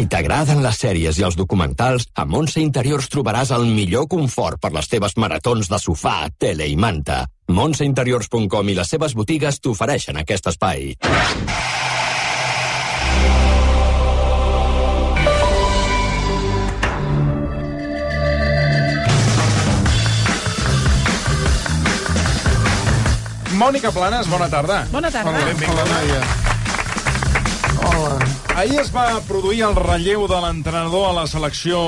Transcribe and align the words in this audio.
Si 0.00 0.06
t'agraden 0.08 0.62
les 0.64 0.78
sèries 0.80 1.18
i 1.20 1.24
els 1.26 1.34
documentals, 1.36 2.06
a 2.16 2.24
Montse 2.24 2.62
Interiors 2.62 3.10
trobaràs 3.12 3.50
el 3.52 3.66
millor 3.68 4.06
confort 4.08 4.56
per 4.56 4.70
les 4.72 4.86
teves 4.88 5.12
maratons 5.20 5.68
de 5.68 5.76
sofà, 5.76 6.14
tele 6.40 6.64
i 6.72 6.76
manta. 6.80 7.26
Montseinteriors.com 7.52 8.70
i 8.72 8.78
les 8.78 8.88
seves 8.96 9.12
botigues 9.12 9.60
t'ofereixen 9.60 10.16
aquest 10.16 10.48
espai. 10.54 10.94
Mònica 23.60 23.92
Planes, 23.92 24.32
bona 24.32 24.48
tarda. 24.48 24.86
Bona 24.96 25.12
tarda. 25.12 25.36
Hola, 25.36 25.50
benvinguda. 25.52 25.84
Hola. 25.84 26.49
Ahir 28.56 28.80
es 28.80 28.90
va 28.92 29.20
produir 29.28 29.62
el 29.66 29.76
relleu 29.78 30.26
de 30.28 30.38
l'entrenador 30.42 31.08
a 31.10 31.16
la 31.20 31.26
selecció 31.30 31.80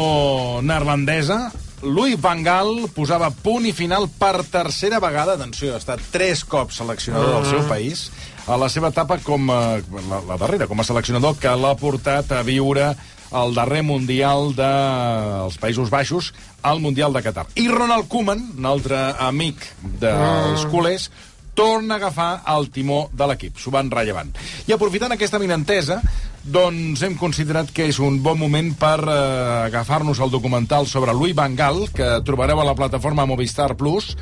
neerlandesa. 0.65 1.51
Louis 1.83 2.15
Van 2.23 2.45
Gaal 2.47 2.87
posava 2.95 3.33
punt 3.35 3.67
i 3.67 3.73
final 3.75 4.07
per 4.21 4.45
tercera 4.47 5.01
vegada, 5.03 5.35
atenció, 5.35 5.73
ha 5.75 5.81
estat 5.83 6.03
tres 6.15 6.45
cops 6.47 6.79
seleccionador 6.79 7.35
del 7.35 7.49
seu 7.51 7.65
país, 7.69 8.05
a 8.47 8.57
la 8.57 8.69
seva 8.71 8.93
etapa 8.95 9.19
com 9.23 9.51
a, 9.51 9.81
la, 9.83 10.21
la 10.29 10.39
darrera, 10.39 10.69
com 10.71 10.79
a 10.79 10.87
seleccionador 10.87 11.37
que 11.43 11.51
l'ha 11.59 11.75
portat 11.81 12.31
a 12.39 12.45
viure 12.47 12.93
el 13.33 13.55
darrer 13.57 13.83
Mundial 13.83 14.53
dels 14.55 15.59
Països 15.59 15.91
Baixos 15.91 16.31
al 16.63 16.81
Mundial 16.85 17.13
de 17.17 17.23
Qatar. 17.25 17.47
I 17.59 17.67
Ronald 17.73 18.09
Koeman, 18.13 18.45
un 18.59 18.69
altre 18.69 19.01
amic 19.19 19.65
dels 20.01 20.67
culers, 20.71 21.09
torna 21.55 21.95
a 21.95 22.01
agafar 22.01 22.43
el 22.55 22.71
timó 22.71 23.09
de 23.13 23.27
l'equip. 23.29 23.59
S'ho 23.61 23.73
van 23.75 23.91
rellevant. 23.93 24.33
I 24.67 24.75
aprofitant 24.77 25.13
aquesta 25.15 25.41
minentesa, 25.43 26.01
doncs 26.43 27.03
hem 27.07 27.15
considerat 27.21 27.71
que 27.71 27.87
és 27.91 27.99
un 28.03 28.19
bon 28.23 28.39
moment 28.41 28.73
per 28.79 28.99
eh, 28.99 29.19
agafar-nos 29.69 30.19
el 30.25 30.33
documental 30.33 30.89
sobre 30.91 31.15
Louis 31.15 31.37
Van 31.39 31.55
Gaal, 31.59 31.85
que 31.95 32.09
trobareu 32.27 32.61
a 32.61 32.67
la 32.67 32.75
plataforma 32.79 33.27
Movistar 33.27 33.77
Plus, 33.77 34.17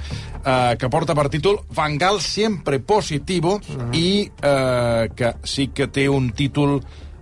eh, 0.45 0.77
que 0.77 0.91
porta 0.93 1.17
per 1.17 1.29
títol 1.33 1.63
Van 1.77 1.97
Gaal 1.99 2.21
siempre 2.21 2.81
positivo 2.81 3.59
i 3.93 4.27
eh, 4.27 5.09
que 5.17 5.35
sí 5.45 5.71
que 5.73 5.89
té 5.89 6.09
un 6.09 6.33
títol 6.37 6.81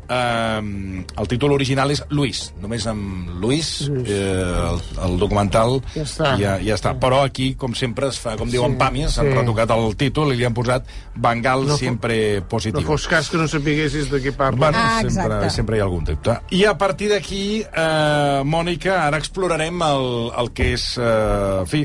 eh, 0.09 1.05
el 1.19 1.29
títol 1.29 1.53
original 1.53 1.91
és 1.91 2.03
Luis, 2.11 2.53
només 2.63 2.87
amb 2.91 3.29
Luis, 3.43 3.89
eh, 3.89 4.15
el, 4.15 4.81
el 5.05 5.19
documental 5.21 5.81
Ja 5.95 6.03
està. 6.05 6.33
ja, 6.41 6.57
ja 6.65 6.75
està. 6.79 6.95
Però 6.99 7.23
aquí, 7.25 7.53
com 7.55 7.75
sempre, 7.79 8.09
es 8.09 8.19
fa, 8.19 8.37
com 8.41 8.51
diuen 8.51 8.73
Sí, 8.77 8.79
pàmies, 8.81 9.15
s'han 9.17 9.31
sí. 9.31 9.37
retocat 9.39 9.71
el 9.77 9.95
títol 10.01 10.33
i 10.33 10.37
li 10.41 10.45
han 10.49 10.55
posat 10.57 10.87
Bengal 11.19 11.67
No 11.67 11.77
sempre 11.77 12.41
positiu. 12.49 12.81
No 12.81 12.87
fos 12.87 13.07
cas 13.11 13.29
que 13.31 13.37
no 13.41 13.49
sapiguessis 13.49 14.11
de 14.11 14.21
què 14.23 14.33
parla. 14.37 14.59
Bueno, 14.59 14.79
Ah, 14.81 15.01
sempre, 15.03 15.25
exacte. 15.25 15.51
sempre 15.51 15.77
hi 15.77 15.81
ha 15.81 15.85
algun 15.85 16.05
dubte. 16.05 16.37
I 16.55 16.65
a 16.65 16.77
partir 16.79 17.09
d'aquí, 17.11 17.63
eh, 17.63 18.43
Mònica, 18.45 19.03
ara 19.07 19.19
explorarem 19.19 19.83
el, 19.83 20.07
el 20.39 20.53
que 20.55 20.73
és, 20.75 20.85
eh, 20.99 21.61
en 21.61 21.67
fi, 21.67 21.83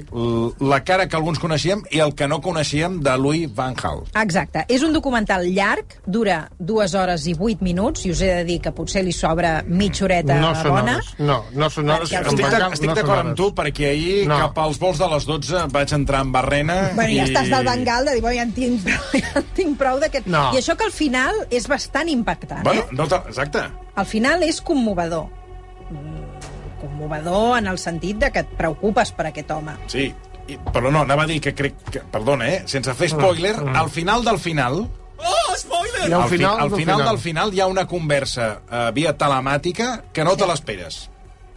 la 0.61 0.83
cara 0.83 1.07
que 1.09 1.15
alguns 1.17 1.39
coneixíem 1.39 1.81
i 1.91 1.99
el 1.99 2.13
que 2.15 2.27
no 2.27 2.39
coneixíem 2.41 2.99
de 3.03 3.17
Louis 3.17 3.49
Van 3.55 3.73
Gaal. 3.73 4.03
Exacte. 4.21 4.65
És 4.69 4.83
un 4.83 4.93
documental 4.93 5.45
llarg, 5.49 5.97
dura 6.05 6.49
dues 6.59 6.93
hores 6.93 7.25
i 7.27 7.33
vuit 7.33 7.61
minuts, 7.61 8.05
i 8.05 8.12
us 8.13 8.21
he 8.23 8.29
de 8.31 8.43
dir 8.47 8.59
que 8.63 8.71
potser 8.75 9.03
li 9.03 9.11
sobra 9.13 9.51
mitja 9.67 10.05
horeta 10.07 10.37
No 10.39 10.53
són 10.55 10.71
bona. 10.77 10.93
hores. 10.99 11.09
No, 11.19 11.37
no 11.57 11.69
són 11.73 11.89
hores. 11.91 12.09
Perquè 12.09 12.21
els 12.23 12.33
Estic, 12.33 12.49
de, 12.55 12.69
estic 12.77 12.89
no 12.89 12.95
d'acord 12.97 13.19
amb 13.25 13.35
tu, 13.37 13.49
perquè 13.57 13.89
ahir, 13.91 14.15
No. 14.29 14.37
cap 14.45 14.57
als 14.63 14.79
vols 14.81 15.01
de 15.03 15.09
les 15.13 15.25
12, 15.29 15.65
vaig 15.73 15.93
entrar 15.97 16.21
en 16.25 16.31
barrena 16.31 16.77
Bueno, 16.95 17.09
ja 17.17 17.25
i... 17.25 17.29
estàs 17.33 17.49
del 17.51 17.65
Bengal 17.67 18.05
de 18.05 18.13
dir, 18.17 18.21
bueno, 18.21 18.37
ja 18.39 18.47
en 18.47 18.53
tinc 18.55 18.81
prou, 18.87 19.11
ja 19.25 19.33
en 19.41 19.51
tinc 19.59 19.77
prou 19.77 19.99
d'aquest... 19.99 20.27
No. 20.31 20.45
I 20.55 20.61
això 20.63 20.77
que 20.79 20.87
al 20.87 20.95
final 20.95 21.43
és 21.51 21.67
bastant 21.67 22.09
impactant, 22.09 22.63
Bueno, 22.63 22.81
eh? 22.87 22.95
no 22.95 23.07
te... 23.11 23.19
exacte. 23.27 23.65
Al 23.95 24.05
final 24.09 24.43
és 24.47 24.61
commovedor. 24.61 25.27
Mm, 25.91 26.21
Commovedor 26.83 27.57
en 27.59 27.67
el 27.71 27.77
sentit 27.79 28.17
de 28.19 28.29
que 28.35 28.41
et 28.43 28.49
preocupes 28.59 29.11
per 29.15 29.29
aquest 29.29 29.51
home. 29.55 29.71
Sí, 29.87 30.09
I, 30.51 30.57
però 30.73 30.89
no, 30.91 31.05
anava 31.07 31.23
a 31.23 31.29
dir 31.29 31.37
que 31.39 31.53
crec 31.55 31.77
que, 31.89 32.01
perdona, 32.11 32.49
eh, 32.51 32.63
sense 32.67 32.91
fer 32.99 33.07
spoiler, 33.13 33.53
al 33.79 33.87
final 33.89 34.25
del 34.25 34.39
final, 34.43 34.81
I 36.03 36.11
al 36.11 36.21
al, 36.21 36.29
fi, 36.29 36.37
final, 36.37 36.59
al 36.59 36.69
del 36.69 36.79
final 36.79 37.03
del 37.05 37.19
final 37.19 37.53
hi 37.53 37.61
ha 37.63 37.67
una 37.71 37.85
conversa 37.87 38.47
eh, 38.59 38.89
via 38.95 39.13
telemàtica 39.17 39.93
que 40.13 40.25
no 40.27 40.35
te 40.35 40.47
l'esperes. 40.49 41.05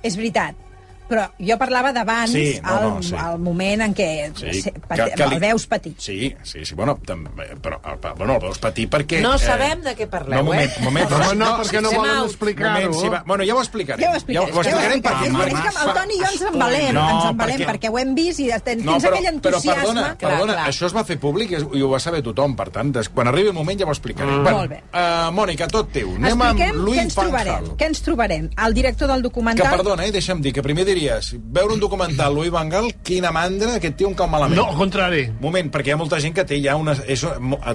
És 0.07 0.15
veritat. 0.19 0.66
Però 1.07 1.23
jo 1.39 1.55
parlava 1.59 1.93
d'abans, 1.95 2.33
Sí, 2.33 2.59
no, 2.65 2.81
no, 2.81 2.97
el, 2.99 3.05
sí. 3.05 3.15
el 3.15 3.39
moment 3.39 3.83
en 3.85 3.95
què 3.95 4.09
Sí, 4.35 4.61
se- 4.63 4.73
que- 4.73 4.81
pati- 4.81 5.13
que 5.15 5.27
li- 5.29 5.35
el 5.37 5.41
veus 5.41 5.67
patir. 5.71 5.95
Sí, 5.99 6.35
sí, 6.43 6.65
sí, 6.67 6.75
bueno, 6.75 6.97
també, 7.07 7.45
però, 7.63 7.79
eh, 7.79 7.97
però 8.03 8.15
bueno, 8.17 8.35
el 8.35 8.41
veus 8.43 8.59
patir 8.59 8.89
perquè... 8.91 9.21
No 9.23 9.37
sabem 9.39 9.83
de 9.83 9.95
què 9.97 10.09
parleu, 10.11 10.39
no, 10.41 10.45
moment, 10.51 10.69
eh? 10.71 10.83
moment, 10.83 11.13
Home, 11.13 11.35
no, 11.37 11.51
perquè 11.61 11.81
no 11.81 11.89
Estem 11.91 12.01
volen 12.03 12.17
out. 12.17 12.27
explicar-ho. 12.31 12.73
Moment, 12.73 12.95
sí, 13.01 13.09
va, 13.09 13.23
bueno, 13.27 13.45
ja 13.47 13.55
ho 13.55 13.61
explicarem. 13.63 14.03
Ja 14.03 14.11
ho 14.11 14.17
explicarem. 14.17 14.49
Ja 14.49 14.57
ho 14.57 14.61
explicarem 14.63 15.03
ja 15.03 15.11
ho 15.11 15.15
perquè... 15.15 15.27
explicarem. 15.27 15.57
És 15.57 15.77
que 15.77 15.85
el 15.87 15.95
Toni 16.01 16.15
i 16.15 16.19
jo 16.19 16.31
ens 16.33 16.43
embalem, 16.51 16.95
No, 16.97 17.07
ens 17.15 17.25
embalem 17.31 17.57
perquè- 17.61 17.69
perquè... 17.71 17.91
ho 17.95 17.99
hem 17.99 18.15
vist 18.17 18.41
i 18.41 18.49
tens 18.65 18.85
No, 18.85 18.97
però, 18.99 19.13
aquell 19.15 19.23
però 19.41 19.55
entusiasme... 19.55 19.75
perdona, 19.85 20.03
Clar, 20.17 20.33
perdona 20.33 20.53
clar. 20.59 20.67
això 20.73 20.87
es 20.91 20.97
va 20.97 21.05
fer 21.05 21.19
públic 21.23 21.51
i 21.55 21.83
ho 21.83 21.89
va 21.91 22.01
saber 22.01 22.23
tothom, 22.27 22.57
per 22.57 22.69
tant, 22.75 22.91
des, 22.93 23.09
quan 23.09 23.29
arribi 23.31 23.49
el 23.49 23.55
moment 23.55 23.79
ja 23.79 23.87
ho 23.87 23.95
explicarem. 23.95 24.41
Mm. 24.43 24.51
Molt 24.51 24.71
bé. 24.71 24.83
Uh, 24.91 25.31
Mònica, 25.37 25.69
tot 25.71 25.93
teu. 25.93 26.11
Anem 26.17 26.25
Expliquem 26.33 26.47
amb 26.51 26.61
què 26.61 26.73
Louis 26.75 26.99
ens 27.05 27.15
Van 27.15 27.27
trobarem. 27.31 27.71
Què 27.79 27.87
ens 27.87 28.03
trobarem? 28.03 28.51
El 28.67 28.75
director 28.75 29.07
del 29.09 29.19
Que, 29.23 29.29
documental... 29.29 29.71
perdona, 29.77 30.07
eh, 30.07 30.13
deixa'm 30.13 30.41
dir, 30.43 30.53
que 30.53 30.63
primer 30.63 30.85
diries, 30.97 31.35
veure 31.53 31.75
un 31.77 31.81
documental 31.81 32.35
Louis 32.35 32.51
Van 32.51 32.69
Gaal, 32.73 32.89
quina 33.05 33.31
mandra, 33.35 33.75
aquest 33.77 33.97
tio 34.01 34.09
un 34.09 34.15
cau 34.19 34.29
malament. 34.33 34.57
No, 34.59 34.71
al 34.73 34.79
contrari. 34.81 35.27
Moment, 35.41 35.69
perquè 35.75 35.93
hi 35.93 35.97
ha 35.97 36.01
molta 36.01 36.19
gent 36.25 36.35
que 36.35 36.45
té 36.49 36.59
ja 36.65 36.77
una, 36.81 36.97
és, 37.07 37.25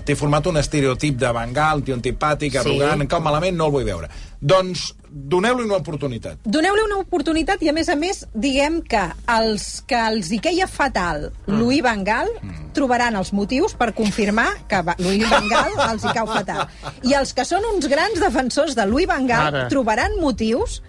té 0.05 0.15
format 0.17 0.47
un 0.49 0.57
estereotip 0.57 1.19
de 1.21 1.31
Van 1.37 1.53
Gaal, 1.53 1.83
tio 1.85 1.95
antipàtic, 1.95 2.57
arrogant, 2.61 3.05
sí. 3.05 3.07
cau 3.13 3.21
malament, 3.21 3.55
no 3.57 3.69
el 3.69 3.75
vull 3.77 3.85
veure. 3.87 4.09
Doncs 4.41 4.95
doneu-li 5.11 5.65
una 5.67 5.77
oportunitat. 5.77 6.39
Doneu-li 6.49 6.81
una 6.87 6.97
oportunitat 7.03 7.61
i, 7.61 7.69
a 7.69 7.73
més 7.75 7.89
a 7.91 7.95
més, 7.99 8.23
diguem 8.33 8.79
que 8.89 9.01
els 9.29 9.81
que 9.85 9.99
els 10.09 10.31
hi 10.33 10.39
queia 10.41 10.67
fatal 10.71 11.29
Mm. 11.51 11.57
Louis 11.59 11.81
Van 11.83 12.03
Gaal 12.07 12.29
trobaran 12.73 13.15
els 13.19 13.33
motius 13.35 13.73
per 13.75 13.89
confirmar 13.93 14.47
que 14.69 14.79
va- 14.87 14.95
Louis 14.99 15.25
Van 15.29 15.47
Gaal 15.51 15.73
els 15.91 16.05
hi 16.05 16.13
cau 16.15 16.27
fatal. 16.29 16.67
I 17.03 17.13
els 17.17 17.33
que 17.35 17.43
són 17.45 17.65
uns 17.73 17.87
grans 17.91 18.19
defensors 18.21 18.73
de 18.77 18.85
Louis 18.87 19.07
Van 19.09 19.27
Gaal 19.27 19.47
Ara. 19.53 19.67
trobaran 19.67 20.15
motius 20.21 20.81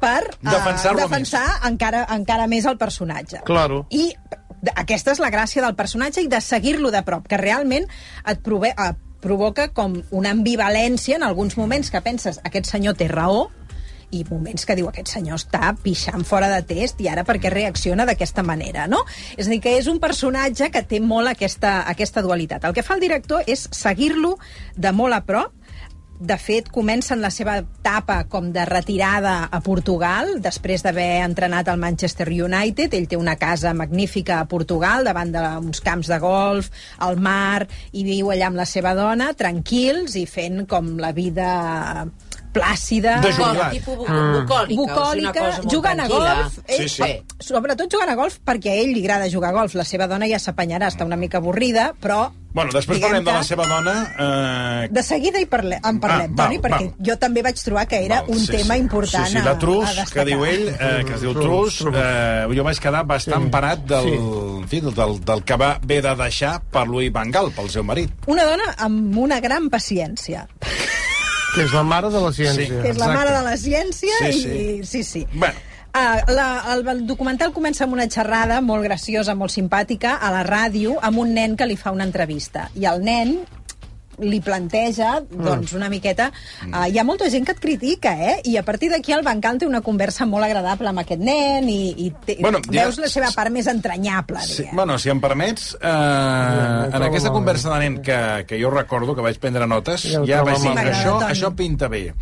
per 0.00 0.22
eh, 0.24 0.48
Defensar-lo 0.48 1.04
defensar 1.04 1.44
encara, 1.68 2.06
encara 2.16 2.48
més 2.50 2.66
el 2.66 2.78
personatge. 2.80 3.44
Claro. 3.48 3.84
I 3.90 4.10
aquesta 4.74 5.14
és 5.14 5.22
la 5.22 5.30
gràcia 5.32 5.62
del 5.64 5.76
personatge 5.76 6.24
i 6.24 6.28
de 6.28 6.40
seguir-lo 6.44 6.90
de 6.92 7.04
prop, 7.06 7.28
que 7.28 7.38
realment 7.40 7.86
et 8.28 8.42
prove, 8.44 8.72
eh, 8.74 8.92
provoca 9.20 9.68
com 9.76 10.00
una 10.10 10.32
ambivalència 10.32 11.20
en 11.20 11.24
alguns 11.24 11.56
moments 11.60 11.92
que 11.92 12.00
penses 12.04 12.40
aquest 12.44 12.70
senyor 12.72 12.96
té 12.96 13.08
raó 13.08 13.48
i 14.10 14.24
moments 14.26 14.66
que 14.66 14.74
diu 14.74 14.88
aquest 14.90 15.12
senyor 15.12 15.38
està 15.38 15.70
pixant 15.84 16.24
fora 16.26 16.48
de 16.50 16.60
test 16.66 17.00
i 17.02 17.08
ara 17.10 17.22
per 17.26 17.36
què 17.42 17.52
reacciona 17.52 18.06
d'aquesta 18.08 18.42
manera, 18.42 18.88
no? 18.90 19.04
És 19.36 19.46
a 19.46 19.52
dir, 19.52 19.60
que 19.62 19.76
és 19.78 19.86
un 19.90 20.00
personatge 20.02 20.70
que 20.74 20.82
té 20.82 21.00
molt 21.00 21.30
aquesta, 21.30 21.80
aquesta 21.90 22.24
dualitat. 22.26 22.66
El 22.66 22.74
que 22.74 22.82
fa 22.82 22.96
el 22.98 23.04
director 23.04 23.46
és 23.46 23.68
seguir-lo 23.70 24.36
de 24.76 24.92
molt 24.96 25.14
a 25.14 25.22
prop 25.26 25.54
de 26.20 26.36
fet, 26.36 26.68
comencen 26.68 27.22
la 27.24 27.30
seva 27.32 27.56
etapa 27.62 28.18
com 28.28 28.50
de 28.52 28.66
retirada 28.68 29.48
a 29.48 29.60
Portugal, 29.64 30.34
després 30.44 30.84
d'haver 30.84 31.24
entrenat 31.24 31.70
al 31.72 31.80
Manchester 31.80 32.28
United. 32.28 32.92
Ell 32.92 33.08
té 33.08 33.16
una 33.16 33.38
casa 33.40 33.72
magnífica 33.74 34.38
a 34.38 34.48
Portugal, 34.50 35.08
davant 35.08 35.32
d'uns 35.32 35.80
camps 35.80 36.12
de 36.12 36.20
golf, 36.20 36.68
al 37.00 37.16
mar, 37.16 37.64
i 37.96 38.04
viu 38.04 38.28
allà 38.28 38.50
amb 38.52 38.60
la 38.60 38.68
seva 38.68 38.92
dona, 38.98 39.32
tranquils 39.32 40.18
i 40.20 40.26
fent 40.28 40.66
com 40.68 40.98
la 41.00 41.14
vida 41.16 41.48
plàcida. 42.52 43.20
De 43.20 43.32
jugar. 43.32 43.70
Tipus 43.70 43.96
bu- 43.96 44.06
bucòlica. 44.06 44.52
o 44.54 44.66
sigui, 44.66 44.78
una 44.80 44.94
Bucòlica, 44.94 45.60
jugant 45.70 46.00
a 46.00 46.08
golf. 46.08 46.58
Sí, 46.66 46.82
Ell, 46.82 46.88
sí. 46.88 47.02
eh, 47.02 47.22
Sobretot 47.40 47.90
jugant 47.92 48.10
a 48.10 48.14
golf 48.16 48.38
perquè 48.44 48.70
a 48.70 48.74
ell 48.82 48.92
li 48.92 49.00
agrada 49.00 49.30
jugar 49.30 49.50
a 49.50 49.52
golf. 49.52 49.74
La 49.74 49.84
seva 49.84 50.06
dona 50.06 50.26
ja 50.28 50.38
s'apanyarà, 50.38 50.88
està 50.88 51.04
una 51.06 51.16
mica 51.16 51.38
avorrida, 51.38 51.94
però... 52.00 52.30
Bueno, 52.52 52.72
després 52.74 52.98
diguem 52.98 53.12
parlem 53.12 53.24
de 53.28 53.32
la 53.32 53.44
seva 53.46 53.64
dona. 53.70 53.92
Eh, 54.84 54.88
de 54.90 55.02
seguida 55.06 55.38
hi 55.38 55.46
parle, 55.46 55.76
en 55.86 56.00
parlem, 56.02 56.32
Ah, 56.32 56.42
Toni, 56.42 56.58
val, 56.58 56.64
perquè 56.72 56.86
val. 56.90 57.06
jo 57.06 57.16
també 57.16 57.42
vaig 57.46 57.60
trobar 57.62 57.86
que 57.86 58.00
era 58.04 58.22
val, 58.22 58.30
un 58.34 58.46
tema 58.46 58.76
important 58.76 59.26
Sí, 59.28 59.36
sí, 59.36 59.40
de 59.40 59.48
a, 59.50 59.56
Trus, 59.58 59.84
a 59.84 59.92
destacar. 59.94 60.24
que 60.24 60.24
diu 60.32 60.44
ell, 60.44 60.68
eh, 60.68 61.04
que 61.06 61.14
es 61.14 61.20
diu 61.20 61.32
Trus, 61.32 61.76
Trus. 61.78 61.94
eh, 61.96 62.46
jo 62.56 62.64
vaig 62.64 62.80
quedar 62.82 63.04
bastant 63.06 63.44
Sí. 63.44 63.50
parat 63.50 63.78
del, 63.86 64.02
Sí. 64.02 64.14
en 64.16 64.68
fi, 64.68 64.80
del, 64.80 65.20
del 65.24 65.44
que 65.44 65.56
va 65.56 65.70
haver 65.76 66.02
de 66.02 66.14
deixar 66.24 66.60
per 66.62 66.88
Louis 66.88 67.12
Van 67.12 67.30
Gaal, 67.30 67.52
pel 67.52 67.70
seu 67.70 67.84
marit. 67.84 68.10
Una 68.26 68.42
dona 68.44 68.74
amb 68.78 69.16
una 69.16 69.38
gran 69.38 69.70
paciència, 69.70 70.48
Que 71.54 71.64
és 71.66 71.72
la 71.74 71.82
mare 71.82 72.10
de 72.12 72.20
la 72.22 72.30
ciència. 72.32 72.66
Sí. 72.66 72.68
que 72.70 72.90
és 72.92 72.98
la 73.00 73.08
Exacte. 73.10 73.16
mare 73.18 73.30
de 73.36 73.42
la 73.42 73.56
ciència 73.58 74.20
Sí, 74.20 74.28
i... 74.28 74.40
sí. 74.40 74.84
sí, 74.84 75.02
sí. 75.04 75.26
Bueno. 75.32 75.54
Uh, 75.90 76.20
la, 76.30 76.44
el, 76.72 76.84
el 76.86 77.00
documental 77.08 77.50
comença 77.52 77.82
amb 77.82 77.96
una 77.96 78.04
xerrada 78.06 78.60
molt 78.62 78.84
graciosa, 78.86 79.34
molt 79.34 79.50
simpàtica, 79.50 80.12
a 80.22 80.30
la 80.30 80.44
ràdio, 80.46 80.92
amb 81.02 81.18
un 81.18 81.32
nen 81.34 81.56
que 81.58 81.66
li 81.66 81.74
fa 81.76 81.90
una 81.90 82.06
entrevista. 82.06 82.68
I 82.78 82.86
el 82.86 83.02
nen 83.02 83.40
li 84.20 84.40
planteja, 84.40 85.20
doncs, 85.30 85.72
una 85.76 85.88
miqueta... 85.88 86.30
Uh, 86.66 86.86
hi 86.90 86.98
ha 87.00 87.04
molta 87.04 87.28
gent 87.30 87.46
que 87.46 87.52
et 87.56 87.60
critica, 87.60 88.12
eh? 88.14 88.36
I 88.44 88.56
a 88.60 88.62
partir 88.66 88.90
d'aquí 88.92 89.12
el 89.16 89.22
Bancal 89.26 89.58
té 89.58 89.66
una 89.66 89.80
conversa 89.80 90.26
molt 90.26 90.44
agradable 90.44 90.88
amb 90.90 91.02
aquest 91.02 91.20
nen 91.24 91.68
i, 91.68 91.94
i 92.06 92.10
té, 92.26 92.36
Bueno, 92.40 92.60
ja- 92.68 92.84
veus 92.84 92.98
la 93.00 93.08
seva 93.08 93.30
part 93.34 93.50
més 93.54 93.66
entranyable, 93.70 94.40
Sí, 94.44 94.62
diguem. 94.62 94.76
bueno, 94.76 94.98
si 94.98 95.10
em 95.10 95.20
permets, 95.20 95.74
eh, 95.80 96.90
en 96.92 97.02
aquesta 97.08 97.30
conversa 97.30 97.72
de 97.74 97.80
nen 97.84 98.00
que, 98.02 98.44
que 98.46 98.60
jo 98.62 98.70
recordo, 98.70 99.14
que 99.14 99.22
vaig 99.24 99.38
prendre 99.40 99.66
notes, 99.66 100.04
Ja 100.10 100.22
ja 100.26 100.42
vaig 100.44 100.60
dir, 100.62 100.76
això, 100.90 101.18
això 101.28 101.54
pinta 101.56 101.88
bé. 101.88 102.12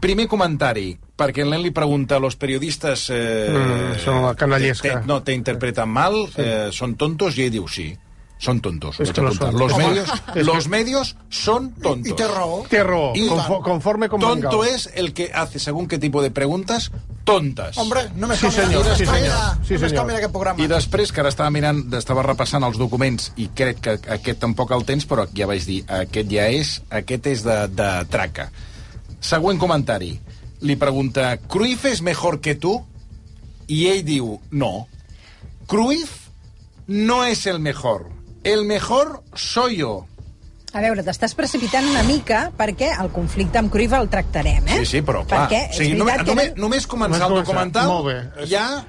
primer 0.00 0.26
comentari, 0.28 0.94
perquè 1.16 1.42
el 1.44 1.50
nen 1.52 1.60
li 1.62 1.70
pregunta 1.76 2.16
a 2.16 2.20
los 2.20 2.36
periodistes... 2.36 3.08
Eh, 3.12 3.48
Mm, 3.50 3.98
són 4.00 4.22
la 4.24 4.34
canallesca. 4.34 4.88
te- 4.88 5.00
te- 5.00 5.06
no, 5.06 5.22
te 5.22 5.34
interpretan 5.34 5.88
mal, 5.90 6.14
eh, 6.36 6.68
son 6.72 6.94
tontos, 6.96 7.36
i 7.36 7.42
ell 7.44 7.50
diu 7.52 7.66
sí. 7.68 7.90
Són 8.40 8.58
tontos. 8.64 8.96
És 9.00 9.10
vaig 9.10 9.14
que 9.18 9.20
no 9.22 9.28
apuntar. 9.28 9.50
són. 9.52 9.58
Los 9.60 9.76
medios, 9.76 10.10
és 10.40 10.46
los 10.48 10.68
medios 10.72 11.16
son 11.28 11.66
tontos. 11.76 12.08
I 12.08 12.14
té 12.16 12.26
raó. 12.30 12.62
Té 12.72 12.82
raó, 12.82 13.10
I- 13.14 13.26
confo- 13.28 13.58
conforme 13.62 14.08
con 14.08 14.18
Tonto 14.20 14.48
Bangal. 14.58 14.74
es 14.74 14.88
el 14.94 15.12
que 15.12 15.30
hace 15.34 15.58
según 15.58 15.86
qué 15.88 15.98
tipo 15.98 16.22
de 16.22 16.30
preguntas 16.30 16.90
tontas. 17.24 17.76
Hombre, 17.76 18.06
només 18.16 18.38
Sí, 18.40 18.46
cal 18.48 18.66
mirar- 18.68 18.82
senyor, 18.82 18.96
sí, 18.96 19.04
senyor. 19.06 19.36
Sí, 19.68 19.78
senyor. 19.78 20.06
mirar 20.06 20.16
aquest 20.22 20.32
programa. 20.32 20.64
I 20.64 20.66
després, 20.72 21.12
que 21.12 21.20
ara 21.20 21.28
estava 21.28 21.50
mirant, 21.50 21.84
estava 21.94 22.22
repassant 22.24 22.64
els 22.64 22.78
documents 22.80 23.32
i 23.36 23.48
crec 23.54 23.80
que 23.84 23.98
aquest 24.16 24.40
tampoc 24.40 24.72
el 24.72 24.86
tens, 24.88 25.04
però 25.06 25.28
ja 25.36 25.46
vaig 25.46 25.62
dir, 25.68 25.84
aquest 25.86 26.32
ja 26.32 26.48
és, 26.48 26.78
aquest 26.88 27.26
és 27.26 27.44
de, 27.44 27.58
de 27.68 27.90
traca. 28.08 28.48
Següent 29.20 29.60
comentari. 29.60 30.14
Li 30.62 30.76
pregunta, 30.76 31.36
¿Cruyff 31.46 31.84
es 31.84 32.00
mejor 32.00 32.40
que 32.40 32.54
tú? 32.54 32.78
I 33.68 33.86
ell 33.92 34.02
diu, 34.04 34.40
no. 34.50 34.88
Cruyff 35.66 36.28
no 36.86 37.24
es 37.24 37.46
el 37.46 37.60
mejor. 37.60 38.08
El 38.44 38.64
mejor 38.64 39.22
soy 39.34 39.76
yo. 39.76 40.06
A 40.72 40.80
veure, 40.84 41.02
t'estàs 41.02 41.34
precipitant 41.34 41.84
una 41.90 42.04
mica 42.06 42.44
perquè 42.56 42.92
el 43.02 43.08
conflicte 43.10 43.58
amb 43.58 43.72
Cruyff 43.74 43.92
el 43.98 44.06
tractarem, 44.08 44.68
eh? 44.70 44.78
Sí, 44.84 44.86
sí, 44.86 45.00
però 45.02 45.24
clar. 45.26 45.48
Perquè 45.48 45.64
o 45.66 45.70
és 45.72 45.80
sigui, 45.80 45.96
només, 45.98 46.20
que... 46.20 46.28
només, 46.30 46.52
només 46.56 46.86
començar 46.86 47.26
el 47.26 47.34
documental, 47.40 47.88
Molt 47.90 48.06
bé. 48.06 48.46
ja 48.46 48.84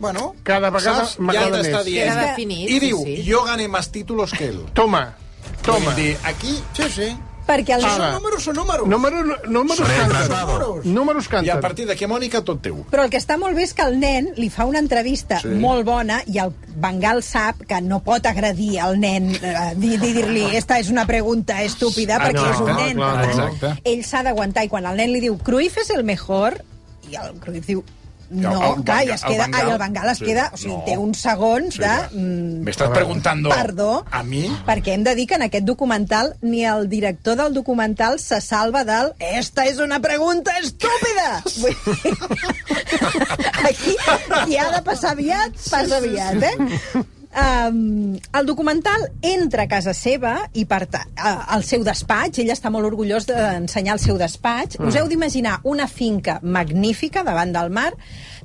Bueno, 0.00 0.34
Cada 0.42 0.70
vegada 0.74 1.04
ja 1.06 1.22
m'agrada 1.22 1.60
t'està 1.60 1.78
més. 1.78 1.84
dient. 1.86 2.08
Queda 2.10 2.24
definit, 2.32 2.64
I 2.68 2.72
sí, 2.72 2.80
diu, 2.82 3.04
sí. 3.06 3.14
jo 3.28 3.44
gané 3.46 3.68
más 3.68 3.92
títulos 3.94 4.32
que 4.34 4.48
él. 4.48 4.58
Toma, 4.74 5.14
toma. 5.62 5.94
Dir, 5.94 6.16
aquí 6.24 6.58
sí, 6.74 6.88
sí. 6.90 7.16
Perquè 7.46 7.74
el... 7.76 7.84
Ara. 7.84 7.94
Són 7.94 8.14
números, 8.16 8.42
són 8.46 8.56
números. 8.56 8.88
Número, 8.88 9.22
números 9.52 9.80
canten. 9.84 10.30
Números. 10.32 10.84
Números 10.86 11.24
I 11.24 11.28
a 11.28 11.30
canten. 11.34 11.60
partir 11.60 11.86
d'aquí, 11.86 12.06
Mònica, 12.08 12.40
tot 12.42 12.62
teu. 12.64 12.78
Però 12.90 13.04
el 13.04 13.10
que 13.12 13.18
està 13.20 13.36
molt 13.36 13.54
bé 13.54 13.62
és 13.66 13.74
que 13.76 13.82
el 13.84 13.98
nen 14.00 14.30
li 14.36 14.48
fa 14.48 14.64
una 14.64 14.78
entrevista 14.80 15.40
Sí. 15.42 15.48
molt 15.48 15.84
bona 15.84 16.22
i 16.26 16.38
el 16.38 16.54
Bengal 16.76 17.22
sap 17.22 17.60
que 17.68 17.80
no 17.84 18.00
pot 18.02 18.24
agredir 18.26 18.78
el 18.80 18.98
nen, 18.98 19.28
eh, 19.34 19.74
dir- 19.76 20.00
dir-li 20.00 20.56
esta 20.56 20.78
és 20.80 20.88
una 20.90 21.04
pregunta 21.06 21.62
estúpida, 21.62 22.16
Ah, 22.16 22.28
perquè 22.28 22.40
no, 22.40 22.50
és 22.50 22.60
un 22.60 22.76
nen. 22.76 22.96
clar, 22.96 23.24
exacte. 23.28 23.74
Ell 23.84 24.02
s'ha 24.04 24.22
d'aguantar 24.22 24.64
i 24.64 24.68
quan 24.68 24.86
el 24.86 24.96
nen 24.96 25.12
li 25.12 25.20
diu 25.20 25.36
Cruyff 25.38 25.76
és 25.78 25.90
el 25.90 26.02
mejor 26.04 26.62
i 27.10 27.14
el 27.16 27.36
Cruyff 27.40 27.66
diu 27.66 27.84
no, 28.34 28.50
El- 28.52 28.78
el 28.78 28.84
clar, 28.84 28.98
i 29.06 29.10
es 29.14 29.22
queda, 29.22 29.44
el 29.46 29.50
Bengal, 29.50 29.66
ai, 29.66 29.72
el 29.72 29.78
Bengal 29.78 30.08
es 30.10 30.18
sí. 30.18 30.24
queda, 30.24 30.50
o 30.52 30.56
sigui, 30.56 30.74
No. 30.74 30.82
té 30.86 30.96
uns 30.98 31.20
segons 31.24 31.74
Sí, 31.74 31.80
de... 31.80 31.92
mm, 32.12 32.64
M'estàs 32.66 32.90
preguntando 32.94 33.50
Perdó, 33.54 34.04
a 34.10 34.22
mi? 34.22 34.44
perquè 34.66 34.94
hem 34.94 35.04
de 35.06 35.14
dir 35.14 35.26
que 35.30 35.34
en 35.38 35.42
aquest 35.48 35.64
documental 35.64 36.34
ni 36.42 36.64
el 36.64 36.88
director 36.88 37.36
del 37.36 37.54
documental 37.54 38.18
se 38.20 38.40
salva 38.40 38.84
del 38.84 39.12
esta 39.18 39.64
és 39.66 39.78
una 39.78 40.00
pregunta 40.00 40.52
estúpida! 40.58 41.42
Vull 41.60 41.76
dir, 42.02 42.14
Aquí, 43.68 43.96
qui 44.46 44.56
ha 44.58 44.70
de 44.74 44.82
passar 44.86 45.12
aviat, 45.14 45.52
passa 45.70 45.96
aviat, 45.98 46.42
eh? 46.42 47.04
Um, 47.34 48.14
el 48.14 48.46
documental 48.46 49.08
entra 49.20 49.64
a 49.64 49.68
casa 49.68 49.90
seva 49.96 50.36
i 50.54 50.62
per 50.70 50.84
al 50.86 51.64
seu 51.66 51.82
despatx, 51.82 52.38
ell 52.38 52.52
està 52.54 52.70
molt 52.70 52.86
orgullós 52.86 53.26
d'ensenyar 53.26 53.96
el 53.96 54.02
seu 54.02 54.18
despatx. 54.20 54.78
Mm. 54.78 54.90
Us 54.90 54.98
heu 55.00 55.08
d'imaginar 55.10 55.56
una 55.66 55.88
finca 55.90 56.38
magnífica 56.42 57.24
davant 57.26 57.54
del 57.54 57.72
mar, 57.74 57.90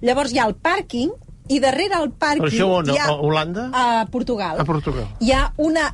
llavors 0.02 0.34
hi 0.34 0.42
ha 0.42 0.48
el 0.50 0.58
pàrquing 0.58 1.14
i 1.50 1.60
darrere 1.62 2.00
el 2.02 2.10
pàrquing 2.10 2.48
Però 2.48 2.54
això 2.54 2.72
on? 2.80 2.90
hi 2.90 2.98
ha... 2.98 3.12
A 3.14 3.20
Holanda? 3.30 3.68
A 3.74 3.86
Portugal. 4.10 4.58
A 4.62 4.66
Portugal. 4.66 5.06
Hi 5.22 5.34
ha 5.38 5.44
una 5.58 5.92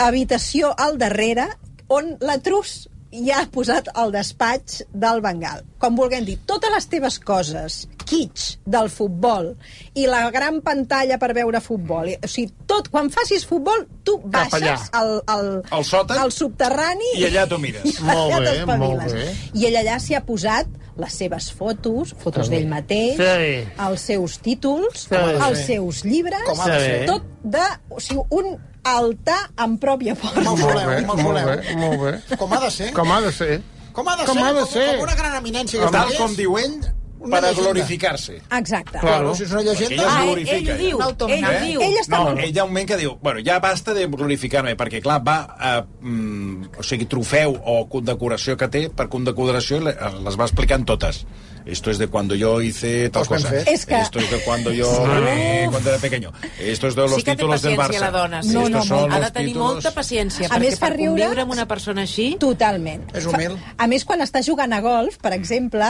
habitació 0.00 0.72
al 0.76 0.96
darrere 1.00 1.50
on 1.92 2.14
la 2.24 2.38
Trus 2.40 2.86
ja 3.12 3.42
ha 3.42 3.48
posat 3.52 3.90
el 4.00 4.12
despatx 4.14 4.82
del 4.92 5.20
Bengal. 5.24 5.62
Com 5.82 5.96
vulguem 5.98 6.24
dir, 6.24 6.38
totes 6.48 6.72
les 6.72 6.86
teves 6.88 7.18
coses, 7.20 7.82
kitsch 8.08 8.58
del 8.66 8.88
futbol 8.92 9.52
i 9.98 10.06
la 10.10 10.24
gran 10.34 10.60
pantalla 10.64 11.18
per 11.20 11.32
veure 11.36 11.60
futbol, 11.62 12.08
o 12.16 12.30
sigui, 12.30 12.52
tot, 12.70 12.88
quan 12.92 13.10
facis 13.12 13.44
futbol, 13.48 13.84
tu 14.04 14.18
baixes 14.24 14.88
al, 14.96 15.18
al, 15.30 15.50
Al 15.70 15.84
sòtan 15.86 16.18
al 16.22 16.32
subterrani 16.34 17.12
i 17.20 17.26
allà 17.28 17.46
t'ho 17.50 17.58
mires. 17.62 17.84
i 17.90 17.96
Molt 18.06 18.32
allà 18.32 18.40
bé, 18.40 18.46
t'espaviles. 18.50 18.80
molt 18.80 19.18
bé. 19.18 19.28
I 19.60 19.68
ell 19.70 19.80
allà 19.84 19.98
s'hi 20.02 20.16
ha 20.18 20.22
posat 20.26 20.78
les 20.96 21.12
seves 21.12 21.52
fotos, 21.52 22.14
fotos 22.18 22.48
d'ell 22.50 22.66
mateix, 22.68 23.16
Sí. 23.16 23.68
els 23.88 24.00
seus 24.00 24.38
títols, 24.38 25.06
Sí. 25.08 25.14
els 25.16 25.66
seus 25.66 26.04
llibres, 26.04 26.42
Com 26.46 26.56
Sí. 26.56 27.06
tot 27.06 27.22
de... 27.42 27.62
O 27.88 28.00
sigui, 28.00 28.20
un 28.30 28.58
altar 28.84 29.50
en 29.64 29.78
pròpia 29.78 30.14
forma. 30.16 30.42
Mausoleu, 30.42 31.06
Molt 31.06 31.16
bé, 31.16 31.22
molt 31.22 31.44
bé, 31.46 31.74
molt 31.76 32.00
bé. 32.02 32.36
Com 32.36 32.52
ha 32.52 32.60
de 32.60 32.70
ser. 32.70 32.92
Com 32.92 33.10
ha 33.12 33.20
de 33.20 33.32
ser. 33.32 33.62
Com 33.92 34.08
ha 34.08 34.16
de 34.16 34.24
Com 34.24 34.34
ser. 34.34 34.44
ha 34.44 34.52
de 34.52 34.60
com, 34.60 34.68
ser. 34.70 34.86
com 34.96 35.02
una 35.04 35.14
gran 35.14 35.34
eminència. 35.44 35.80
que 35.84 35.90
Tal 35.92 36.14
com 36.16 36.34
diu 36.36 36.58
ell, 36.58 36.80
Una 37.22 37.36
per 37.36 37.44
a 37.44 37.48
llegenda. 37.50 37.70
glorificar-se. 37.70 38.34
Exacte. 38.58 38.98
Claro, 38.98 39.34
si 39.34 39.44
és 39.44 39.52
una 39.52 39.62
llegenda... 39.62 39.94
ella 39.94 40.02
es 40.02 40.12
Ah, 40.12 40.20
ell, 40.22 40.26
glorifica. 40.32 40.56
ell 40.56 40.68
ho 40.72 40.76
diu, 40.82 40.98
ell 41.28 41.44
ho 41.44 41.52
diu. 41.66 41.80
Ell 41.86 41.96
està 42.02 42.16
No, 42.18 42.24
molt... 42.24 42.40
ell 42.42 42.50
hi 42.54 42.58
ha 42.58 42.64
un 42.64 42.70
moment 42.70 42.88
que 42.88 42.96
diu, 42.96 43.16
bueno, 43.22 43.40
ja 43.46 43.58
basta 43.60 43.94
de 43.94 44.06
glorificar-me, 44.06 44.76
perquè 44.76 45.00
clar, 45.02 45.20
va 45.26 45.36
a, 45.58 45.72
mm, 46.00 46.72
o 46.78 46.82
sigui, 46.82 47.06
trofeu 47.06 47.56
o 47.64 47.88
condecoració 47.88 48.56
que 48.56 48.68
té, 48.68 48.88
per 48.90 49.08
condecoració 49.08 49.80
le- 49.80 49.96
les 50.24 50.38
va 50.38 50.44
explicant 50.50 50.84
totes. 50.84 51.24
Esto 51.64 51.92
es 51.92 51.98
de 51.98 52.08
cuando 52.08 52.34
yo 52.34 52.60
hice 52.60 53.08
tal 53.10 53.24
cosa. 53.24 53.54
És 53.60 53.86
que- 53.86 54.00
Esto 54.00 54.18
es 54.18 54.28
de 54.32 54.38
cuando 54.42 54.72
yo 54.72 54.90
gané 55.06 55.68
cuando 55.70 55.90
era 55.90 55.98
pequeño. 56.00 56.32
Esto 56.58 56.88
es 56.88 56.96
de 56.96 57.02
los 57.02 57.14
sí 57.14 57.22
que 57.22 57.30
té 57.30 57.36
títulos 57.36 57.62
del 57.62 57.76
paciència 57.76 58.00
Barça. 58.00 58.00
la 58.00 58.18
dona. 58.18 58.42
Sí. 58.42 58.48
No, 58.48 58.68
no, 58.68 58.82
son 58.82 59.12
ha 59.12 59.20
de 59.20 59.30
tenir 59.30 59.52
títulos- 59.54 59.74
molta 59.74 59.92
paciència, 59.94 60.46
A 60.48 60.56
perquè 60.56 60.58
més, 60.58 60.78
per 60.80 60.90
riure- 60.96 61.06
conviure 61.22 61.40
amb 61.42 61.52
una 61.52 61.66
persona 61.68 62.02
així... 62.02 62.34
Totalment. 62.40 63.04
És 63.14 63.26
humil. 63.26 63.54
A 63.78 63.86
més, 63.86 64.04
quan 64.04 64.20
està 64.22 64.42
jugant 64.42 64.72
a 64.72 64.80
golf, 64.80 65.18
per 65.22 65.32
exemple, 65.34 65.84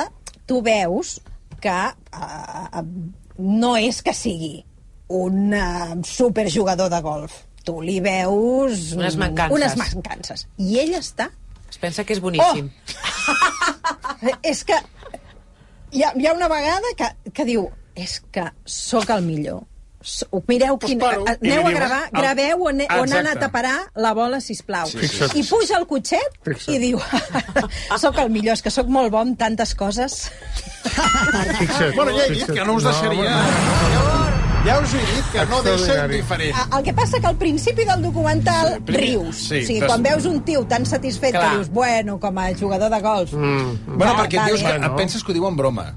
tu 0.46 0.60
veus 0.64 1.18
que 1.62 1.78
uh, 1.94 2.82
no 3.38 3.74
és 3.78 4.02
que 4.02 4.14
sigui 4.16 4.62
un 5.12 5.52
uh, 5.54 5.94
superjugador 6.06 6.90
de 6.92 7.00
golf. 7.04 7.42
Tu 7.62 7.74
li 7.84 8.00
veus... 8.02 8.90
Unes 8.98 9.16
mancances. 9.20 9.54
Unes 9.58 9.76
mancances. 9.78 10.46
I 10.58 10.80
ell 10.82 10.96
està... 10.98 11.28
Es 11.72 11.78
pensa 11.80 12.04
que 12.04 12.12
és 12.16 12.20
boníssim. 12.20 12.68
Oh! 12.68 14.32
és 14.50 14.64
que 14.68 14.76
hi 15.92 16.02
ha, 16.02 16.10
hi 16.18 16.26
ha 16.26 16.34
una 16.36 16.48
vegada 16.52 16.90
que, 16.98 17.08
que 17.32 17.46
diu 17.48 17.68
és 17.94 18.18
que 18.32 18.48
sóc 18.68 19.10
el 19.14 19.24
millor. 19.24 19.62
Mireu 20.48 20.78
Pues 20.78 20.90
quin... 20.90 20.98
paro. 20.98 21.24
li 21.40 21.52
Aneu 21.52 21.66
a 21.66 21.70
gravar, 21.70 22.02
eh, 22.04 22.10
el- 22.12 22.20
graveu 22.20 22.62
on, 22.68 22.74
on 22.74 22.80
ha 22.80 22.84
Exacte. 23.02 23.18
anat 23.18 23.42
a 23.42 23.50
parar 23.52 23.78
la 23.94 24.12
bola, 24.14 24.40
sisplau. 24.40 24.86
Sí, 24.86 24.98
sí. 25.00 25.06
Fixa't. 25.08 25.36
I 25.36 25.42
puja 25.48 25.76
al 25.76 25.86
cotxet 25.86 26.38
Fixa't. 26.44 26.74
i 26.74 26.78
diu 26.78 27.00
sóc 27.98 28.18
el 28.18 28.30
millor, 28.30 28.54
és 28.54 28.62
que 28.62 28.70
sóc 28.70 28.86
molt 28.88 29.10
bo 29.12 29.22
en 29.22 29.36
tantes 29.36 29.74
coses. 29.74 30.30
Fixa't. 30.84 31.94
Bueno, 31.96 32.12
ja 32.16 32.26
he 32.26 32.30
dit 32.34 32.46
que 32.50 32.64
no 32.64 32.74
us 32.78 32.84
deixaria... 32.84 33.36
home, 33.36 34.40
Ja 34.62 34.76
us 34.78 34.92
he 34.94 34.98
dit 35.02 35.30
que 35.32 35.44
no 35.50 35.58
deixa 35.66 36.04
indiferent. 36.04 36.58
El 36.76 36.84
que 36.86 36.92
passa 36.94 37.18
que 37.18 37.26
al 37.26 37.34
principi 37.36 37.82
del 37.84 38.00
documental 38.02 38.76
Sí, 38.86 38.92
rius. 38.94 39.36
sí, 39.48 39.58
o 39.58 39.66
sigui, 39.66 39.80
quan 39.88 40.02
veus 40.04 40.24
un 40.30 40.40
tio 40.46 40.62
tan 40.70 40.86
satisfet 40.86 41.32
Clar. 41.34 41.48
que 41.50 41.56
dius, 41.56 41.68
bueno, 41.74 42.20
com 42.20 42.38
a 42.38 42.52
jugador 42.54 42.90
de 42.90 43.00
golf... 43.02 43.32
Mm. 43.32 43.96
Bueno, 43.98 44.12
Va, 44.14 44.22
perquè 44.22 44.38
va 44.38 44.46
dius 44.46 44.62
bé. 44.62 44.76
penses 44.96 45.24
que 45.24 45.32
ho 45.32 45.34
diu 45.34 45.48
en 45.48 45.56
broma. 45.58 45.88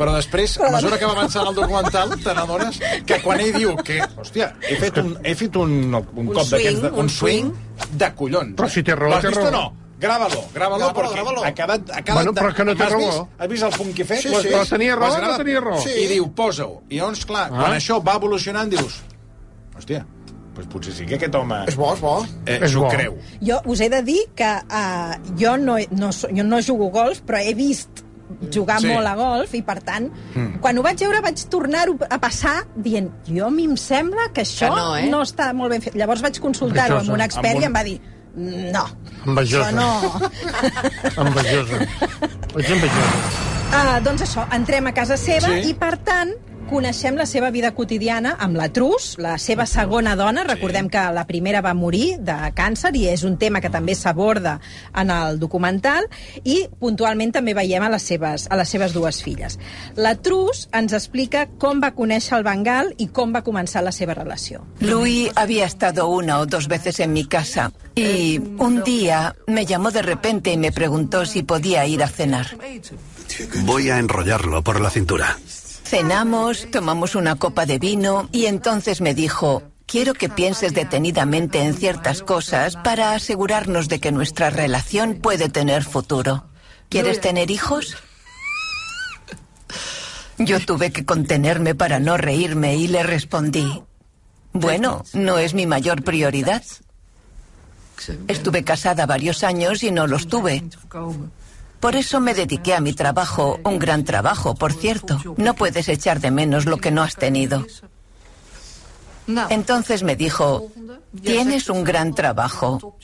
Però 0.00 0.14
després, 0.16 0.54
a 0.64 0.70
mesura 0.72 0.96
que 0.96 1.04
va 1.04 1.12
avançant 1.12 1.46
el 1.50 1.54
documental, 1.58 2.14
te 2.24 2.32
n'adones 2.36 2.78
que 3.04 3.18
quan 3.20 3.40
ell 3.44 3.52
diu 3.52 3.74
que, 3.84 3.98
hòstia, 4.16 4.46
he 4.64 4.78
fet 4.80 4.96
un, 5.02 5.10
he 5.22 5.34
fet 5.36 5.58
un, 5.60 5.74
un, 5.92 6.30
cop 6.32 6.46
swing, 6.46 6.54
d'aquests, 6.54 6.86
un 6.88 7.00
un 7.04 7.10
swing 7.12 7.50
de 8.00 8.08
collons. 8.16 8.54
Però 8.56 8.68
si 8.72 8.82
té 8.86 8.96
raó, 8.96 9.20
té 9.20 9.28
raó. 9.36 9.50
no? 9.52 9.64
Gràvalo, 10.00 10.46
gràvalo, 10.54 10.86
Gràvalo, 10.86 10.94
perquè 10.96 11.16
gràvalo. 11.18 11.42
ha 11.44 11.50
quedat... 11.52 11.90
Ha 11.92 12.00
quedat 12.00 12.14
Bueno, 12.16 12.32
però 12.32 12.54
que 12.56 12.64
no 12.64 12.72
té 12.74 12.84
Has 12.86 12.92
raó. 12.94 13.00
vist, 13.04 13.34
has 13.44 13.48
vist 13.52 13.66
el 13.68 13.74
punt 13.76 13.90
que 13.98 14.02
he 14.02 14.08
fet? 14.08 14.22
Sí, 14.24 14.30
sí. 14.40 14.48
Però 14.48 14.62
tenia 14.70 14.94
raó 14.96 15.12
o 15.12 15.20
no 15.26 15.34
tenia 15.36 15.60
raó? 15.60 15.80
Sí. 15.84 15.92
I 15.92 16.06
diu, 16.14 16.30
posa-ho. 16.32 16.78
I 16.88 16.96
llavors, 17.02 17.26
clar, 17.28 17.42
Ah. 17.52 17.58
quan 17.58 17.76
això 17.76 17.98
va 18.02 18.14
evolucionant, 18.16 18.72
dius, 18.72 19.02
hòstia, 19.76 20.06
doncs 20.56 20.70
potser 20.72 20.94
sí 20.96 21.04
que 21.04 21.18
aquest 21.20 21.34
home 21.36 21.58
És 21.68 21.76
bo, 21.76 21.92
és 21.92 22.00
bo. 22.00 22.14
eh, 22.46 22.58
És 22.64 22.74
bo. 22.74 22.88
creu. 22.88 23.18
Jo 23.44 23.60
us 23.66 23.80
he 23.84 23.90
de 23.92 24.00
dir 24.02 24.22
que 24.34 24.48
uh, 24.48 25.12
jo, 25.36 25.56
no, 25.58 25.76
no, 25.90 26.10
jo 26.10 26.44
no 26.48 26.62
jugo 26.64 26.88
golf, 26.88 27.20
però 27.28 27.44
he 27.44 27.52
vist 27.54 28.00
jugar 28.52 28.80
Sí. 28.80 28.86
molt 28.92 29.06
a 29.06 29.14
golf 29.18 29.54
i, 29.54 29.62
per 29.62 29.78
tant, 29.82 30.10
mm. 30.34 30.60
quan 30.60 30.78
ho 30.78 30.82
vaig 30.82 30.98
veure 31.02 31.20
vaig 31.24 31.42
tornar-ho 31.50 31.96
a 32.08 32.18
passar 32.22 32.64
dient 32.76 33.10
jo 33.26 33.46
a 33.46 33.50
mi 33.50 33.64
em 33.64 33.76
sembla 33.76 34.28
que 34.32 34.42
això 34.42 34.68
Que 34.70 34.80
no, 34.80 34.96
eh? 34.96 35.08
no 35.10 35.22
està 35.22 35.52
molt 35.54 35.70
ben 35.74 35.82
fet. 35.82 35.94
Llavors 35.98 36.22
vaig 36.22 36.38
consultar-ho 36.40 36.98
amb 37.02 37.10
un 37.10 37.20
expert 37.20 37.56
Amb 37.56 37.56
un- 37.56 37.62
i 37.62 37.66
em 37.66 37.74
va 37.74 37.84
dir 37.84 38.00
no, 38.36 38.84
Envejosa. 39.26 39.70
això 39.70 39.74
no... 39.74 39.88
Envejosa. 41.26 41.80
Ets 42.56 42.70
envejosa. 42.70 43.16
Uh, 43.70 43.96
doncs 44.04 44.22
això, 44.26 44.44
entrem 44.54 44.86
a 44.86 44.92
casa 44.94 45.16
seva 45.18 45.48
Sí. 45.48 45.70
i, 45.70 45.74
per 45.74 45.96
tant, 46.06 46.30
coneixem 46.70 47.16
la 47.18 47.26
seva 47.26 47.50
vida 47.50 47.72
quotidiana 47.74 48.36
amb 48.38 48.54
la 48.54 48.68
Trus, 48.70 49.16
la 49.18 49.34
seva 49.42 49.64
segona 49.66 50.14
dona. 50.16 50.44
Recordem 50.46 50.86
que 50.88 51.02
la 51.10 51.26
primera 51.26 51.62
va 51.66 51.72
morir 51.74 52.20
de 52.22 52.36
càncer 52.54 52.92
i 52.94 53.08
és 53.10 53.24
un 53.26 53.34
tema 53.40 53.60
que 53.60 53.72
també 53.74 53.96
s'aborda 53.98 54.54
en 55.02 55.10
el 55.10 55.40
documental 55.42 56.06
i 56.44 56.62
puntualment 56.78 57.34
també 57.34 57.56
veiem 57.58 57.82
a 57.82 57.90
les 57.90 58.06
seves, 58.06 58.46
a 58.46 58.58
les 58.60 58.70
seves 58.70 58.94
dues 58.94 59.18
filles. 59.26 59.58
La 59.96 60.14
Trus 60.14 60.68
ens 60.76 60.94
explica 60.94 61.48
com 61.58 61.82
va 61.82 61.90
conèixer 61.96 62.38
el 62.38 62.46
Bengal 62.46 62.94
i 62.98 63.08
com 63.10 63.34
va 63.34 63.42
començar 63.42 63.82
la 63.82 63.92
seva 63.92 64.14
relació. 64.14 64.62
Louis 64.80 65.32
había 65.34 65.66
estado 65.66 66.06
una 66.08 66.38
o 66.38 66.46
dos 66.46 66.68
veces 66.68 67.00
en 67.00 67.12
mi 67.12 67.24
casa 67.24 67.72
y 67.96 68.38
un 68.58 68.84
día 68.84 69.34
me 69.48 69.66
llamó 69.66 69.90
de 69.90 70.02
repente 70.02 70.52
y 70.52 70.56
me 70.56 70.70
preguntó 70.70 71.26
si 71.26 71.42
podía 71.42 71.84
ir 71.86 72.04
a 72.04 72.08
cenar. 72.08 72.46
Voy 73.64 73.90
a 73.90 73.98
enrollarlo 73.98 74.62
por 74.62 74.80
la 74.80 74.90
cintura. 74.90 75.36
Cenamos, 75.90 76.70
tomamos 76.70 77.16
una 77.16 77.34
copa 77.34 77.66
de 77.66 77.80
vino 77.80 78.28
y 78.30 78.46
entonces 78.46 79.00
me 79.00 79.12
dijo, 79.12 79.64
quiero 79.86 80.14
que 80.14 80.28
pienses 80.28 80.72
detenidamente 80.72 81.64
en 81.64 81.74
ciertas 81.74 82.22
cosas 82.22 82.76
para 82.76 83.12
asegurarnos 83.12 83.88
de 83.88 83.98
que 83.98 84.12
nuestra 84.12 84.50
relación 84.50 85.16
puede 85.16 85.48
tener 85.48 85.82
futuro. 85.82 86.44
¿Quieres 86.90 87.20
tener 87.20 87.50
hijos? 87.50 87.96
Yo 90.38 90.60
tuve 90.60 90.92
que 90.92 91.04
contenerme 91.04 91.74
para 91.74 91.98
no 91.98 92.16
reírme 92.16 92.76
y 92.76 92.86
le 92.86 93.02
respondí, 93.02 93.82
bueno, 94.52 95.02
no 95.12 95.38
es 95.38 95.54
mi 95.54 95.66
mayor 95.66 96.04
prioridad. 96.04 96.62
Estuve 98.28 98.62
casada 98.62 99.06
varios 99.06 99.42
años 99.42 99.82
y 99.82 99.90
no 99.90 100.06
los 100.06 100.28
tuve. 100.28 100.62
Por 101.80 101.96
eso 101.96 102.20
me 102.20 102.34
dediqué 102.34 102.74
a 102.74 102.80
mi 102.80 102.92
trabajo, 102.92 103.58
un 103.64 103.78
gran 103.78 104.04
trabajo, 104.04 104.54
por 104.54 104.72
cierto. 104.72 105.18
No 105.36 105.54
puedes 105.54 105.88
echar 105.88 106.20
de 106.20 106.30
menos 106.30 106.66
lo 106.66 106.76
que 106.76 106.90
no 106.90 107.02
has 107.02 107.16
tenido. 107.16 107.66
Entonces 109.48 110.02
me 110.02 110.16
dijo, 110.16 110.70
tienes 111.22 111.68
un 111.68 111.84
gran 111.84 112.14
trabajo, 112.14 112.96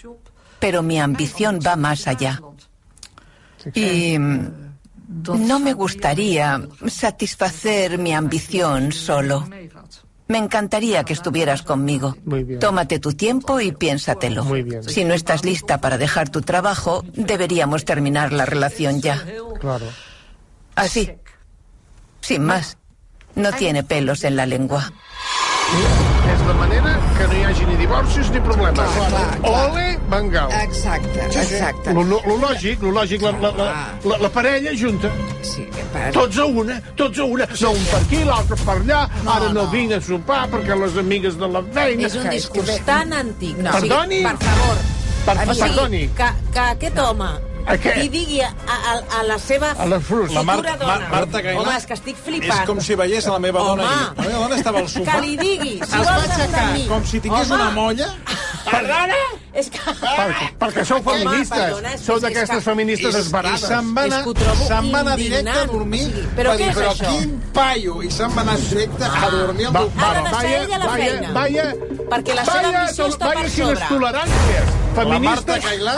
pero 0.58 0.82
mi 0.82 1.00
ambición 1.00 1.58
va 1.64 1.76
más 1.76 2.06
allá. 2.06 2.42
Y 3.74 4.18
mm, 4.18 4.50
no 5.38 5.58
me 5.58 5.72
gustaría 5.72 6.60
satisfacer 6.86 7.98
mi 7.98 8.12
ambición 8.12 8.92
solo. 8.92 9.48
Me 10.28 10.38
encantaría 10.38 11.04
que 11.04 11.12
estuvieras 11.12 11.62
conmigo. 11.62 12.16
Muy 12.24 12.42
bien. 12.42 12.58
Tómate 12.58 12.98
tu 12.98 13.12
tiempo 13.12 13.60
y 13.60 13.72
piénsatelo. 13.72 14.44
Muy 14.44 14.62
bien. 14.62 14.82
Si 14.82 15.04
no 15.04 15.14
estás 15.14 15.44
lista 15.44 15.80
para 15.80 15.98
dejar 15.98 16.28
tu 16.30 16.42
trabajo, 16.42 17.04
deberíamos 17.14 17.84
terminar 17.84 18.32
la 18.32 18.44
relación 18.44 19.00
ya. 19.00 19.24
Claro. 19.60 19.86
Así. 20.74 21.12
Sin 22.20 22.44
más. 22.44 22.76
No 23.36 23.52
tiene 23.52 23.84
pelos 23.84 24.24
en 24.24 24.34
la 24.34 24.46
lengua. 24.46 24.92
La 26.46 26.54
manera 26.54 26.92
que 27.18 27.26
no 27.26 27.34
hi 27.34 27.44
hagi 27.48 27.64
ni 27.66 27.76
divorcis 27.80 28.28
ni 28.30 28.40
problemes. 28.40 28.78
Clar, 28.78 29.08
clar, 29.10 29.38
clar. 29.40 29.70
Ole, 29.70 29.86
Bengal. 30.10 30.52
Exacte, 30.62 31.24
exacte. 31.26 31.92
Lo, 31.96 32.04
lo, 32.06 32.20
lo 32.26 32.36
lògic, 32.44 32.82
lo 32.86 32.92
lògic, 32.94 33.22
la, 33.26 33.32
la, 33.42 33.50
la, 33.58 33.66
la, 34.04 34.18
la 34.22 34.30
parella 34.30 34.70
junta. 34.78 35.10
Sí, 35.42 35.66
per... 35.92 36.12
Tots 36.14 36.38
a 36.38 36.46
una, 36.46 36.76
tots 36.94 37.18
a 37.18 37.26
una. 37.26 37.48
No 37.60 37.72
un 37.74 37.82
per 37.90 38.00
aquí, 38.04 38.22
l'altre 38.28 38.58
per 38.62 38.76
allà. 38.78 39.00
Ara 39.34 39.50
no 39.56 39.66
vinc 39.72 39.96
a 39.96 40.00
sopar 40.00 40.44
perquè 40.52 40.78
les 40.78 40.96
amigues 41.02 41.38
de 41.40 41.50
la 41.50 41.64
feina... 41.74 42.06
És 42.06 42.14
un 42.20 42.30
discurs 42.30 42.78
tan 42.86 43.12
antic. 43.16 43.58
No. 43.58 43.74
Perdoni? 43.80 44.22
per 44.28 44.36
favor. 44.46 44.80
Per, 45.26 45.34
O 45.36 45.44
sigui, 45.50 45.60
perdoni. 45.66 46.04
que, 46.14 46.30
que 46.54 46.64
aquest 46.76 46.98
home 47.02 47.32
A 47.66 47.74
què? 47.82 47.96
li 47.98 48.08
digui 48.08 48.40
a, 48.46 48.48
a, 48.70 48.92
a 49.18 49.22
la 49.26 49.36
seva 49.42 49.72
A 49.74 49.86
la 49.90 49.98
Frus. 49.98 50.30
La 50.32 50.42
futura 50.44 50.44
Marta, 50.44 50.76
dona... 50.78 50.86
Mar 51.00 51.10
Marta 51.10 51.40
Cailà 51.42 51.60
Home, 51.64 51.72
és 51.76 51.86
que 51.90 51.94
estic 51.98 52.16
flipant. 52.22 52.60
És 52.60 52.66
com 52.68 52.80
si 52.80 52.94
veiés 52.94 53.26
a 53.26 53.32
la 53.34 53.40
meva 53.42 53.64
dona 53.66 53.82
Home. 53.82 54.02
i... 54.04 54.20
La 54.20 54.26
meva 54.28 54.42
dona 54.44 54.56
estava 54.60 54.78
al 54.84 54.88
sofà. 54.92 55.16
Que 55.16 55.24
li 55.24 55.36
digui, 55.40 55.72
si 55.82 55.98
es 55.98 56.06
va 56.06 56.14
aixecar 56.22 56.66
com 56.92 57.04
si 57.10 57.20
tingués 57.24 57.50
Home. 57.50 57.58
una 57.62 57.70
molla. 57.74 58.06
Perdona? 58.66 59.18
És 59.56 59.68
que... 59.72 59.78
Perquè, 59.98 60.46
perquè 60.60 60.84
sou 60.84 60.98
Home, 61.00 61.18
feministes. 61.24 61.58
perdona, 61.58 61.92
és 61.94 62.00
que- 62.00 62.06
Sou 62.06 62.16
és 62.16 62.22
que- 62.22 62.28
d'aquestes 62.28 62.64
feministes 62.64 63.14
I 63.14 63.18
esbarades. 63.24 63.60
se'n 63.66 63.92
va 63.96 64.02
anar, 64.06 64.22
se'n 64.66 64.90
va 64.94 65.00
anar 65.00 65.16
directe 65.16 65.58
a 65.58 65.66
dormir. 65.66 66.02
O 66.06 66.10
sigui, 66.14 66.26
però 66.38 66.50
Va 66.54 66.56
dir, 66.56 66.66
què 66.66 66.70
és 66.70 66.76
però 66.80 66.90
això? 66.94 67.12
quin 67.18 67.36
paio! 67.56 67.98
I 68.02 68.10
se'n 68.10 68.34
va 68.36 68.42
anar 68.46 68.56
directe 68.62 69.04
a 69.10 69.30
dormir 69.34 69.66
al 69.66 69.72
Va, 69.72 69.80
teu 69.80 69.92
va, 70.00 70.08
Ha 70.10 70.14
de 70.14 70.20
va, 70.20 70.30
deixar 70.30 70.42
vaya, 70.42 70.62
ella 70.62 70.78
la 70.78 70.86
vaya, 70.86 71.12
feina. 71.12 71.32
vaya, 71.40 71.68
Perquè 72.10 72.34
la 72.34 72.44
seva 72.44 72.62
vaya, 72.62 72.80
ambició 72.82 73.06
està 73.10 73.26
per 73.26 73.34
vaya 73.34 73.54
quines 73.54 73.78
sobre. 73.88 74.85
Toleràncies. 74.96 75.06
La 75.06 75.18
Marta 75.18 75.52
Feministes... 75.52 75.64
Cailà, 75.66 75.94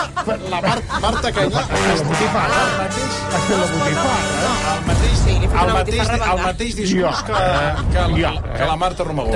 la 0.50 0.60
Mar 0.60 0.78
Marta 1.00 1.32
Cailà, 1.32 1.62
la 1.68 2.02
botifarra. 2.08 2.60
el 2.64 2.76
mateix, 2.82 3.12
la 3.30 3.66
botifarra. 3.72 4.74
el 4.74 4.86
mateix, 4.88 5.16
Sí, 5.28 5.34
el 5.34 5.72
mateix, 5.74 6.08
el 6.08 6.40
mateix 6.42 6.74
discurs 6.78 7.22
que, 7.26 7.32
que, 7.92 8.04
la, 8.22 8.30
que 8.56 8.64
la 8.70 8.76
Marta 8.76 9.04
Romagó. 9.04 9.32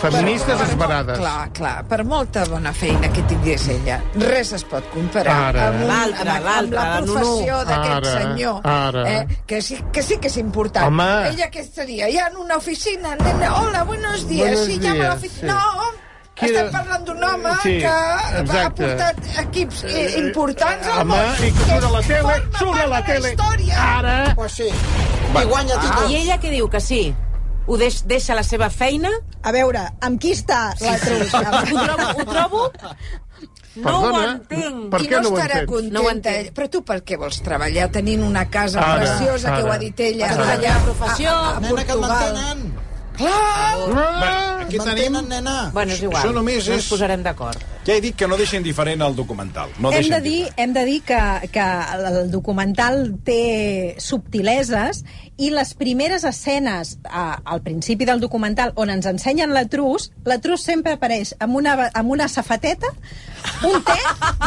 Feministes 0.00 0.60
esbarades. 0.68 1.18
Clar, 1.18 1.50
clar, 1.52 1.74
per 1.88 2.00
molta 2.04 2.44
bona 2.50 2.72
feina 2.74 3.10
que 3.12 3.22
tingués 3.30 3.68
ella, 3.74 4.00
res 4.22 4.52
es 4.56 4.64
pot 4.66 4.84
comparar 4.94 5.36
Ara. 5.50 5.68
amb, 5.68 5.84
un, 5.84 5.90
amb, 5.90 6.30
amb 6.30 6.46
la 6.46 6.56
la 6.62 6.86
professió 7.02 7.60
d'aquest 7.68 8.08
senyor. 8.16 8.60
ara. 8.64 9.04
Eh, 9.12 9.38
que, 9.46 9.62
sí, 9.62 9.78
que 9.92 10.02
sí 10.02 10.18
que 10.18 10.28
és 10.32 10.36
important. 10.42 10.86
Home. 10.88 11.10
Ella 11.30 11.50
què 11.52 11.62
seria? 11.68 12.08
Ja 12.12 12.28
en 12.32 12.36
una 12.42 12.56
oficina, 12.56 13.14
nena, 13.16 13.54
hola, 13.60 13.84
buenos 13.84 14.26
días. 14.28 14.50
Buenos 14.50 14.66
sí, 14.66 14.78
llama 14.80 14.94
a 14.94 14.96
días, 14.96 15.14
l'oficina. 15.14 15.52
sí. 15.52 15.76
No, 15.76 16.05
Qui 16.36 16.46
estem 16.50 16.66
era? 16.66 16.70
parlant 16.74 17.04
d'un 17.08 17.22
home 17.24 17.52
Sí, 17.62 17.78
que 17.80 17.86
ha 17.88 18.40
exacte. 18.42 18.82
portat 18.82 19.20
equips 19.46 19.84
eh, 19.88 20.06
importants 20.20 20.86
al 20.92 21.00
Home, 21.00 21.14
món. 21.16 21.44
i 21.46 21.52
que 21.56 21.64
surt 21.70 21.84
a 21.88 21.90
la 21.94 22.02
tele, 22.04 22.34
surt 22.58 22.80
a 22.82 22.86
la 22.92 23.02
tele. 23.06 23.30
història. 23.32 23.78
Ara... 23.98 24.16
Pues 24.36 24.52
sí. 24.52 24.68
I 24.68 25.44
guanya 25.48 25.78
ah. 25.80 26.04
I 26.10 26.14
ella 26.22 26.36
què 26.40 26.50
diu? 26.52 26.68
Que 26.68 26.80
sí? 26.80 27.14
Ho 27.66 27.76
deix, 27.80 28.02
deixa 28.06 28.34
la 28.36 28.44
seva 28.46 28.68
feina? 28.70 29.10
A 29.42 29.50
veure, 29.52 29.80
amb 30.00 30.20
qui 30.20 30.30
està 30.36 30.74
la 30.80 30.98
Trus? 31.02 31.32
Ho 31.34 31.42
trobo, 31.82 32.12
ho 32.20 32.24
trobo 32.30 32.70
no 33.76 33.90
ho 33.98 34.02
Perdona, 34.06 34.30
entenc. 34.32 34.90
per 34.90 35.00
I 35.02 35.08
què 35.10 35.16
no 35.16 35.22
no 35.22 35.28
ho 35.28 35.36
estarà 35.36 35.56
entens? 35.60 35.68
contenta 35.72 35.98
No 35.98 36.04
ho 36.06 36.10
entenc. 36.10 36.52
Però 36.56 36.68
tu 36.72 36.80
per 36.88 37.02
què 37.04 37.18
vols 37.20 37.40
treballar 37.44 37.90
tenint 37.92 38.22
una 38.24 38.46
casa 38.48 38.80
Ara, 38.80 39.02
preciosa, 39.02 39.50
que 39.56 39.62
ho 39.62 39.66
ara. 39.66 39.74
ha 39.74 39.78
dit 39.82 40.00
ella, 40.00 40.30
Ara. 40.32 40.46
allà 40.54 40.76
professió. 40.84 41.30
a, 41.30 41.34
a, 41.50 41.56
a 41.56 41.60
Nena, 41.60 41.84
que 41.84 41.92
et 41.92 41.98
Portugal? 41.98 42.34
mantenen. 42.34 42.85
Clar! 43.16 43.76
Ah, 43.96 44.60
Aquí 44.66 44.78
tenim... 44.78 45.16
Nena. 45.28 45.70
Bueno, 45.72 45.92
és 45.94 46.02
igual. 46.02 46.20
Això 46.22 46.32
només 46.34 46.66
no 46.66 46.74
és- 46.74 46.82
ens 46.82 46.88
posarem 46.90 47.22
d'acord. 47.22 47.62
Ja 47.86 47.94
he 47.94 48.00
dit 48.02 48.16
que 48.18 48.26
no 48.26 48.36
deixen 48.36 48.64
diferent 48.66 49.00
el 49.06 49.14
documental. 49.14 49.70
No 49.78 49.92
hem, 49.94 50.08
de 50.10 50.20
dir, 50.20 50.48
hem 50.56 50.72
de 50.74 50.82
dir 50.88 51.00
que, 51.06 51.18
que 51.54 51.66
el 51.94 52.30
documental 52.32 53.14
té 53.24 53.94
subtileses 54.02 55.04
i 55.36 55.50
les 55.52 55.74
primeres 55.76 56.24
escenes 56.24 56.96
a, 57.04 57.40
al 57.44 57.60
principi 57.62 58.06
del 58.08 58.20
documental 58.22 58.72
on 58.80 58.90
ens 58.90 59.06
ensenyen 59.08 59.52
la 59.52 59.66
Trus, 59.68 60.10
la 60.24 60.38
Trus 60.40 60.64
sempre 60.64 60.96
apareix 60.96 61.34
amb 61.44 61.58
una, 61.60 61.76
amb 61.92 62.14
una 62.14 62.28
safateta, 62.32 62.88
un 63.68 63.82
té 63.84 63.96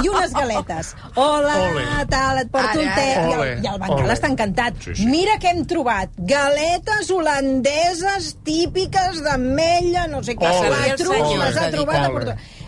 i 0.03 0.09
unes 0.09 0.33
galetes. 0.33 0.93
Hola, 1.13 1.55
Ole. 1.69 1.85
tal, 2.09 2.41
et 2.41 2.49
porto 2.51 2.73
Ara, 2.73 2.81
un 2.81 2.89
té. 2.97 3.07
I 3.13 3.35
Ole, 3.35 3.51
el, 3.53 3.63
i 3.63 3.69
el 3.69 3.85
ole. 3.99 4.15
està 4.15 4.31
encantat. 4.31 4.81
Sí, 4.83 4.95
sí. 4.97 5.07
Mira 5.09 5.37
què 5.41 5.53
hem 5.53 5.61
trobat. 5.69 6.17
Galetes 6.29 7.11
holandeses 7.13 8.33
típiques 8.47 9.21
d'ametlla, 9.25 10.07
no 10.11 10.23
sé 10.25 10.35
què. 10.39 10.49
Ole. 10.49 10.73
La 10.73 10.97
Trus 10.99 11.15
Ole. 11.21 11.37
les 11.45 11.61
ha 11.61 11.69
trobat 11.75 12.09
a 12.09 12.11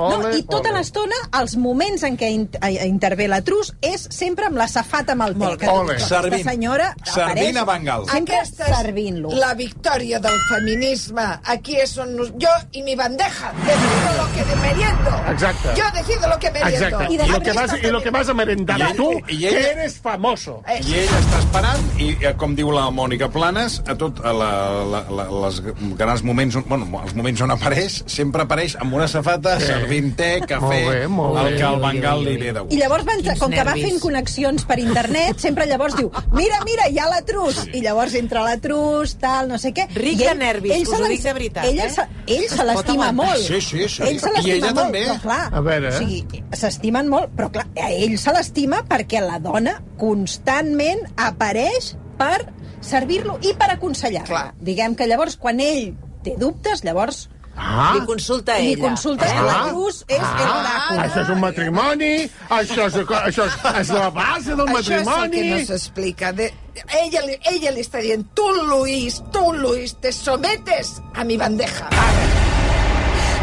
Ole. 0.02 0.32
No, 0.32 0.38
I 0.38 0.44
tota 0.50 0.72
l'estona, 0.76 1.16
els 1.42 1.56
moments 1.58 2.04
en 2.08 2.18
què 2.18 2.30
in 2.34 2.48
intervé 2.88 3.28
la 3.32 3.42
Trus 3.46 3.74
és 3.82 4.08
sempre 4.12 4.46
amb 4.50 4.58
la 4.58 4.68
safata 4.68 5.14
amb 5.14 5.26
el 5.28 5.34
té. 5.36 5.44
Molt 5.46 5.60
que 5.62 5.68
bé. 5.68 5.72
Ole. 5.72 6.00
Servint. 6.00 6.44
senyora 6.48 6.92
Servint 7.06 7.58
a 7.58 7.66
Bengal. 7.66 8.06
Aquesta 8.10 8.68
és 8.68 8.78
servint-lo. 8.78 9.32
la 9.38 9.54
victòria 9.54 10.20
del 10.20 10.38
feminisme. 10.50 11.26
Aquí 11.46 11.76
és 11.82 11.98
on 12.02 12.16
nos... 12.16 12.32
jo 12.42 12.52
i 12.74 12.84
mi 12.84 12.96
bandeja 12.96 13.52
decido 13.66 14.12
lo 14.18 14.26
que 14.34 14.56
meriendo. 14.62 15.12
Exacte. 15.32 15.70
Yo 15.76 15.84
decido 15.94 16.28
lo 16.30 16.40
que 16.40 16.52
meriendo. 16.52 16.86
Exacte. 16.88 17.08
I 17.12 17.16
I, 17.16 17.18
de 17.18 17.28
lo 17.28 17.40
que 17.42 17.52
vas, 17.54 17.74
I 17.84 17.88
lo 17.92 18.02
que 18.02 18.10
vas 18.12 18.30
a 18.30 18.34
merendar 18.34 18.80
I 18.80 18.84
ell- 18.84 18.96
tu, 18.96 19.12
i 19.28 19.38
que 19.40 19.48
ella- 19.50 19.72
eres 19.72 19.98
famoso. 20.00 20.62
Eh, 20.68 20.80
I 20.86 20.94
ell 21.02 21.10
està 21.20 21.40
esperant 21.40 21.82
i, 22.00 22.10
eh, 22.22 22.34
com 22.38 22.56
diu 22.56 22.72
la 22.72 22.88
Mònica 22.92 23.30
Planes, 23.32 23.82
a 23.88 23.96
tot 23.96 24.20
a 24.26 24.32
la, 24.34 24.52
la, 24.86 25.02
la, 25.10 25.26
les 25.46 25.62
grans 25.98 26.24
moments, 26.24 26.56
on, 26.56 26.66
bueno, 26.68 26.88
els 27.04 27.14
moments 27.16 27.42
on 27.42 27.52
apareix, 27.52 28.02
sempre 28.08 28.44
apareix 28.48 28.76
amb 28.80 28.94
una 28.94 29.08
safata, 29.08 29.58
Sí. 29.62 29.68
Té, 30.16 30.30
cafè, 30.48 30.62
Molt 30.62 30.88
bé, 30.90 31.08
molt 31.12 31.40
el 31.42 31.58
que 31.58 31.64
al 31.68 31.80
Bengal 31.84 32.24
li 32.24 32.36
ve 32.38 32.52
de 32.56 32.60
I 32.60 32.64
gust. 32.64 32.78
llavors, 32.80 33.06
van, 33.06 33.22
Quins 33.22 33.40
com 33.40 33.52
que 33.52 33.64
va 33.68 33.74
nervis. 33.76 33.86
fent 33.90 34.00
connexions 34.02 34.66
per 34.70 34.78
internet, 34.80 35.40
sempre 35.44 35.66
llavors 35.68 35.96
diu, 35.98 36.10
mira, 36.32 36.60
mira, 36.66 36.88
hi 36.90 37.00
ha 37.00 37.10
la 37.10 37.22
Trus. 37.28 37.68
I 37.74 37.82
llavors 37.82 38.16
entra 38.16 38.44
la 38.46 38.56
Trus, 38.64 39.16
tal, 39.20 39.50
no 39.52 39.58
sé 39.58 39.74
què. 39.74 39.88
Ric 39.96 40.22
I 40.22 40.30
de 40.30 40.36
nervis, 40.36 40.72
ell 40.78 40.82
us 40.88 40.90
se 40.96 41.02
ho 41.04 41.08
dic 41.12 41.22
de 41.24 41.34
veritat, 41.34 41.66
Ella, 41.66 41.86
eh? 41.86 41.90
se, 41.90 42.08
ell 42.28 42.48
se 42.50 42.64
l'estima 42.66 43.12
molt. 43.12 43.44
Sí, 43.44 43.60
sí, 43.62 43.88
sí. 43.90 44.04
Ell 44.08 44.20
se 44.20 44.30
I 44.30 44.34
l'estima 44.38 44.56
ella 44.56 44.72
molt, 44.72 44.80
també. 44.86 45.04
Però, 45.06 45.20
clar, 45.22 45.42
A 45.52 45.62
veure. 45.62 45.92
O 45.92 45.98
sigui, 46.00 46.44
s'estimen 46.54 47.10
molt, 47.12 47.36
però 47.36 47.52
clar, 47.52 47.68
a 47.76 47.92
ell 47.92 48.18
se 48.18 48.32
l'estima 48.32 48.84
perquè 48.88 49.20
la 49.22 49.40
dona 49.40 49.76
constantment 50.00 51.02
apareix 51.18 51.94
per 52.18 52.46
servir-lo 52.82 53.38
i 53.46 53.54
per 53.58 53.72
aconsellar-lo. 53.76 54.40
Diguem 54.62 54.96
que 54.96 55.08
llavors, 55.10 55.36
quan 55.38 55.60
ell 55.60 55.92
té 56.24 56.36
dubtes, 56.38 56.84
llavors 56.86 57.28
Ah, 57.56 57.92
Li 58.00 58.06
consulta 58.06 58.56
a 58.56 58.60
Li 58.60 58.72
ella. 58.74 58.82
consultes 58.88 59.30
eh? 59.30 59.34
que 59.36 59.42
la 59.44 59.52
Ah. 59.62 59.68
cruz 59.70 60.06
és 60.08 60.20
ah, 60.22 60.38
l'oràcul. 60.40 61.00
això 61.06 61.22
és 61.22 61.30
un 61.30 61.40
matrimoni, 61.40 62.12
això 62.50 62.86
és, 62.88 62.96
això 62.96 63.46
és, 63.46 63.58
és 63.82 63.90
la 63.90 64.10
base 64.10 64.56
del 64.56 64.68
Això 64.68 64.80
és 64.80 64.90
el 64.90 65.04
que 65.04 65.04
matrimoni. 65.10 65.50
no 65.52 65.66
s'explica. 65.66 66.32
De... 66.34 66.54
Ella, 67.02 67.22
ella 67.52 67.72
li 67.72 67.82
està 67.82 68.00
dient, 68.02 68.26
tu, 68.34 68.48
Luis, 68.70 69.22
tu, 69.32 69.52
Luis, 69.54 69.96
te 70.00 70.12
sometes 70.12 71.02
a 71.14 71.24
mi 71.24 71.38
bandeja. 71.38 71.90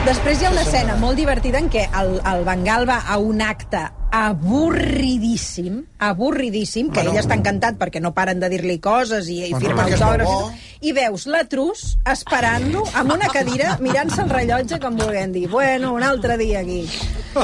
Després 0.06 0.40
hi 0.40 0.46
ha 0.46 0.50
una 0.50 0.62
escena 0.62 0.94
molt 0.96 1.16
divertida 1.20 1.58
en 1.58 1.68
què 1.68 1.88
el, 2.00 2.14
el 2.24 2.44
Bengal 2.46 2.86
va 2.88 3.02
a 3.06 3.18
un 3.18 3.42
acte 3.42 3.82
avorridíssim, 4.10 5.82
avorridíssim, 5.98 6.88
que 6.92 7.02
ell 7.04 7.18
està 7.20 7.36
encantat 7.36 7.76
perquè 7.80 8.00
no 8.00 8.14
paren 8.16 8.40
de 8.40 8.48
dir-li 8.52 8.78
coses 8.80 9.28
i, 9.28 9.40
i 9.50 9.52
firma 9.60 9.84
és 9.84 10.00
molt 10.00 10.02
autògrafs, 10.02 10.30
bo. 10.32 10.52
i 10.80 10.94
veus 10.96 11.26
la 11.28 11.42
Trus 11.50 11.84
esperant-lo 12.08 12.86
amb 12.96 13.12
una 13.18 13.28
cadira 13.32 13.76
mirant-se 13.84 14.22
el 14.24 14.32
rellotge 14.32 14.80
com 14.80 14.96
volent 14.96 15.36
dir, 15.36 15.46
bueno, 15.52 15.92
un 15.96 16.06
altre 16.06 16.38
dia 16.40 16.62
aquí. 16.64 16.80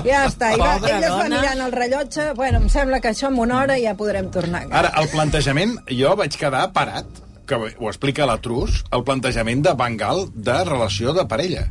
Ja 0.07 0.25
està. 0.29 0.55
I 0.55 0.61
va, 0.61 0.79
ell 0.81 1.05
es 1.05 1.13
va 1.13 1.27
dona. 1.27 1.43
mirant 1.43 1.61
el 1.67 1.77
rellotge, 1.77 2.31
bueno, 2.39 2.63
em 2.65 2.73
sembla 2.73 3.01
que 3.05 3.13
això 3.13 3.29
en 3.29 3.39
una 3.45 3.61
hora 3.61 3.77
ja 3.81 3.95
podrem 3.99 4.31
tornar. 4.33 4.65
Ara, 4.73 4.95
el 5.01 5.11
plantejament, 5.13 5.77
jo 5.93 6.17
vaig 6.19 6.37
quedar 6.41 6.67
parat, 6.73 7.23
que 7.47 7.61
ho 7.61 7.89
explica 7.91 8.27
la 8.27 8.41
Trus, 8.41 8.83
el 8.91 9.05
plantejament 9.05 9.63
de 9.65 9.75
Bengal 9.79 10.27
de 10.35 10.61
relació 10.65 11.13
de 11.13 11.27
parella. 11.29 11.69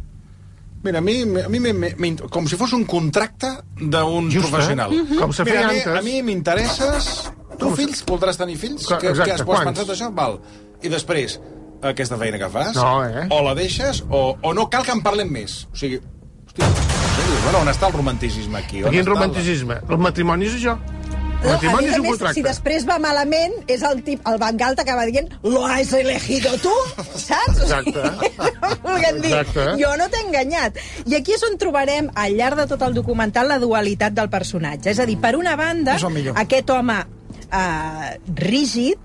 Mira, 0.83 0.99
a 0.99 1.01
mi, 1.01 1.21
a 1.21 1.47
mi 1.49 1.59
me, 1.63 1.71
me, 1.73 1.93
me, 1.97 2.09
com 2.29 2.47
si 2.47 2.57
fos 2.59 2.73
un 2.75 2.83
contracte 2.83 3.47
d'un 3.79 4.27
eh? 4.29 4.39
professional. 4.43 4.91
Mhm. 4.91 5.19
Com 5.21 5.31
se 5.33 5.45
feia 5.47 5.69
antes. 5.69 5.87
a 5.87 6.01
mi 6.03 6.21
m'interesses... 6.21 7.31
Tu, 7.57 7.69
fills, 7.77 8.01
voldràs 8.09 8.35
tenir 8.39 8.57
fills? 8.57 8.87
Clar, 8.89 8.97
Que, 8.99 9.11
exacte, 9.13 9.29
que 9.29 9.35
has, 9.37 9.43
quants? 9.47 9.63
pensat, 9.69 9.91
això? 9.93 10.09
Val. 10.13 10.39
I 10.83 10.89
després, 10.89 11.37
aquesta 11.85 12.17
feina 12.17 12.39
que 12.41 12.49
fas, 12.49 12.75
No, 12.75 13.03
eh? 13.05 13.27
o 13.31 13.41
la 13.45 13.53
deixes, 13.55 14.03
o, 14.09 14.23
o 14.41 14.53
no 14.57 14.65
cal 14.73 14.83
que 14.83 14.91
en 14.91 15.03
parlem 15.05 15.29
més. 15.31 15.67
O 15.71 15.77
sigui, 15.77 16.01
hòstia, 16.57 16.67
bueno, 17.45 17.59
on 17.61 17.69
està 17.71 17.87
el 17.87 17.93
romanticisme 17.93 18.57
aquí? 18.59 18.83
On 18.83 18.89
Quin 18.91 19.05
la- 19.05 19.11
romanticisme? 19.13 19.77
El 19.87 19.97
matrimoni 20.01 20.49
és 20.49 20.57
això. 20.59 20.75
No, 21.43 21.51
a 21.51 21.59
més 21.61 21.89
és 21.89 21.93
a 21.93 21.97
un 21.97 22.01
més, 22.01 22.09
contracte. 22.11 22.33
si 22.37 22.41
després 22.45 22.85
va 22.87 22.97
malament, 23.03 23.53
és 23.67 23.81
el 23.83 24.01
tip, 24.03 24.21
el 24.29 24.37
Bengal 24.39 24.75
t'acaba 24.79 25.03
dient 25.09 25.27
lo 25.43 25.65
has 25.67 25.91
elegido 25.93 26.53
tu, 26.63 26.71
saps? 27.19 27.59
Exacte. 27.65 27.99
Volguem 28.85 29.19
dir, 29.21 29.33
Exacte. 29.41 29.65
jo 29.81 29.91
no 29.99 30.07
t'he 30.09 30.21
enganyat. 30.25 30.77
I 31.05 31.15
aquí 31.19 31.33
és 31.35 31.43
on 31.49 31.57
trobarem, 31.59 32.09
al 32.15 32.37
llarg 32.39 32.57
de 32.63 32.67
tot 32.71 32.81
el 32.87 32.93
documental, 32.95 33.47
la 33.51 33.59
dualitat 33.59 34.13
del 34.15 34.29
personatge. 34.31 34.89
És 34.95 34.99
a 34.99 35.05
dir, 35.09 35.17
per 35.19 35.35
una 35.35 35.55
banda, 35.59 35.97
aquest 36.45 36.69
home 36.69 36.99
eh, 37.51 38.13
rígid, 38.39 38.97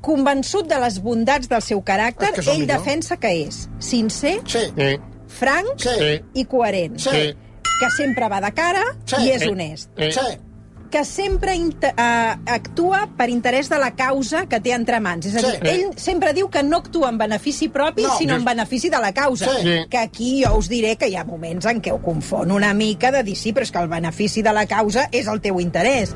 convençut 0.00 0.66
de 0.70 0.78
les 0.80 0.98
bondats 1.02 1.48
del 1.50 1.62
seu 1.64 1.80
caràcter, 1.84 2.30
És 2.32 2.44
que 2.44 2.50
ell 2.52 2.60
millor. 2.62 2.78
defensa 2.78 3.16
que 3.18 3.30
és 3.46 3.68
sincer, 3.78 4.40
Sí. 4.46 4.66
Franc 5.28 5.74
Sí. 5.76 6.22
i 6.34 6.44
coherent. 6.46 6.98
Sí. 6.98 7.34
Que 7.80 7.90
sempre 7.96 8.28
va 8.28 8.40
de 8.40 8.50
cara 8.54 8.82
Sí. 9.04 9.16
i 9.26 9.30
és 9.30 9.46
honest 9.46 9.90
eh. 9.96 10.10
Sí. 10.12 10.38
Que 10.90 11.04
sempre 11.04 11.56
uh, 11.58 12.40
actua 12.46 13.08
per 13.16 13.28
interès 13.30 13.68
de 13.68 13.78
la 13.78 13.92
causa 13.94 14.46
que 14.48 14.60
té 14.60 14.72
entre 14.72 15.00
mans. 15.00 15.26
És 15.26 15.36
a 15.36 15.42
dir, 15.46 15.58
Sí. 15.60 15.68
ell 15.68 15.98
sempre 15.98 16.32
diu 16.32 16.48
que 16.50 16.62
no 16.62 16.78
actua 16.78 17.08
en 17.10 17.18
benefici 17.18 17.68
propi, 17.68 18.02
No. 18.02 18.16
sinó 18.18 18.34
en 18.36 18.44
benefici 18.44 18.88
de 18.88 18.98
la 18.98 19.12
causa. 19.12 19.50
Sí. 19.60 19.86
Que 19.90 19.98
aquí 19.98 20.42
jo 20.44 20.56
us 20.56 20.68
diré 20.68 20.96
que 20.96 21.08
hi 21.08 21.16
ha 21.16 21.24
moments 21.24 21.66
en 21.66 21.82
què 21.82 21.92
ho 21.92 22.00
confon 22.02 22.50
una 22.52 22.72
mica 22.74 23.10
de 23.12 23.22
dir 23.22 23.36
sí, 23.36 23.52
però 23.52 23.62
és 23.62 23.70
que 23.72 23.78
el 23.78 23.88
benefici 23.88 24.42
de 24.42 24.52
la 24.52 24.66
causa 24.66 25.08
és 25.12 25.26
el 25.26 25.40
teu 25.40 25.60
interès. 25.60 26.14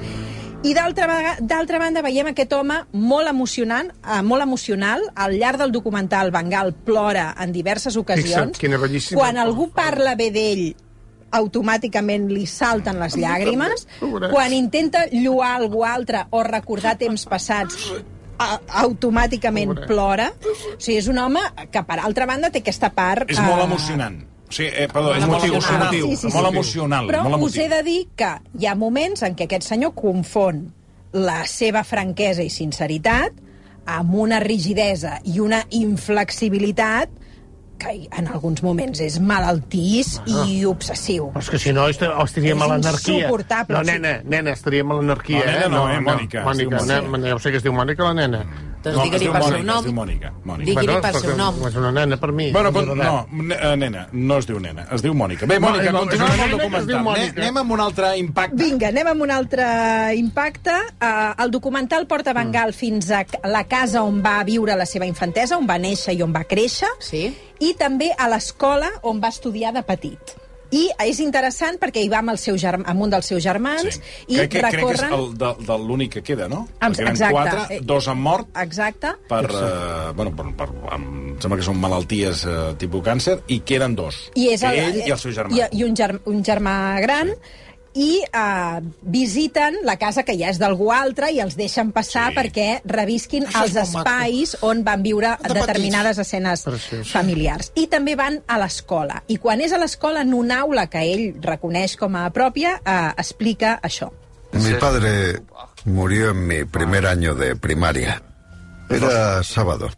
I 0.65 0.75
d'altra 0.75 1.79
banda 1.81 2.03
veiem 2.03 2.29
aquest 2.31 2.53
home 2.55 2.77
molt 2.93 3.27
emocionant, 3.29 3.89
eh, 4.07 4.23
molt 4.23 4.43
emocional. 4.45 5.01
Al 5.17 5.33
llarg 5.37 5.59
del 5.59 5.73
documental, 5.73 6.31
Bengal 6.31 6.73
plora 6.73 7.35
en 7.41 7.51
diverses 7.51 7.97
ocasions. 7.97 8.29
Fixa't, 8.29 8.57
quina 8.59 8.79
bellíssima- 8.79 9.19
Quan 9.19 9.39
algú 9.39 9.71
parla 9.73 10.15
bé 10.15 10.31
d'ell, 10.31 10.77
automàticament 11.33 12.29
li 12.33 12.47
salten 12.47 13.01
les 13.01 13.17
llàgrimes. 13.19 13.87
Quan 14.31 14.53
intenta 14.57 15.07
lluar 15.13 15.55
algú 15.59 15.85
altre 15.89 16.27
o 16.31 16.43
recordar 16.47 16.97
temps 17.01 17.25
passats, 17.31 17.93
automàticament 18.83 19.87
plora. 19.87 20.33
O 20.43 20.77
sigui, 20.79 20.99
és 20.99 21.09
un 21.11 21.21
home 21.23 21.43
que, 21.71 21.83
per 21.87 22.01
altra 22.03 22.27
banda, 22.29 22.51
té 22.51 22.63
aquesta 22.63 22.93
part... 22.95 23.31
És 23.31 23.41
molt 23.41 23.61
eh, 23.61 23.69
emocionant. 23.69 24.19
O 24.49 24.55
sigui, 24.55 24.71
eh, 24.71 24.89
perdó, 24.93 25.15
és 25.17 25.27
molt 25.29 25.47
emocional. 25.49 25.95
Sí, 25.95 26.03
sí, 26.11 26.17
sí. 26.27 26.35
molt 26.37 26.51
emocional. 26.53 27.09
Però 27.11 27.25
molt 27.29 27.49
us 27.49 27.59
he 27.61 27.69
de 27.73 27.81
dir 27.87 28.01
que 28.19 28.35
hi 28.59 28.69
ha 28.69 28.77
moments 28.79 29.25
en 29.27 29.39
què 29.39 29.49
aquest 29.49 29.69
senyor 29.71 29.95
confon 29.97 30.67
la 31.13 31.43
seva 31.49 31.85
franquesa 31.85 32.45
i 32.45 32.53
sinceritat 32.53 33.41
amb 33.93 34.15
una 34.15 34.39
rigidesa 34.41 35.19
i 35.29 35.41
una 35.43 35.63
inflexibilitat 35.75 37.11
que 37.83 38.09
en 38.19 38.29
alguns 38.29 38.63
moments 38.63 39.01
és 39.03 39.19
malaltís 39.21 40.21
i 40.31 40.65
obsessiu. 40.71 41.31
Però 41.35 41.43
és 41.43 41.51
que 41.51 41.59
si 41.59 41.73
no 41.75 41.89
est- 41.91 42.03
estaríem 42.03 42.57
És 42.57 42.63
a 42.63 42.69
l'anarquia. 42.69 43.29
No, 43.69 43.83
nena, 43.83 44.21
nena, 44.25 44.53
estaríem 44.53 44.91
a 44.93 44.95
l'anarquia, 45.01 45.41
No, 45.45 45.53
nena 45.53 45.67
eh? 45.67 45.69
no, 45.71 45.89
eh, 45.91 46.01
Mònica, 46.01 46.45
es 46.51 46.59
diu 46.59 46.71
Mònica, 46.71 46.85
Mònica. 46.87 47.11
nena, 47.19 47.29
ja 47.29 47.35
ho 47.35 47.39
sé 47.39 47.51
que 47.51 47.57
es 47.59 47.63
diu 47.63 47.73
Mònica, 47.73 48.05
la 48.05 48.15
nena. 48.15 48.45
Doncs 48.83 48.97
No, 48.97 49.03
digue-li 49.05 49.29
pel 49.31 49.43
seu 49.45 49.63
nom. 49.63 49.79
es 49.79 49.85
diu 49.85 49.93
Mònica. 49.95 50.33
Mònica. 50.45 50.65
Digui-li 50.67 50.87
Bueno, 50.87 51.01
pel 51.03 51.21
seu 51.21 51.37
nom. 51.37 51.55
És 51.69 51.77
una 51.77 51.93
nena 51.93 52.17
per 52.17 52.33
mi. 52.33 52.51
Bueno, 52.53 52.71
una 52.71 52.83
no, 52.95 53.27
nena. 53.31 53.73
eh, 53.73 53.77
nena, 53.77 54.09
no 54.13 54.39
es 54.39 54.47
diu 54.47 54.59
nena, 54.61 54.87
es 54.91 55.03
diu 55.03 55.15
Mònica. 55.15 55.47
Bé, 55.47 55.61
No, 55.61 55.69
Mònica, 55.69 55.93
no, 55.93 56.01
continuem 56.01 56.31
amb 56.33 56.43
el 56.43 56.51
documental. 56.51 57.07
Anem- 57.43 57.59
amb 57.63 57.71
un 57.73 57.81
altre 57.81 58.17
impacte. 58.19 58.57
Vinga, 58.57 58.89
anem 58.89 59.07
amb 59.07 59.23
un 59.23 59.31
altre 59.31 60.15
impacte. 60.17 60.73
Uh, 61.01 61.43
el 61.43 61.51
documental 61.51 62.07
porta 62.07 62.33
Bengal 62.33 62.73
fins 62.75 63.11
a 63.11 63.25
la 63.45 63.65
casa 63.65 64.03
on 64.03 64.21
va 64.25 64.43
viure 64.45 64.75
la 64.77 64.87
seva 64.87 65.07
infantesa, 65.07 65.57
on 65.57 65.67
va 65.69 65.79
néixer 65.79 66.15
i 66.19 66.23
on 66.23 66.33
va 66.35 66.45
créixer, 66.45 66.89
Sí. 66.99 67.37
i 67.61 67.75
també 67.75 68.11
a 68.19 68.29
l'escola 68.29 68.91
on 69.03 69.21
va 69.23 69.29
estudiar 69.29 69.73
de 69.73 69.83
petit. 69.83 70.19
I 70.73 70.87
és 71.05 71.21
interessant 71.21 71.77
perquè 71.81 72.03
hi 72.05 72.09
va 72.13 72.23
amb, 72.23 72.33
el 72.33 72.41
seu 72.41 72.57
germ 72.61 72.87
amb 72.89 73.05
un 73.05 73.13
dels 73.13 73.29
seus 73.29 73.43
germans 73.45 73.99
i 74.27 74.39
crec, 74.39 74.51
que, 74.53 74.61
crec 74.61 74.63
que 74.63 74.69
és 74.69 74.77
recorren... 74.77 75.13
el 75.19 75.27
de, 75.39 75.51
de 75.69 75.79
l'únic 75.83 76.15
que 76.17 76.23
queda, 76.25 76.49
no? 76.49 76.65
Perquè 76.81 77.05
eren 77.05 77.13
exacte. 77.13 77.33
quatre, 77.37 77.67
Eh, 77.73 77.81
dos 77.83 78.09
han 78.09 78.21
mort 78.21 78.49
Exacte. 78.59 79.15
per, 79.29 79.45
eh, 79.45 80.13
bueno, 80.17 80.35
per, 80.37 80.49
per, 80.57 80.69
em 80.97 81.05
sembla 81.43 81.59
que 81.61 81.67
són 81.67 81.81
malalties 81.81 82.47
eh, 82.49 82.61
tipus 82.81 83.05
càncer, 83.07 83.39
i 83.53 83.61
queden 83.67 83.97
dos. 83.99 84.31
I 84.35 84.53
és 84.55 84.65
el, 84.67 84.79
Ell 84.83 85.03
i 85.07 85.11
el 85.11 85.21
seu 85.21 85.35
germà. 85.37 85.57
I, 85.57 85.67
i 85.79 85.85
un, 85.85 85.97
germ, 85.99 86.23
un 86.31 86.43
germà 86.47 86.75
gran 87.05 87.33
i 87.95 88.23
eh, 88.25 88.81
visiten 89.03 89.77
la 89.85 89.99
casa 90.01 90.23
que 90.25 90.37
ja 90.39 90.49
és 90.49 90.59
d'algú 90.59 90.91
altre 90.93 91.31
i 91.33 91.41
els 91.41 91.57
deixen 91.57 91.91
passar 91.93 92.31
Sí. 92.31 92.37
perquè 92.39 92.81
revisquin 92.85 93.45
Això 93.47 93.63
els 93.65 93.75
molt 93.75 93.93
maco. 93.93 93.99
espais 94.09 94.57
on 94.63 94.83
van 94.85 95.03
viure 95.03 95.37
De 95.43 95.55
determinades 95.55 96.19
escenes 96.19 96.63
Preciós. 96.63 97.11
familiars. 97.13 97.73
I 97.75 97.87
també 97.89 98.15
van 98.17 98.41
a 98.47 98.59
l'escola. 98.59 99.23
I 99.29 99.37
quan 99.39 99.61
és 99.61 99.73
a 99.73 99.79
l'escola, 99.79 100.23
en 100.23 100.33
una 100.35 100.61
aula 100.61 100.87
que 100.89 101.01
ell 101.13 101.35
reconeix 101.41 101.97
com 101.97 102.17
a 102.17 102.31
pròpia, 102.33 102.81
eh, 102.85 103.13
explica 103.19 103.79
això. 103.83 104.11
Mi 104.53 104.75
padre 104.75 105.43
murió 105.85 106.31
en 106.31 106.47
mi 106.47 106.65
primer 106.65 107.07
año 107.07 107.35
de 107.35 107.57
primaria. 107.57 108.23
Era 108.91 109.43
sábado. 109.43 109.91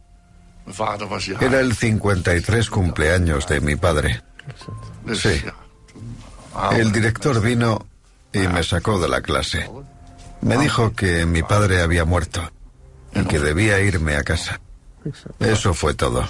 Era 1.41 1.59
el 1.59 1.75
53 1.75 2.69
cumpleaños 2.69 3.47
de 3.47 3.59
mi 3.61 3.75
padre. 3.75 4.21
Sí. 5.13 5.41
El 6.71 6.91
director 6.91 7.41
vino 7.41 7.85
y 8.33 8.39
me 8.39 8.63
sacó 8.63 8.99
de 8.99 9.07
la 9.07 9.21
clase. 9.21 9.69
Me 10.41 10.57
dijo 10.57 10.93
que 10.93 11.25
mi 11.25 11.43
padre 11.43 11.81
había 11.81 12.05
muerto 12.05 12.41
y 13.13 13.23
que 13.25 13.39
debía 13.39 13.79
irme 13.79 14.15
a 14.15 14.23
casa. 14.23 14.59
Eso 15.39 15.73
fue 15.73 15.93
todo. 15.93 16.27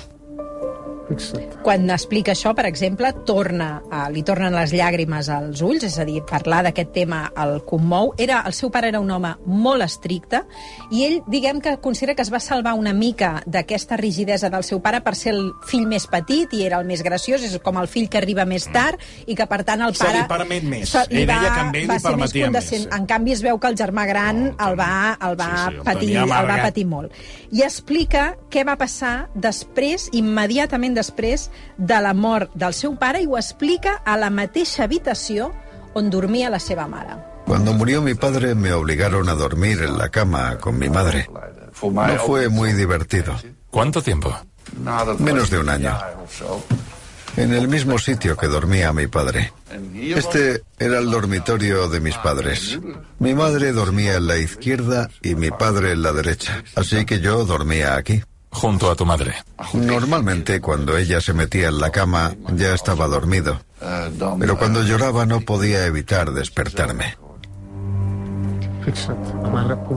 Fixa't. 1.10 1.60
Quan 1.66 1.90
explica 1.94 2.34
això, 2.34 2.54
per 2.58 2.66
exemple, 2.70 3.12
torna, 3.28 3.82
a, 3.92 4.06
li 4.14 4.24
tornen 4.26 4.56
les 4.56 4.74
llàgrimes 4.74 5.30
als 5.30 5.62
ulls, 5.66 5.86
és 5.86 5.98
a 6.02 6.06
dir, 6.08 6.22
parlar 6.26 6.64
d'aquest 6.66 6.92
tema 6.96 7.22
el 7.42 7.60
commou. 7.68 8.14
Era, 8.22 8.42
el 8.48 8.56
seu 8.58 8.72
pare 8.74 8.90
era 8.90 9.02
un 9.04 9.12
home 9.12 9.36
molt 9.46 9.86
estricte 9.86 10.44
i 10.92 11.06
ell, 11.06 11.20
diguem 11.30 11.62
que 11.62 11.78
considera 11.84 12.16
que 12.16 12.26
es 12.26 12.32
va 12.34 12.42
salvar 12.42 12.74
una 12.80 12.94
mica 12.94 13.44
d'aquesta 13.46 13.98
rigidesa 14.02 14.50
del 14.50 14.66
seu 14.66 14.82
pare 14.82 15.02
per 15.06 15.16
ser 15.18 15.36
el 15.36 15.52
fill 15.70 15.86
més 15.90 16.08
petit 16.10 16.54
i 16.58 16.64
era 16.66 16.80
el 16.82 16.90
més 16.90 17.04
graciós, 17.06 17.44
és 17.46 17.58
com 17.64 17.78
el 17.82 17.90
fill 17.92 18.10
que 18.10 18.20
arriba 18.22 18.46
més 18.50 18.66
tard 18.74 19.02
i 19.26 19.36
que, 19.38 19.46
per 19.50 19.62
tant, 19.68 19.84
el 19.86 19.96
Se 19.96 20.06
pare... 20.06 20.24
li 20.24 20.30
permet 20.30 20.66
més. 20.66 20.90
se 20.90 21.06
li 21.12 21.22
Ell 21.24 21.30
deia 21.30 21.54
que 21.54 21.64
amb 21.68 21.80
ell 21.82 21.90
va 21.90 22.00
li 22.00 22.06
ser 22.06 22.16
més 22.18 22.36
condescent. 22.36 22.88
En 22.96 23.06
canvi, 23.10 23.36
es 23.36 23.44
veu 23.46 23.60
que 23.62 23.72
el 23.72 23.78
germà 23.80 24.08
gran 24.10 24.44
el 24.50 24.80
va, 24.80 25.18
el 25.22 25.38
va, 25.40 25.52
Sí, 25.56 25.72
sí, 25.72 25.78
el 25.78 25.84
patir, 25.86 26.12
el 26.18 26.30
va 26.32 26.58
patir 26.64 26.86
molt. 26.90 27.14
I 27.56 27.64
explica 27.66 28.26
què 28.52 28.66
va 28.68 28.76
passar 28.80 29.30
després, 29.36 30.10
immediatament 30.18 30.95
després 30.96 31.50
de 31.78 32.02
la 32.02 32.16
mort 32.16 32.56
del 32.56 32.74
seu 32.74 32.96
pare 32.98 33.22
i 33.22 33.28
ho 33.28 33.38
explica 33.38 34.00
a 34.06 34.18
la 34.18 34.32
mateixa 34.32 34.88
habitació 34.88 35.52
on 35.96 36.10
dormia 36.10 36.50
la 36.50 36.60
seva 36.60 36.88
mare. 36.88 37.16
Cuando 37.46 37.74
murió 37.74 38.02
mi 38.02 38.16
padre 38.16 38.56
me 38.56 38.74
obligaron 38.74 39.30
a 39.30 39.36
dormir 39.36 39.82
en 39.84 39.98
la 39.98 40.10
cama 40.10 40.58
con 40.58 40.80
mi 40.80 40.90
madre. 40.90 41.30
No 41.30 42.18
fue 42.26 42.50
muy 42.50 42.74
divertido. 42.74 43.36
¿Cuánto 43.70 44.02
tiempo? 44.02 44.36
Menos 45.20 45.50
de 45.50 45.60
un 45.60 45.70
año. 45.70 45.96
En 47.38 47.54
el 47.54 47.68
mismo 47.68 48.00
sitio 48.00 48.36
que 48.36 48.48
dormía 48.48 48.94
mi 48.94 49.08
padre. 49.08 49.54
Este 49.94 50.64
era 50.80 51.00
el 51.00 51.12
dormitorio 51.12 51.88
de 51.90 52.00
mis 52.00 52.18
padres. 52.18 52.80
Mi 53.20 53.34
madre 53.34 53.74
dormía 53.74 54.16
en 54.16 54.28
la 54.28 54.38
izquierda 54.38 55.10
y 55.22 55.36
mi 55.36 55.52
padre 55.52 55.92
en 55.92 56.02
la 56.02 56.14
derecha. 56.14 56.64
Así 56.76 57.06
que 57.06 57.20
yo 57.20 57.46
dormía 57.46 57.96
aquí. 57.96 58.24
Junto 58.56 58.90
a 58.90 58.96
tu 58.96 59.06
madre. 59.06 59.36
Normalmente 59.74 60.60
cuando 60.62 60.98
ella 60.98 61.22
se 61.22 61.34
metía 61.34 61.68
en 61.68 61.80
la 61.80 61.92
cama 61.92 62.34
ya 62.56 62.74
estaba 62.74 63.08
dormido. 63.08 63.60
Pero 64.40 64.58
cuando 64.58 64.82
lloraba 64.82 65.26
no 65.26 65.42
podía 65.42 65.86
evitar 65.86 66.32
despertarme. 66.32 67.18
Fixa't. 68.86 69.18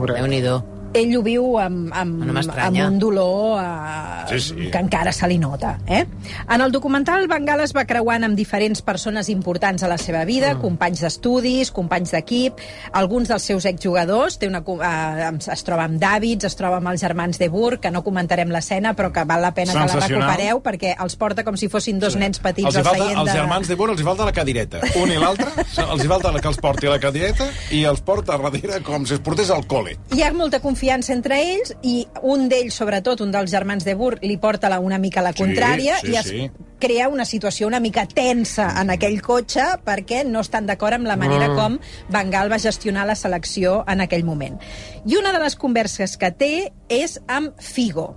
Déu-n'hi-do 0.09 0.78
ell 0.93 1.15
ho 1.17 1.21
viu 1.25 1.45
amb, 1.61 1.91
amb, 1.93 2.23
no 2.25 2.41
amb 2.41 2.79
un 2.81 2.97
dolor 3.01 3.59
eh, 3.61 4.25
sí, 4.31 4.39
sí. 4.41 4.69
que 4.73 4.81
encara 4.81 5.11
se 5.13 5.27
li 5.29 5.37
nota. 5.41 5.75
Eh? 5.87 6.01
En 6.49 6.61
el 6.61 6.71
documental, 6.71 7.27
Bengal 7.29 7.61
es 7.63 7.73
va 7.75 7.85
creuant 7.89 8.25
amb 8.25 8.37
diferents 8.37 8.81
persones 8.85 9.29
importants 9.29 9.83
a 9.85 9.89
la 9.91 9.99
seva 10.01 10.23
vida, 10.25 10.55
mm. 10.55 10.61
companys 10.63 11.03
d'estudis, 11.05 11.71
companys 11.75 12.15
d'equip, 12.15 12.63
alguns 12.97 13.29
dels 13.29 13.45
seus 13.51 13.67
exjugadors, 13.69 14.39
té 14.41 14.49
una, 14.49 14.63
eh, 14.65 15.29
es 15.53 15.65
troba 15.67 15.85
amb 15.85 15.99
Davids, 16.01 16.49
es 16.49 16.57
troba 16.57 16.79
amb 16.81 16.91
els 16.93 17.03
germans 17.05 17.37
de 17.39 17.49
Burg, 17.53 17.79
que 17.83 17.93
no 17.93 18.03
comentarem 18.05 18.49
l'escena, 18.53 18.95
però 18.97 19.13
que 19.13 19.25
val 19.29 19.45
la 19.45 19.53
pena 19.53 19.75
que 19.77 19.85
la 19.85 20.07
recupereu, 20.07 20.63
perquè 20.65 20.95
els 20.97 21.17
porta 21.19 21.45
com 21.45 21.57
si 21.59 21.69
fossin 21.69 22.01
dos 22.01 22.17
sí. 22.17 22.23
nens 22.23 22.41
petits 22.41 22.71
els 22.71 22.81
al 22.81 22.89
falta, 22.89 23.11
Els 23.13 23.33
germans 23.35 23.69
de 23.69 23.77
Burg 23.77 23.93
els 23.93 24.01
hi 24.01 24.09
falta 24.09 24.25
la 24.25 24.33
cadireta. 24.35 24.81
Un 24.99 25.13
i 25.13 25.21
l'altre, 25.21 25.53
els 25.91 26.03
hi 26.03 26.09
falta 26.09 26.33
que 26.39 26.49
els 26.49 26.61
porti 26.61 26.89
la 26.89 26.99
cadireta 27.01 27.49
i 27.75 27.83
els 27.85 28.01
porta 28.05 28.37
a 28.37 28.41
darrere 28.49 28.81
com 28.85 29.05
si 29.05 29.17
es 29.17 29.23
portés 29.23 29.51
al 29.53 29.65
col·le. 29.69 29.97
Hi 30.15 30.23
ha 30.23 30.33
molta 30.33 30.59
confiança 30.63 30.78
confiança 30.79 31.11
entre 31.11 31.35
ells 31.43 31.73
i 31.83 32.05
un 32.23 32.45
d'ells, 32.47 32.77
sobretot, 32.79 33.19
un 33.19 33.33
dels 33.33 33.51
germans 33.51 33.83
de 33.83 33.97
Burr, 33.99 34.21
li 34.23 34.37
porta 34.39 34.69
la, 34.71 34.77
una 34.79 34.95
mica 34.97 35.19
la 35.19 35.33
contrària 35.35 35.97
sí, 35.99 36.07
sí, 36.07 36.13
i 36.13 36.15
es 36.15 36.29
sí. 36.29 36.45
crea 36.79 37.09
una 37.11 37.25
situació 37.27 37.67
una 37.67 37.81
mica 37.83 38.05
tensa 38.07 38.69
en 38.79 38.93
aquell 38.93 39.19
cotxe 39.19 39.65
perquè 39.83 40.21
no 40.23 40.39
estan 40.39 40.69
d'acord 40.69 40.95
amb 40.95 41.09
la 41.11 41.17
manera 41.19 41.49
mm. 41.49 41.57
com 41.59 41.75
Bengal 42.15 42.47
va 42.47 42.61
gestionar 42.63 43.03
la 43.09 43.17
selecció 43.19 43.81
en 43.91 44.05
aquell 44.05 44.23
moment. 44.23 44.55
I 45.03 45.19
una 45.19 45.35
de 45.35 45.43
les 45.43 45.59
converses 45.59 46.15
que 46.15 46.31
té 46.31 46.53
és 46.87 47.19
amb 47.27 47.59
Figo 47.59 48.13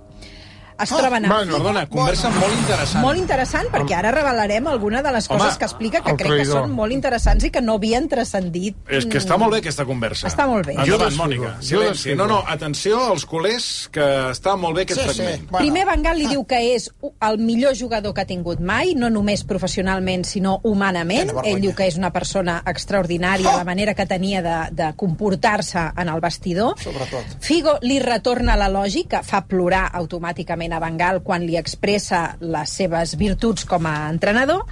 es 0.79 0.91
oh, 0.91 0.97
troben 0.97 1.25
amb... 1.25 1.33
Bueno, 1.33 1.57
perdona, 1.57 1.85
conversa 1.89 2.29
bueno. 2.29 2.45
molt 2.45 2.59
interessant. 2.59 3.03
Molt 3.03 3.21
interessant, 3.21 3.69
perquè 3.73 3.97
ara 3.97 4.13
revelarem 4.15 4.67
alguna 4.71 5.03
de 5.05 5.13
les 5.15 5.29
Home, 5.29 5.39
coses 5.39 5.59
que 5.61 5.67
explica 5.69 6.01
que 6.01 6.15
crec 6.15 6.27
traïdor. 6.27 6.43
que 6.43 6.67
són 6.67 6.75
molt 6.75 6.95
interessants 6.95 7.45
i 7.47 7.51
que 7.53 7.61
no 7.61 7.77
havien 7.79 8.09
transcendit. 8.09 8.77
És 8.87 9.07
que 9.09 9.21
està 9.21 9.37
molt 9.39 9.55
bé 9.55 9.61
aquesta 9.63 9.85
conversa. 9.89 10.27
Està 10.27 10.47
molt 10.49 10.67
bé. 10.67 10.77
Endavant, 10.81 11.15
Mònica. 11.19 11.53
Silenci. 11.63 12.15
No, 12.17 12.27
no, 12.29 12.41
atenció 12.47 12.99
als 13.11 13.25
culers, 13.29 13.69
que 13.93 14.07
està 14.31 14.55
molt 14.59 14.77
bé 14.79 14.87
aquest 14.87 15.01
sí, 15.01 15.07
fragment. 15.07 15.45
Sí. 15.45 15.49
Bueno. 15.51 15.63
Primer 15.63 15.85
Bengal 15.89 16.19
li 16.19 16.27
ah. 16.27 16.33
diu 16.35 16.45
que 16.49 16.61
és 16.73 16.89
el 17.29 17.39
millor 17.43 17.77
jugador 17.77 18.13
que 18.13 18.25
ha 18.25 18.29
tingut 18.29 18.61
mai, 18.63 18.93
no 18.99 19.09
només 19.13 19.45
professionalment, 19.47 20.25
sinó 20.27 20.59
humanament. 20.63 21.33
Ell 21.43 21.61
diu 21.63 21.75
que 21.77 21.87
és 21.89 21.97
una 21.99 22.11
persona 22.15 22.59
extraordinària, 22.69 23.51
oh. 23.53 23.57
la 23.61 23.67
manera 23.67 23.95
que 23.97 24.07
tenia 24.09 24.43
de, 24.45 24.57
de 24.75 24.91
comportar-se 24.99 25.89
en 25.97 26.09
el 26.09 26.23
vestidor. 26.23 26.77
Sobretot. 26.81 27.37
Figo 27.43 27.77
li 27.83 27.99
retorna 28.03 28.57
la 28.59 28.69
lògica, 28.71 29.23
fa 29.25 29.43
plorar 29.47 29.87
automàticament 29.99 30.72
a 30.73 30.81
Bengal 30.83 31.21
quan 31.23 31.45
li 31.45 31.57
expressa 31.59 32.35
les 32.41 32.73
seves 32.81 33.15
virtuts 33.19 33.65
com 33.69 33.87
a 33.87 34.09
entrenador 34.09 34.65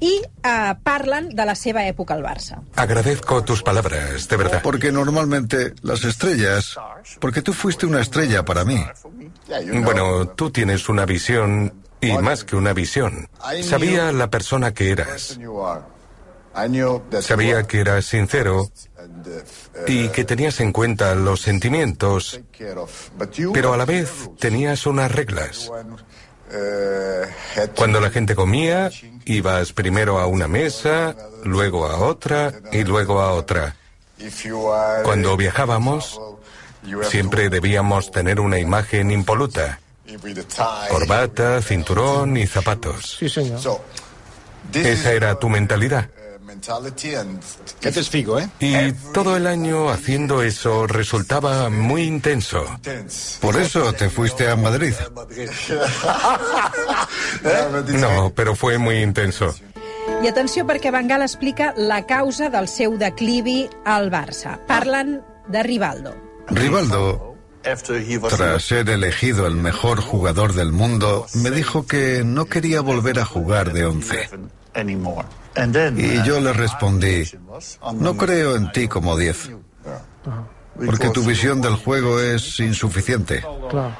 y 0.00 0.22
uh, 0.24 0.80
parlan 0.82 1.28
de 1.28 1.44
la 1.44 1.54
seva 1.54 1.84
època 1.84 2.16
al 2.16 2.22
Barça. 2.24 2.62
Agradezco 2.74 3.44
tus 3.44 3.62
palabras, 3.62 4.28
de 4.28 4.36
verdad. 4.36 4.62
Porque 4.62 4.90
normalmente 4.90 5.74
las 5.82 6.04
estrellas... 6.04 6.76
Porque 7.20 7.42
tú 7.42 7.52
fuiste 7.52 7.86
una 7.86 8.00
estrella 8.00 8.44
para 8.44 8.64
mí. 8.64 8.82
Bueno, 9.84 10.28
tú 10.28 10.50
tienes 10.50 10.88
una 10.88 11.04
visión 11.04 11.74
y 12.00 12.16
más 12.16 12.44
que 12.44 12.56
una 12.56 12.72
visión. 12.72 13.28
Sabía 13.62 14.10
la 14.12 14.30
persona 14.30 14.72
que 14.72 14.90
eras. 14.90 15.38
Sabía 17.20 17.62
que 17.64 17.80
eras 17.80 18.04
sincero 18.04 18.70
y 19.86 20.08
que 20.08 20.24
tenías 20.24 20.60
en 20.60 20.72
cuenta 20.72 21.14
los 21.14 21.40
sentimientos, 21.40 22.40
pero 23.52 23.72
a 23.72 23.76
la 23.76 23.84
vez 23.84 24.30
tenías 24.38 24.86
unas 24.86 25.12
reglas. 25.12 25.70
Cuando 27.76 28.00
la 28.00 28.10
gente 28.10 28.34
comía, 28.34 28.90
ibas 29.24 29.72
primero 29.72 30.18
a 30.18 30.26
una 30.26 30.48
mesa, 30.48 31.14
luego 31.44 31.86
a 31.86 31.98
otra 31.98 32.52
y 32.72 32.84
luego 32.84 33.20
a 33.20 33.32
otra. 33.32 33.76
Cuando 35.04 35.36
viajábamos, 35.36 36.20
siempre 37.02 37.48
debíamos 37.48 38.10
tener 38.10 38.40
una 38.40 38.58
imagen 38.58 39.10
impoluta. 39.10 39.78
Corbata, 40.90 41.62
cinturón 41.62 42.36
y 42.36 42.46
zapatos. 42.46 43.16
Sí, 43.18 43.28
señor. 43.28 43.60
Esa 44.74 45.12
era 45.12 45.38
tu 45.38 45.48
mentalidad. 45.48 46.10
¿Qué 47.80 47.92
te 47.92 48.02
Figo, 48.02 48.38
¿eh? 48.38 48.48
Y 48.60 48.92
todo 49.12 49.36
el 49.36 49.46
año 49.46 49.88
haciendo 49.88 50.42
eso 50.42 50.86
resultaba 50.86 51.68
muy 51.70 52.02
intenso. 52.02 52.64
Por 53.40 53.56
eso 53.56 53.92
te 53.92 54.10
fuiste 54.10 54.48
a 54.48 54.56
Madrid. 54.56 54.94
No, 57.94 58.32
pero 58.34 58.54
fue 58.54 58.78
muy 58.78 59.02
intenso. 59.02 59.54
I 60.22 60.28
atenció 60.28 60.66
perquè 60.66 60.90
Bengal 60.90 61.22
explica 61.22 61.72
la 61.76 62.02
causa 62.06 62.50
del 62.50 62.68
seu 62.68 62.96
declivi 62.98 63.68
al 63.84 64.10
Barça. 64.10 64.58
Parlen 64.66 65.20
de 65.48 65.62
Rivaldo. 65.62 66.14
Rivaldo, 66.48 67.36
tras 68.28 68.64
ser 68.64 68.88
elegido 68.88 69.46
el 69.46 69.54
mejor 69.54 70.00
jugador 70.00 70.54
del 70.54 70.72
mundo, 70.72 71.26
me 71.34 71.50
dijo 71.50 71.86
que 71.86 72.22
no 72.24 72.46
quería 72.46 72.80
volver 72.80 73.18
a 73.20 73.24
jugar 73.24 73.72
de 73.72 73.84
once. 73.84 74.28
Y 75.96 76.22
yo 76.22 76.40
le 76.40 76.52
respondí, 76.52 77.24
no 77.94 78.16
creo 78.16 78.56
en 78.56 78.70
ti 78.72 78.88
como 78.88 79.16
10, 79.16 79.50
porque 80.86 81.10
tu 81.10 81.24
visión 81.24 81.60
del 81.60 81.74
juego 81.74 82.20
es 82.20 82.60
insuficiente. 82.60 83.44
Claro. 83.68 83.92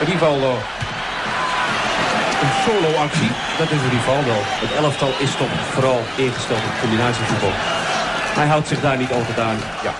Rivaldo. 0.00 0.52
Een 2.42 2.52
solo-actie, 2.64 3.30
dat 3.58 3.70
is 3.70 3.80
Rivaldo. 3.90 4.36
Het 4.60 4.72
elftal 4.84 5.08
is 5.20 5.36
toch 5.36 5.48
vooral 5.72 6.00
ingesteld 6.16 6.58
op 6.58 6.80
combinatievoetbal. 6.80 7.52
Hij 8.34 8.46
houdt 8.46 8.68
zich 8.68 8.80
daar 8.80 8.98
niet 8.98 9.10
over 9.10 9.26
gedaan. 9.26 9.56
Ja. 9.82 9.94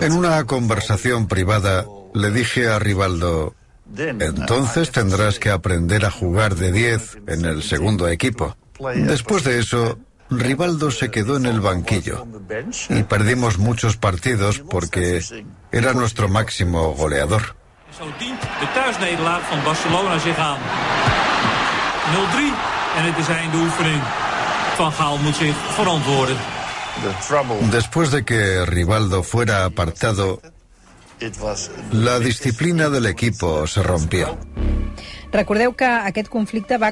En 0.00 0.12
una 0.12 0.44
conversación 0.44 1.26
privada 1.26 1.84
le 2.12 2.30
dije 2.30 2.68
a 2.68 2.78
Rivaldo, 2.78 3.54
entonces 3.96 4.90
tendrás 4.90 5.38
que 5.38 5.50
aprender 5.50 6.04
a 6.04 6.10
jugar 6.10 6.54
de 6.56 6.72
10 6.72 7.18
en 7.26 7.44
el 7.44 7.62
segundo 7.62 8.08
equipo. 8.08 8.56
Después 8.94 9.44
de 9.44 9.58
eso, 9.58 9.98
Rivaldo 10.30 10.90
se 10.90 11.10
quedó 11.10 11.36
en 11.36 11.46
el 11.46 11.60
banquillo 11.60 12.26
y 12.88 13.02
perdimos 13.02 13.58
muchos 13.58 13.96
partidos 13.96 14.58
porque 14.58 15.22
era 15.70 15.92
nuestro 15.92 16.28
máximo 16.28 16.92
goleador. 16.94 17.56
de 18.60 18.66
thuisnederlaag 18.74 19.42
van 19.50 19.64
Barcelona 19.64 20.18
zich 20.18 20.38
aan. 20.38 20.58
0-3 22.12 22.54
en 22.96 23.04
het 23.04 23.18
is 23.18 23.28
einde 23.28 23.56
oefening. 23.56 24.02
Van 24.76 24.92
Gaal 24.92 25.18
moet 25.18 25.36
zich 25.36 25.56
verantwoorden. 25.74 26.36
Después 27.70 28.10
de 28.10 28.22
que 28.22 28.64
Rivaldo 28.64 29.22
fuera 29.22 29.64
apartado, 29.64 30.40
la 31.92 32.18
disciplina 32.18 32.88
del 32.88 33.06
equipo 33.06 33.66
se 33.66 33.82
rompió. 33.82 34.36
Recordeu 35.32 35.72
que 35.72 35.86
aquest 35.88 36.28
conflicte 36.28 36.76
va, 36.76 36.90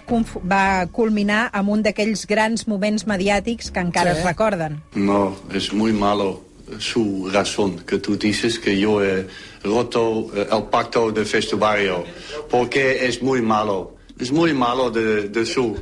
va 0.48 0.86
culminar 0.88 1.50
amb 1.52 1.74
un 1.74 1.82
d'aquells 1.84 2.24
grans 2.26 2.64
moments 2.66 3.04
mediàtics 3.06 3.68
que 3.70 3.82
encara 3.84 4.14
sí. 4.14 4.20
es 4.20 4.24
recorden. 4.24 4.80
No, 4.94 5.36
es 5.52 5.72
muy 5.74 5.92
malo 5.92 6.40
su 6.78 7.28
razón 7.32 7.80
que 7.80 7.98
tú 7.98 8.16
dices 8.16 8.58
que 8.58 8.78
yo 8.78 9.02
he 9.04 9.26
roto 9.62 10.30
eh, 10.34 10.48
el 10.50 10.62
pacto 10.70 11.10
de 11.12 11.24
vestuario 11.24 12.04
porque 12.48 13.06
es 13.06 13.22
muy 13.22 13.42
malo. 13.42 13.96
Es 14.18 14.30
muy 14.32 14.52
malo 14.52 14.90
de, 14.90 15.28
de 15.30 15.46
su. 15.46 15.76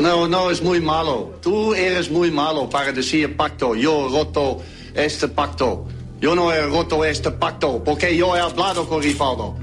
No, 0.00 0.28
no, 0.28 0.50
es 0.50 0.62
muy 0.62 0.80
malo. 0.80 1.38
Tú 1.40 1.74
eres 1.74 2.10
muy 2.10 2.30
malo 2.30 2.68
para 2.68 2.92
decir 2.92 3.34
pacto. 3.36 3.74
Yo 3.74 4.08
roto 4.08 4.60
este 4.94 5.28
pacto. 5.28 5.86
Yo 6.20 6.34
no 6.34 6.52
he 6.52 6.60
roto 6.66 7.04
este 7.04 7.30
pacto 7.30 7.82
porque 7.82 8.14
yo 8.14 8.36
he 8.36 8.40
hablado 8.40 8.86
con 8.86 9.02
Rivaldo. 9.02 9.56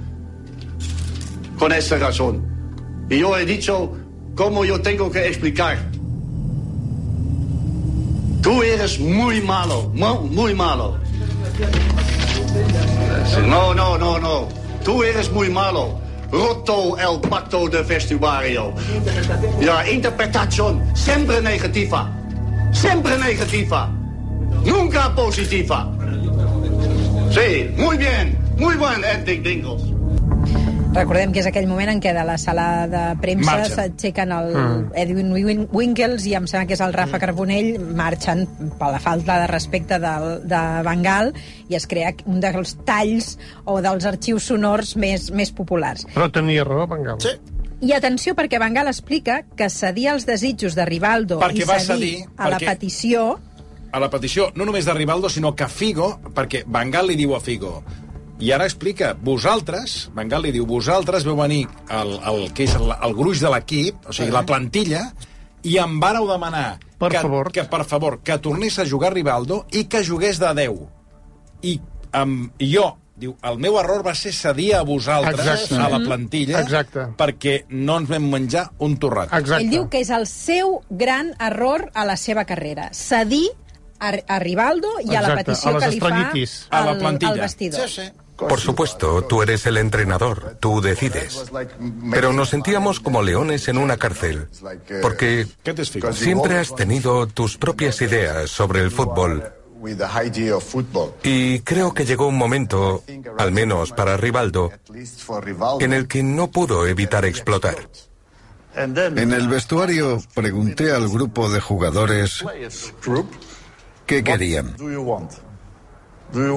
con 1.60 1.72
esta 1.72 1.98
razón. 1.98 2.46
Y 3.10 3.20
yo 3.20 3.38
he 3.38 3.46
dicho 3.46 3.92
cómo 4.36 4.66
yo 4.66 4.82
tengo 4.82 5.12
que 5.12 5.28
explicar. 5.28 5.78
Tú 8.42 8.64
eres 8.64 9.00
muy 9.00 9.42
malo, 9.42 9.92
muy, 9.94 10.54
malo. 10.54 10.98
No, 13.46 13.74
no, 13.74 13.98
no, 13.98 14.20
no. 14.20 14.48
Tú 14.84 15.04
eres 15.04 15.32
muy 15.32 15.50
malo. 15.50 16.00
Roto 16.32 16.98
el 16.98 17.20
pacto 17.30 17.68
de 17.70 17.84
vestuario. 17.84 18.74
Ja, 19.64 19.90
interpretación 19.90 20.84
siempre 20.96 21.42
negativa. 21.42 22.12
Siempre 22.72 23.18
negativa. 23.18 23.90
Nunca 24.66 25.14
positiva. 25.16 25.97
Sí, 27.38 27.70
muy 27.78 27.98
bien. 27.98 28.38
Muy 28.58 28.76
buen, 28.76 29.04
Edwin 29.04 29.44
Dingles. 29.44 29.84
Recordem 30.94 31.30
que 31.32 31.42
és 31.44 31.46
aquell 31.46 31.68
moment 31.70 31.92
en 31.92 32.00
què 32.02 32.10
de 32.16 32.24
la 32.26 32.40
sala 32.42 32.88
de 32.90 33.02
premsa 33.22 33.58
s'aixequen 33.70 34.32
el 34.34 34.48
Mm. 34.56 34.86
Edwin 34.98 35.28
Win- 35.36 35.68
Winkles 35.72 36.26
i 36.26 36.34
em 36.34 36.48
sembla 36.48 36.66
que 36.66 36.74
és 36.74 36.82
el 36.82 36.94
Rafa 36.94 37.20
Carbonell, 37.20 37.78
marxen 37.94 38.48
per 38.80 38.90
la 38.96 39.00
falta 39.00 39.36
de 39.42 39.48
respecte 39.52 40.00
del, 40.00 40.48
de 40.48 40.62
Bengal 40.88 41.34
i 41.70 41.76
es 41.76 41.86
crea 41.86 42.16
un 42.26 42.40
dels 42.42 42.78
talls 42.88 43.38
o 43.66 43.80
dels 43.82 44.06
arxius 44.10 44.44
sonors 44.50 44.96
més, 44.98 45.30
més 45.32 45.52
populars. 45.52 46.08
Però 46.16 46.32
tenia 46.32 46.64
raó, 46.64 46.88
Bengal. 46.88 47.22
Sí. 47.22 47.36
I 47.82 47.92
atenció, 47.94 48.34
perquè 48.34 48.58
Bengal 48.58 48.88
explica 48.88 49.44
que 49.56 49.70
cedir 49.70 50.08
els 50.16 50.26
desitjos 50.26 50.74
de 50.74 50.84
Rivaldo 50.86 51.38
Perquè 51.40 51.62
i 51.62 51.68
va 51.70 51.78
cedir 51.80 52.16
cedir, 52.16 52.30
a 52.38 52.50
la 52.50 52.58
perquè- 52.58 52.72
petició 52.74 53.40
a 53.92 54.00
la 54.00 54.10
petició, 54.10 54.52
no 54.56 54.66
només 54.68 54.86
de 54.86 54.94
Rivaldo, 54.94 55.30
sinó 55.30 55.56
que 55.56 55.68
Figo, 55.68 56.18
perquè 56.36 56.64
Bengal 56.68 57.08
li 57.08 57.16
diu 57.20 57.36
a 57.36 57.40
Figo, 57.40 57.82
i 58.40 58.52
ara 58.54 58.68
explica, 58.70 59.16
vosaltres, 59.18 60.12
Bengal 60.14 60.44
li 60.46 60.52
diu, 60.54 60.68
vosaltres 60.70 61.26
veu 61.26 61.38
venir 61.40 61.64
el, 61.90 62.14
el, 62.30 62.44
que 62.54 62.68
és 62.68 62.76
el, 62.78 62.92
el 62.94 63.16
gruix 63.18 63.42
de 63.42 63.50
l'equip, 63.54 64.06
o 64.06 64.14
sigui, 64.14 64.30
la 64.34 64.46
plantilla, 64.46 65.08
i 65.66 65.80
em 65.82 65.98
vàreu 66.00 66.28
demanar 66.30 66.78
Per 67.00 67.10
que, 67.12 67.22
favor. 67.22 67.52
que, 67.52 67.66
per 67.70 67.84
favor, 67.86 68.20
que 68.26 68.38
tornés 68.42 68.78
a 68.80 68.86
jugar 68.86 69.14
Rivaldo 69.14 69.66
i 69.74 69.86
que 69.90 70.04
jugués 70.06 70.40
de 70.42 70.54
10. 70.54 70.86
I, 71.66 71.80
um, 72.22 72.40
i 72.62 72.70
jo, 72.76 72.86
diu, 73.18 73.34
el 73.50 73.58
meu 73.62 73.78
error 73.82 74.04
va 74.06 74.14
ser 74.16 74.32
cedir 74.34 74.76
a 74.78 74.84
vosaltres, 74.86 75.42
Exacte. 75.42 75.82
a 75.82 75.90
la 75.90 76.00
plantilla, 76.06 76.62
Exacte. 76.62 77.08
perquè 77.18 77.64
no 77.74 77.98
ens 78.02 78.10
vam 78.10 78.30
menjar 78.30 78.68
un 78.86 78.98
torrat. 79.02 79.34
Ell 79.58 79.70
diu 79.74 79.88
que 79.90 80.02
és 80.06 80.14
el 80.14 80.28
seu 80.30 80.80
gran 80.90 81.34
error 81.42 81.90
a 81.94 82.06
la 82.06 82.18
seva 82.22 82.46
carrera. 82.46 82.92
Cedir 82.94 83.48
a, 84.00 84.14
a 84.28 84.40
Rivaldo 84.40 85.00
i 85.04 85.16
a 85.16 85.22
la 85.22 85.34
Exacte, 85.34 85.44
petició 85.44 85.76
a 85.76 85.80
que 85.82 85.92
li 85.92 86.00
fa 86.00 86.14
estrellitis. 86.14 86.56
A 86.70 86.86
la 86.86 86.92
al, 86.92 86.98
plantilla. 86.98 87.34
al 87.34 87.40
vestidor. 87.48 87.90
Por 88.38 88.60
supuesto, 88.60 89.24
tú 89.24 89.42
eres 89.42 89.66
el 89.66 89.78
entrenador, 89.78 90.58
tú 90.60 90.80
decides. 90.80 91.46
Pero 92.12 92.34
nos 92.34 92.50
sentíamos 92.50 93.00
como 93.00 93.24
leones 93.24 93.68
en 93.68 93.80
una 93.80 93.98
cárcel, 93.98 94.48
porque 95.02 95.48
siempre 96.12 96.60
has 96.60 96.76
tenido 96.76 97.26
tus 97.26 97.58
propias 97.58 98.00
ideas 98.02 98.52
sobre 98.52 98.82
el 98.82 98.92
fútbol. 98.92 99.44
Y 101.24 101.60
creo 101.62 101.94
que 101.94 102.06
llegó 102.06 102.28
un 102.28 102.38
momento, 102.38 103.04
al 103.40 103.52
menos 103.52 103.92
para 103.92 104.18
Rivaldo, 104.18 104.72
en 105.80 105.94
el 105.94 106.08
que 106.08 106.22
no 106.22 106.52
pudo 106.52 106.86
evitar 106.86 107.26
explotar. 107.26 107.90
En 108.76 109.34
el 109.34 109.48
vestuario 109.48 110.22
pregunté 110.36 110.92
al 110.92 111.10
grupo 111.10 111.50
de 111.50 111.60
jugadores 111.60 112.44
qué 114.08 114.24
querían. 114.24 114.76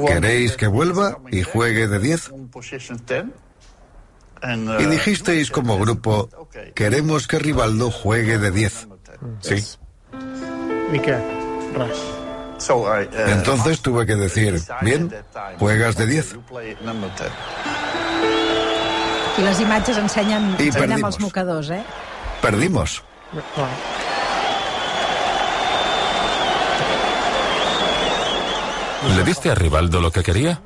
¿Queréis 0.06 0.56
que 0.56 0.66
vuelva 0.66 1.18
y 1.30 1.42
juegue 1.42 1.86
de 1.86 1.98
10? 1.98 2.32
Y 4.80 4.84
dijisteis 4.86 5.50
como 5.50 5.78
grupo, 5.78 6.28
queremos 6.74 7.28
que 7.28 7.38
Rivaldo 7.38 7.90
juegue 7.90 8.38
de 8.38 8.50
10. 8.50 8.88
Sí. 9.40 9.56
I 10.90 10.98
què? 10.98 11.14
Res. 11.76 12.00
Entonces 13.28 13.80
tuve 13.80 14.06
que 14.06 14.16
decir, 14.16 14.60
bien, 14.80 15.12
juegas 15.58 15.96
de 15.96 16.06
10. 16.06 16.36
I 19.38 19.42
les 19.42 19.60
imatges 19.60 19.96
ensenyen, 19.96 20.56
I 20.58 20.68
ensenyen 20.68 20.74
perdimos. 20.74 21.14
els 21.14 21.20
mocadors, 21.22 21.70
eh? 21.70 21.82
Perdimos. 22.42 23.02
¿Le 29.08 29.24
diste 29.24 29.50
a 29.50 29.54
Rivaldo 29.54 30.00
lo 30.00 30.10
que 30.10 30.22
quería? 30.22 30.60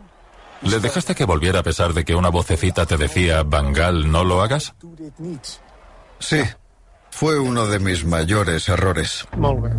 ¿Le 0.62 0.80
dejaste 0.80 1.14
que 1.14 1.24
volviera 1.24 1.60
a 1.60 1.62
pesar 1.62 1.92
de 1.94 2.04
que 2.04 2.14
una 2.14 2.30
vocecita 2.30 2.86
te 2.86 2.96
decía, 2.96 3.42
Bangal, 3.42 4.10
no 4.10 4.24
lo 4.24 4.42
hagas? 4.42 4.74
Sí, 6.18 6.40
fue 7.10 7.38
uno 7.38 7.66
de 7.66 7.78
mis 7.78 8.04
mayores 8.04 8.68
errores. 8.68 9.26
Molt 9.36 9.60
bé. 9.62 9.70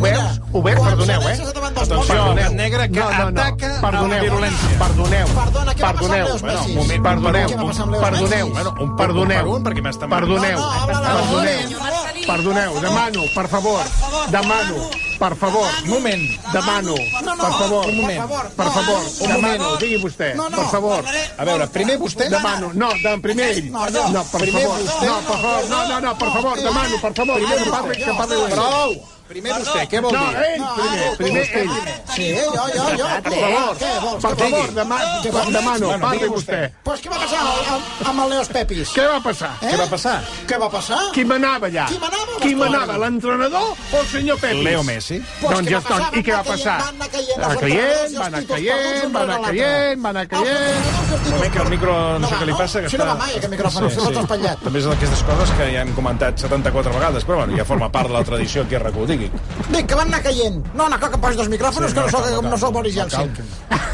Veus? 0.00 0.40
quan 0.52 0.96
Perdoneu, 0.96 1.20
eh? 1.28 1.38
Atenció, 1.78 2.34
Gat 2.34 2.52
Negre, 2.52 2.90
que 2.90 3.00
ataca 3.00 3.80
perdoneu, 3.80 4.18
amb 4.18 4.22
virulència. 4.22 4.78
Perdoneu, 4.78 5.26
Perdona, 5.28 5.74
què 5.74 5.82
va 5.82 5.92
passar 5.92 5.92
amb 5.92 5.98
perdoneu, 5.98 6.26
Leos 6.26 6.42
Messi? 6.42 6.74
moment, 6.74 7.02
perdoneu, 7.02 7.48
Què 7.48 7.56
va 7.58 7.66
passar 7.66 7.82
amb 7.82 7.92
Leos 7.92 8.04
perdoneu? 8.04 8.50
Bueno, 8.52 8.74
un 8.80 8.96
perdoneu, 8.96 9.44
per 9.44 9.54
un, 9.54 9.64
perquè 9.64 9.84
m'està 9.84 10.08
perdoneu, 10.08 10.58
No, 10.58 10.72
no, 10.74 10.86
perdoneu. 10.86 11.87
Perdoneu, 12.28 12.78
demano, 12.80 13.22
per 13.34 13.48
favor, 13.48 13.82
demano, 14.28 14.88
per 15.18 15.34
favor, 15.36 15.66
Un 15.84 15.88
moment. 15.88 16.24
demano, 16.52 16.94
No, 17.24 17.34
no, 17.34 17.42
per 17.44 17.52
favor, 17.58 17.86
un 17.88 17.96
moment. 17.96 18.28
per 18.54 18.66
favor, 18.76 19.00
Un 19.20 19.28
demano, 19.28 19.62
moment. 19.64 19.78
digui 19.80 19.96
vostè, 20.04 20.34
No, 20.34 20.48
no, 20.48 20.56
per 20.56 20.66
favor. 20.66 21.04
A 21.36 21.44
veure, 21.44 21.66
primer 21.68 21.96
vostè... 21.98 22.28
Demano, 22.28 22.70
no, 22.74 22.88
de, 23.02 23.18
primer 23.20 23.48
ell. 23.56 23.70
No, 23.70 23.84
per 24.30 24.40
Primer 24.40 24.62
favor, 24.62 24.78
no, 24.78 25.14
per 25.26 25.38
favor, 25.40 25.68
no, 25.68 25.86
no, 25.88 25.98
no, 26.00 26.16
per 26.16 26.28
favor, 26.36 26.56
demano, 26.60 26.98
per 27.00 27.12
favor, 27.14 27.34
Primer 27.36 27.62
que 27.62 27.70
parli, 27.70 27.88
vostè. 27.88 28.04
que 28.04 28.14
parli. 28.16 28.36
Prou! 28.52 29.08
Primer 29.28 29.52
vostè, 29.58 29.82
què 29.92 30.00
vol 30.00 30.12
No, 30.14 30.20
dir? 30.32 30.36
ell, 30.40 30.62
primer, 30.78 31.08
primer 31.18 31.42
ell. 31.60 31.72
Sí, 32.14 32.28
jo, 32.32 32.64
jo, 32.74 32.84
jo. 32.96 33.08
Per 33.26 33.32
favor, 33.34 33.76
Què 33.78 33.90
vols? 34.02 34.22
per 34.24 34.32
favor, 34.40 34.72
dema, 34.78 34.98
Què 35.22 35.32
vols? 35.34 35.52
demano, 35.52 35.86
Bueno, 35.88 36.06
parli 36.06 36.28
vostè. 36.32 36.60
Pues 36.82 37.02
què 37.04 37.10
va 37.12 37.18
passar 37.18 37.42
amb, 37.74 38.08
amb 38.08 38.22
el 38.24 38.30
Leos 38.30 38.48
Pepis? 38.48 38.94
Què 38.96 39.04
va 39.08 39.20
passar? 39.20 39.50
Eh? 39.60 39.72
Què 39.72 39.76
va 39.82 39.86
passar? 39.92 40.16
Què 40.48 40.58
va 40.58 40.70
passar? 40.70 41.00
Qui 41.12 41.24
manava 41.24 41.66
allà? 41.68 41.86
Qui 41.92 41.98
manava 41.98 42.38
Qui 42.38 42.54
manava, 42.54 42.96
l'entrenador 43.02 43.74
o 43.92 44.00
el 44.00 44.06
senyor 44.06 44.38
Pepis? 44.38 44.64
Leo 44.64 44.82
Messi. 44.84 45.18
Pues 45.40 45.54
doncs 45.56 45.68
què 45.68 45.70
ja 45.74 45.80
va 45.80 45.96
està. 45.98 46.18
I 46.18 46.22
què 46.22 46.32
va 46.32 46.42
passar? 46.44 46.78
van 46.78 46.94
anar 46.94 47.08
caient 47.10 47.38
Va 47.38 47.42
va 47.42 47.46
anar 47.48 47.58
caient, 47.58 48.14
va 48.16 48.26
un 48.26 48.26
anar 48.28 49.42
caient, 49.42 50.04
va 50.04 50.10
anar 50.14 50.26
caient. 50.28 50.88
Un 51.18 51.30
moment, 51.32 51.52
que 51.52 51.58
el 51.58 51.68
micro 51.68 52.18
no, 52.18 52.28
sé 52.28 52.34
va, 52.34 52.40
què 52.40 52.46
li 52.46 52.56
passa. 52.58 52.80
Que 52.82 52.88
Si 52.88 52.96
no 52.96 53.06
va 53.06 53.14
mai, 53.14 53.34
aquest 53.36 53.50
micròfon, 53.52 53.82
no 53.82 53.90
t'has 53.90 54.22
espatllat. 54.22 54.58
També 54.64 54.78
és 54.78 54.84
d'aquestes 54.88 55.22
coses 55.28 55.50
que 55.58 55.68
ja 55.74 55.82
hem 55.82 55.92
comentat 55.94 56.38
74 56.38 56.92
vegades, 56.94 57.24
però 57.26 57.36
bueno, 57.42 57.56
ja 57.58 57.64
forma 57.64 57.90
part 57.92 58.08
de 58.08 58.14
la 58.14 58.24
tradició 58.24 58.62
aquí 58.62 58.74
a 58.76 58.80
RAC1, 58.80 59.17
digui. 59.18 59.42
Dic 59.74 59.86
que 59.90 59.94
van 59.98 60.08
anar 60.08 60.22
caient. 60.22 60.62
No, 60.74 60.88
no 60.88 60.98
cal 60.98 61.10
que 61.10 61.16
em 61.16 61.20
posis 61.26 61.36
dos 61.42 61.48
micròfons, 61.52 61.88
Sí, 61.88 61.94
que 61.94 62.00
no 62.00 62.06
no, 62.06 62.12
cal, 62.12 62.22
cal. 62.40 62.50
no 62.50 62.58
soc 62.58 62.72
Boris 62.72 62.94
No 62.96 63.02
Yeltsin. 63.02 63.34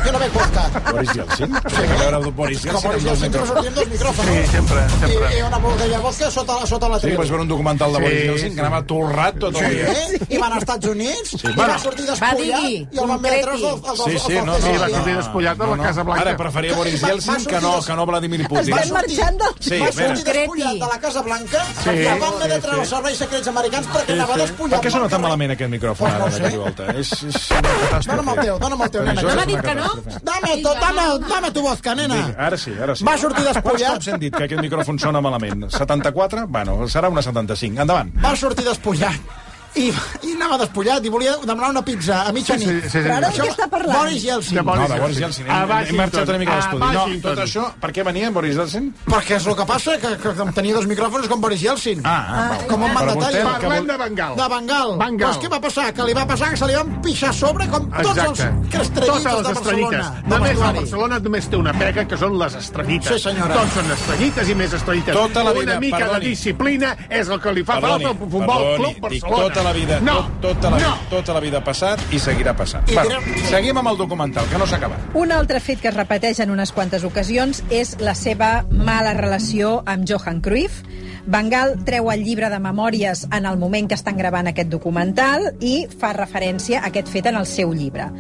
Jo 0.05 0.13
no 0.13 0.19
veig 0.21 0.33
podcast. 0.33 0.75
Boris 0.93 1.13
Yeltsin? 1.17 1.55
Sí, 1.75 1.83
que 1.83 1.97
veure 1.99 2.17
el 2.19 2.31
Boris 2.33 2.61
Que 2.61 2.69
Yeltsin 2.69 2.77
amb 2.77 2.85
Boris 2.85 3.05
dos 3.05 3.21
no 3.21 3.27
micròfons. 3.27 3.49
sortien 3.55 3.75
dos 3.75 3.89
micròfons. 3.89 4.29
Sí, 4.29 4.51
sempre, 4.53 4.81
sempre. 5.01 5.31
I, 5.35 5.39
i 5.39 5.43
una 5.43 5.59
botella 5.59 5.97
de 5.97 6.03
vodka 6.05 6.31
sota, 6.31 6.59
sota 6.67 6.89
la 6.89 6.99
Sí, 6.99 7.07
tribu. 7.07 7.19
vaig 7.23 7.29
veure 7.31 7.43
un 7.43 7.49
documental 7.49 7.93
de 7.95 8.01
Boris 8.05 8.21
Sí, 8.21 8.27
Yeltsin 8.29 8.55
que 8.55 8.61
anava 8.61 8.83
torrat 8.87 9.39
tot 9.39 9.57
el 9.57 9.71
dia. 9.71 9.95
I 10.29 10.39
van 10.39 10.53
als 10.53 10.63
Estats 10.65 10.87
Units, 10.93 11.33
i 11.35 11.53
bueno. 11.55 11.73
va 11.73 11.79
sortir 11.79 12.05
Va, 12.07 12.11
despullat, 12.13 12.65
i 12.65 12.77
el 12.93 13.01
van 13.01 13.09
concreti. 13.09 13.49
els, 13.49 13.63
els, 13.63 14.05
Sí, 14.05 14.19
sí, 14.19 14.35
no, 14.45 14.57
Sí, 14.61 14.73
no, 14.73 14.81
va 14.81 14.89
no, 14.89 14.95
sortir 14.95 15.17
despullat 15.17 15.61
a 15.61 15.67
la 15.67 15.77
Casa 15.85 16.03
Blanca. 16.03 16.21
Ara 16.25 16.37
preferia 16.37 16.77
Boris 16.77 17.01
Yeltsin 17.01 17.45
que 17.47 17.61
no, 17.61 17.81
que 17.83 17.95
no 17.97 18.07
Vladimir 18.07 18.49
Putin. 18.49 18.75
sortir, 18.75 18.93
marxant 18.93 19.39
Sí, 19.61 19.79
va 19.81 19.93
sortir 19.93 20.25
despullat 20.25 20.73
de 20.75 20.79
la 20.93 21.01
Casa 21.01 21.23
Blanca 21.23 21.65
Sí, 21.83 21.91
i 21.91 22.07
el 22.07 22.21
van 22.21 22.35
haver 22.35 22.49
de 22.49 22.55
sí, 22.57 22.61
treure 22.61 22.81
els 22.81 22.89
sí. 22.89 22.95
serveis 22.95 23.19
secrets 23.19 23.49
americans 23.49 23.87
perquè 23.89 24.13
anava 24.13 24.37
despullat. 24.37 24.81
Per 24.81 24.91
què 24.91 24.93
pel 24.93 25.09
tan 25.15 25.25
malament 25.25 25.55
aquest 25.55 25.71
micròfon 25.75 26.11
ara, 26.11 26.29
i 26.51 26.61
volta? 26.61 26.89
És, 27.01 27.13
és 27.31 27.39
una 27.55 27.75
catàstrofe. 27.81 28.17
Dóna'm 28.19 28.33
el 28.35 28.43
teu, 28.43 28.59
dóna'm 28.65 28.85
el 28.87 28.93
teu, 28.97 29.07
nena. 29.09 29.23
no 29.23 29.33
una 29.37 29.47
dit 29.51 29.63
que 29.69 29.75
no? 29.79 29.89
Dame, 30.31 30.57
to, 30.65 30.75
dame, 30.83 31.07
dame 31.29 31.53
tu 31.55 31.65
vodka, 31.67 31.95
nena. 31.99 32.21
Ara 32.49 32.59
sí, 32.61 32.75
ara 32.75 32.97
sí. 32.99 33.07
Va 33.07 33.17
sortir 33.21 33.45
Quants 33.45 33.55
despullat. 33.55 33.97
cops 33.99 34.09
hem 34.13 34.21
dit 34.27 34.35
que 34.35 34.45
aquest 34.49 34.63
micròfon 34.67 35.01
sona 35.03 35.23
malament? 35.25 35.69
74? 35.71 36.47
Bueno, 36.49 36.77
serà 36.89 37.11
una 37.13 37.23
75. 37.23 37.81
Endavant. 37.87 38.13
Va 38.23 38.35
sortir 38.37 38.67
despullat. 38.67 39.44
I, 39.75 39.89
I 40.23 40.33
anava 40.37 40.57
despullat 40.61 41.03
i 41.03 41.11
volia 41.11 41.33
demanar 41.43 41.71
una 41.75 41.83
pizza 41.83 42.21
a 42.29 42.33
mitja 42.33 42.55
Sí, 42.59 42.65
sí, 42.67 42.75
sí, 42.85 42.91
sí. 42.93 43.01
Però 43.03 43.17
ara 43.17 43.31
de 43.33 43.41
què 43.43 43.49
està 43.51 43.67
parlant? 43.71 43.97
Boris 44.05 44.23
Yeltsin. 44.23 44.55
De 44.55 44.63
No, 44.63 44.67
Boris 44.71 44.89
de 44.93 44.99
Boris 45.01 45.19
Yeltsin. 45.19 45.49
A 45.51 45.57
Hem, 45.65 45.73
hem 45.89 45.97
marxat 45.99 46.29
una 46.31 46.39
mica 46.39 46.53
a 46.53 46.55
A 46.55 46.61
l'estudi. 46.61 46.93
No, 46.95 47.05
tot 47.25 47.41
això... 47.43 47.65
Per 47.83 47.91
què 47.97 48.05
venia 48.07 48.31
Boris 48.31 48.55
Yeltsin? 48.61 48.87
Perquè 49.09 49.35
és 49.41 49.49
el 49.51 49.57
que 49.59 49.67
passa, 49.67 49.97
que, 49.99 50.13
que, 50.23 50.47
tenia 50.55 50.77
dos 50.79 50.87
micròfons 50.87 51.27
com 51.33 51.41
Boris 51.43 51.65
Yeltsin. 51.67 52.05
Ah, 52.07 52.15
ah, 52.15 52.45
val. 52.53 52.63
com 52.71 52.85
un 52.87 52.91
Però 52.93 53.01
mandatari. 53.01 53.43
Parlem 53.49 53.89
de 53.91 53.97
Bengal. 54.05 54.37
De 54.39 54.49
Bengal. 54.55 54.95
Bengal. 55.03 55.33
Pues 55.35 55.43
què 55.43 55.51
va 55.57 55.61
passar? 55.67 55.89
Que 55.99 56.07
li 56.07 56.15
va 56.21 56.25
passar 56.31 56.51
que 56.55 56.61
se 56.63 56.71
li 56.71 56.79
van 56.79 56.95
pixar 57.03 57.33
a 57.33 57.37
sobre 57.41 57.67
com 57.75 57.91
tots 57.91 58.11
Exacte. 58.15 58.47
els 58.47 58.79
estrellites 58.85 59.11
Totes 59.11 59.25
les 59.25 59.43
de. 59.49 59.55
Barcelona. 59.59 60.05
Només 60.25 60.39
la 60.39 60.47
vestuari. 60.55 60.79
Barcelona 60.85 61.19
només 61.27 61.51
té 61.51 61.57
una 61.59 61.75
pega, 61.83 62.07
que 62.15 62.17
són 62.23 62.39
les 62.39 62.55
estrellites. 62.63 63.11
Sí, 63.11 63.19
senyora. 63.29 63.59
Tots 63.59 63.75
són 63.81 63.91
estrellites 63.99 64.49
i 64.49 64.59
més 64.63 64.73
estrellites. 64.79 65.15
Tota 65.19 65.43
la 65.45 65.53
vida, 65.59 65.73
una 65.73 65.81
mica 65.81 65.99
perdoni. 66.05 66.21
de 66.25 66.31
disciplina 66.31 66.95
és 67.11 67.29
el 67.29 67.41
que 67.43 67.53
li 67.59 67.65
fa 67.67 67.81
falta 67.81 68.09
al 68.13 68.19
Futbol 68.23 68.47
perdoni, 68.47 68.77
Club 68.95 69.01
Barcelona. 69.09 69.43
tota 69.49 69.64
la 69.65 69.73
vida, 69.73 69.99
No, 70.01 70.17
tot, 70.41 70.61
tota, 70.61 70.71
la, 70.71 70.79
no. 70.79 70.93
tota 71.11 71.35
la 71.35 71.41
vida 71.41 71.59
ha 71.59 71.65
passat 71.65 72.01
i 72.13 72.19
seguirà 72.21 72.55
passant. 72.57 72.89
I 72.91 72.95
Bueno, 72.95 73.21
direu- 73.21 73.49
seguim 73.51 73.79
amb 73.79 73.89
el 73.89 73.97
documental, 73.97 74.47
que 74.51 74.59
no 74.59 74.67
s'ha 74.67 74.77
acabat. 74.77 74.99
Un 75.15 75.33
altre 75.33 75.59
fet 75.61 75.81
que 75.81 75.89
es 75.89 75.95
repeteix 75.97 76.39
en 76.41 76.51
unes 76.51 76.71
quantes 76.73 77.03
ocasions 77.05 77.63
és 77.71 77.97
la 78.01 78.15
seva 78.15 78.65
mala 78.71 79.15
relació 79.15 79.83
amb 79.87 80.05
Johan 80.09 80.41
Cruyff. 80.41 80.83
Bengal 81.27 81.79
treu 81.87 82.11
el 82.13 82.23
llibre 82.23 82.51
de 82.51 82.59
memòries 82.61 83.27
en 83.33 83.47
el 83.47 83.57
moment 83.57 83.89
que 83.89 83.95
estan 83.97 84.19
gravant 84.19 84.47
aquest 84.47 84.69
documental 84.69 85.55
i 85.61 85.87
fa 85.99 86.13
referència 86.13 86.81
a 86.83 86.87
aquest 86.91 87.09
fet 87.09 87.27
en 87.27 87.37
el 87.37 87.47
seu 87.47 87.73
llibre. 87.73 88.11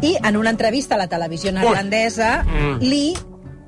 I 0.00 0.16
en 0.24 0.36
una 0.40 0.48
entrevista 0.50 0.94
a 0.94 0.98
la 0.98 1.06
televisió 1.08 1.52
neerlandesa 1.52 2.42
Mm. 2.44 2.78
li 2.80 3.14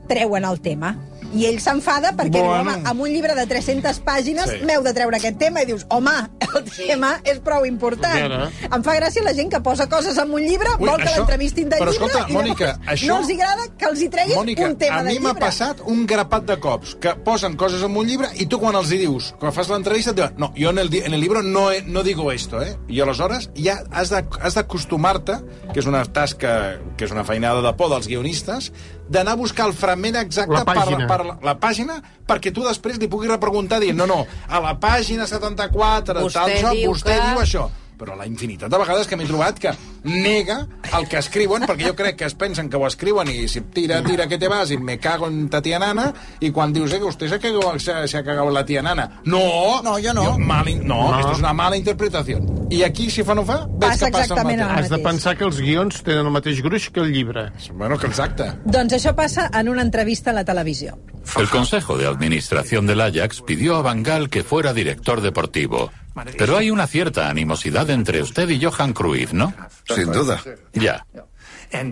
treuen 0.09 0.44
el 0.44 0.61
tema. 0.61 0.96
I 1.35 1.47
ell 1.47 1.59
s'enfada 1.61 2.12
perquè 2.17 2.41
Bueno. 2.41 2.71
diu, 2.71 2.73
home, 2.77 2.89
amb 2.89 3.01
un 3.01 3.09
llibre 3.11 3.35
de 3.35 3.47
300 3.47 4.01
pàgines 4.05 4.45
Sí. 4.51 4.59
sí. 4.61 4.65
m'heu 4.65 4.83
de 4.83 4.93
treure 4.95 5.17
aquest 5.17 5.39
tema. 5.39 5.62
I 5.62 5.67
dius, 5.67 5.85
home, 5.91 6.11
el 6.57 6.65
tema 6.71 7.21
és 7.25 7.39
prou 7.41 7.67
important. 7.67 8.15
Mira. 8.15 8.51
Em 8.73 8.83
fa 8.85 8.95
gràcia 8.97 9.23
la 9.25 9.35
gent 9.35 9.51
que 9.51 9.61
posa 9.61 9.89
coses 9.89 10.17
en 10.19 10.31
un 10.31 10.41
llibre, 10.43 10.69
Ui, 10.79 10.89
vol 10.89 10.97
que 10.97 11.05
això- 11.05 11.17
l'entrevistin 11.19 11.69
de 11.69 11.77
però 11.79 11.91
llibre, 11.91 12.07
escolta, 12.07 12.31
i 12.31 12.33
Mònica, 12.35 12.67
llavors 12.67 12.89
això- 12.89 13.07
no 13.09 13.19
els 13.19 13.29
agrada 13.31 13.62
que 13.77 13.85
els 13.87 14.01
hi 14.03 14.09
treguis 14.09 14.37
Mònica, 14.37 14.65
un 14.67 14.77
tema 14.77 14.97
a 14.97 15.03
de 15.03 15.09
mi 15.09 15.15
llibre. 15.19 15.33
m'ha 15.33 15.39
passat 15.39 15.81
un 15.85 16.07
grapat 16.07 16.45
de 16.45 16.59
cops 16.61 16.95
que 17.01 17.15
posen 17.17 17.57
coses 17.57 17.83
en 17.83 17.97
un 17.97 18.07
llibre 18.07 18.29
i 18.37 18.47
tu 18.47 18.59
quan 18.59 18.75
els 18.75 18.91
hi 18.93 18.99
dius, 18.99 19.35
quan 19.39 19.53
fas 19.53 19.69
l'entrevista, 19.69 20.11
et 20.11 20.17
diuen, 20.17 20.35
no, 20.39 20.53
jo 20.57 20.71
en 20.71 20.79
el, 20.79 20.95
en 20.95 21.12
el 21.15 21.21
libro 21.21 21.43
no, 21.43 21.71
he- 21.73 21.83
no 21.83 22.03
digo 22.03 22.31
esto, 22.33 22.62
eh? 22.62 22.77
I 22.89 23.01
aleshores 23.01 23.51
ja 23.55 23.83
has 23.91 24.11
de- 24.11 24.25
has 24.41 24.55
d'acostumar-te, 24.55 25.35
que 25.73 25.81
és 25.81 25.87
una 25.87 26.05
tasca, 26.05 26.79
que 26.97 27.05
és 27.05 27.11
una 27.11 27.25
feinada 27.25 27.61
de 27.62 27.73
por 27.75 27.91
dels 27.91 28.07
guionistes, 28.09 28.73
d'anar 29.09 29.33
a 29.33 29.37
buscar 29.37 29.66
el 29.69 29.73
fragment 29.73 30.16
exacte 30.16 30.53
La 30.53 30.64
pàgina. 30.64 31.07
per, 31.07 31.16
per 31.16 31.27
la, 31.27 31.37
la 31.42 31.55
pàgina 31.62 32.01
perquè 32.27 32.53
tu 32.53 32.64
després 32.66 32.99
li 32.99 33.07
puguis 33.09 33.31
repreguntar 33.31 33.79
dient, 33.81 33.97
no, 33.97 34.07
no, 34.07 34.27
a 34.49 34.61
la 34.61 34.75
pàgina 34.83 35.27
74, 35.27 36.21
Vostè 36.25 36.33
tal, 36.40 36.51
això, 36.51 36.73
diu 36.75 36.90
vostè 36.92 37.14
que- 37.14 37.29
diu 37.31 37.40
això 37.45 37.69
però 37.99 38.17
la 38.17 38.27
infinitat 38.27 38.71
de 38.71 38.79
vegades 38.79 39.07
que 39.09 39.17
m'he 39.17 39.27
trobat 39.27 39.59
que 39.59 39.73
nega 40.05 40.67
el 40.99 41.07
que 41.09 41.19
escriuen, 41.19 41.65
perquè 41.67 41.89
jo 41.89 41.95
crec 41.97 42.17
que 42.21 42.27
es 42.29 42.35
pensen 42.35 42.69
que 42.71 42.77
ho 42.77 42.87
escriuen 42.87 43.29
i 43.33 43.49
si 43.49 43.61
tira, 43.75 44.03
tira 44.05 44.27
que 44.29 44.39
te 44.39 44.49
vas 44.49 44.71
i 44.71 44.79
me 44.79 44.99
cago 44.99 45.27
en 45.29 45.49
ta 45.49 45.63
tia 45.63 45.79
nana 45.79 46.13
i 46.41 46.51
quan 46.53 46.73
dius 46.73 46.93
eh, 46.93 46.99
que 46.99 47.05
usted 47.09 47.29
se, 47.29 47.39
cagó, 47.41 47.79
se, 47.79 47.95
se 48.09 48.19
ha 48.19 48.23
cagado 48.25 48.51
la 48.51 48.65
tia 48.65 48.83
nana. 48.83 49.21
No! 49.25 49.83
No, 49.83 49.97
jo 50.03 50.13
no. 50.15 50.39
mal, 50.39 50.69
in- 50.69 50.87
no, 50.87 51.11
No. 51.11 51.19
esto 51.21 51.33
es 51.33 51.39
una 51.39 51.53
mala 51.53 51.77
interpretación. 51.77 52.67
I 52.71 52.83
aquí, 52.83 53.11
si 53.11 53.23
fa 53.23 53.35
no 53.35 53.45
fa, 53.45 53.67
veig 53.67 53.93
Passa 53.93 54.07
que 54.07 54.13
passa 54.13 54.35
el 54.35 54.45
mateix. 54.45 54.61
Has 54.67 54.91
de 54.91 54.99
pensar 54.99 55.37
que 55.37 55.45
els 55.45 55.61
guions 55.61 56.03
tenen 56.03 56.27
el 56.27 56.33
mateix 56.35 56.61
gruix 56.63 56.91
que 56.91 57.01
el 57.01 57.13
llibre. 57.13 57.51
Bueno, 57.73 57.97
que 57.99 58.07
exacte. 58.07 58.53
Doncs 58.65 58.93
això 58.99 59.15
passa 59.15 59.51
en 59.55 59.69
una 59.69 59.83
entrevista 59.83 60.31
a 60.31 60.35
la 60.35 60.45
televisió. 60.45 60.97
El 61.39 61.49
Consejo 61.49 61.99
de 61.99 62.07
Administración 62.07 62.87
del 62.87 63.01
Ajax 63.01 63.43
pidió 63.43 63.77
a 63.77 63.83
Bangal 63.83 64.31
que 64.31 64.45
fuera 64.45 64.73
director 64.73 65.21
deportivo. 65.21 65.91
Pero 66.39 66.57
hay 66.57 66.71
una 66.71 66.87
cierta 66.87 67.29
animosidad 67.29 67.91
entre 67.91 68.23
usted 68.23 68.49
y 68.49 68.65
Johan 68.65 68.93
Cruyff, 68.93 69.33
¿no? 69.33 69.53
Sin 69.85 70.12
duda. 70.12 70.43
Ya. 70.73 71.05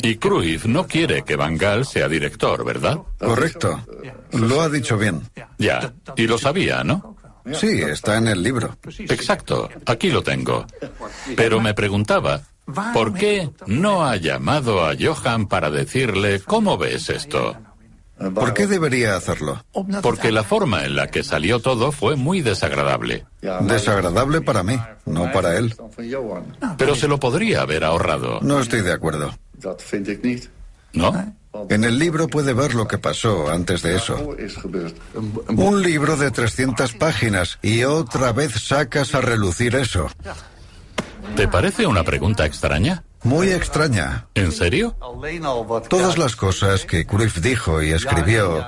Y 0.03 0.16
Cruyff 0.16 0.66
no 0.66 0.87
quiere 0.87 1.23
que 1.25 1.37
Bangal 1.37 1.85
sea 1.85 2.09
director, 2.09 2.64
¿verdad? 2.64 2.99
Correcto. 3.18 3.85
Lo 4.33 4.62
ha 4.62 4.68
dicho 4.68 4.97
bien. 4.97 5.23
Ya. 5.59 5.92
Y 6.16 6.27
lo 6.27 6.38
sabía, 6.38 6.85
¿no? 6.85 7.16
Sí, 7.53 7.83
está 7.83 8.16
en 8.16 8.29
el 8.29 8.42
libro. 8.42 8.79
Exacto. 8.99 9.68
Aquí 9.87 10.11
lo 10.11 10.23
tengo. 10.23 10.66
Pero 11.37 11.61
me 11.61 11.75
preguntaba, 11.75 12.40
¿por 12.94 13.12
qué 13.12 13.51
no 13.66 14.07
ha 14.07 14.16
llamado 14.16 14.87
a 14.87 14.94
Johan 14.99 15.47
para 15.47 15.70
decirle 15.70 16.40
cómo 16.40 16.79
ves 16.79 17.11
esto? 17.11 17.57
¿Por 18.16 18.55
qué 18.55 18.66
debería 18.66 19.16
hacerlo? 19.16 19.64
Porque 20.03 20.31
la 20.31 20.44
forma 20.44 20.85
en 20.85 20.96
la 20.96 21.09
que 21.09 21.24
salió 21.24 21.59
todo 21.61 21.90
fue 21.92 22.16
muy 22.16 22.42
desagradable. 22.42 23.27
Desagradable 23.61 24.40
para 24.40 24.62
mí, 24.62 24.79
no 25.05 25.31
para 25.33 25.59
él. 25.59 25.74
Pero 26.79 26.94
se 26.94 27.09
lo 27.09 27.18
podría 27.18 27.62
haber 27.62 27.85
ahorrado, 27.85 28.40
No 28.42 28.61
estoy 28.61 28.83
de 28.83 28.92
acuerdo. 28.92 29.35
¿no? 30.92 31.35
En 31.68 31.85
el 31.85 31.98
libro 31.98 32.29
puede 32.29 32.53
ver 32.53 32.74
lo 32.74 32.88
que 32.88 32.98
pasó 32.98 33.50
antes 33.50 33.83
de 33.83 33.96
eso. 33.96 34.37
Un 35.48 35.83
libro 35.83 36.16
de 36.16 36.31
300 36.31 36.94
páginas 36.94 37.59
y 37.62 37.85
otra 37.85 38.33
vez 38.33 38.53
sacas 38.53 39.14
a 39.14 39.20
relucir 39.20 39.77
eso. 39.77 40.09
¿Te 41.37 41.48
parece 41.48 41.87
una 41.87 42.05
pregunta 42.05 42.44
extraña? 42.44 43.05
Muy 43.25 43.51
extraña. 43.51 44.27
¿En 44.35 44.53
serio? 44.53 44.97
Todas 45.89 46.19
las 46.19 46.37
cosas 46.37 46.85
que 46.85 47.07
Cruyff 47.07 47.39
dijo 47.39 47.83
y 47.83 47.91
escribió 47.91 48.65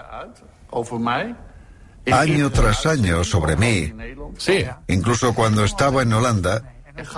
año 2.12 2.50
tras 2.50 2.86
año 2.86 3.24
sobre 3.24 3.56
mí, 3.56 3.92
Sí. 4.38 4.64
incluso 4.88 5.34
cuando 5.34 5.64
estaba 5.64 6.02
en 6.02 6.12
Holanda, 6.12 6.74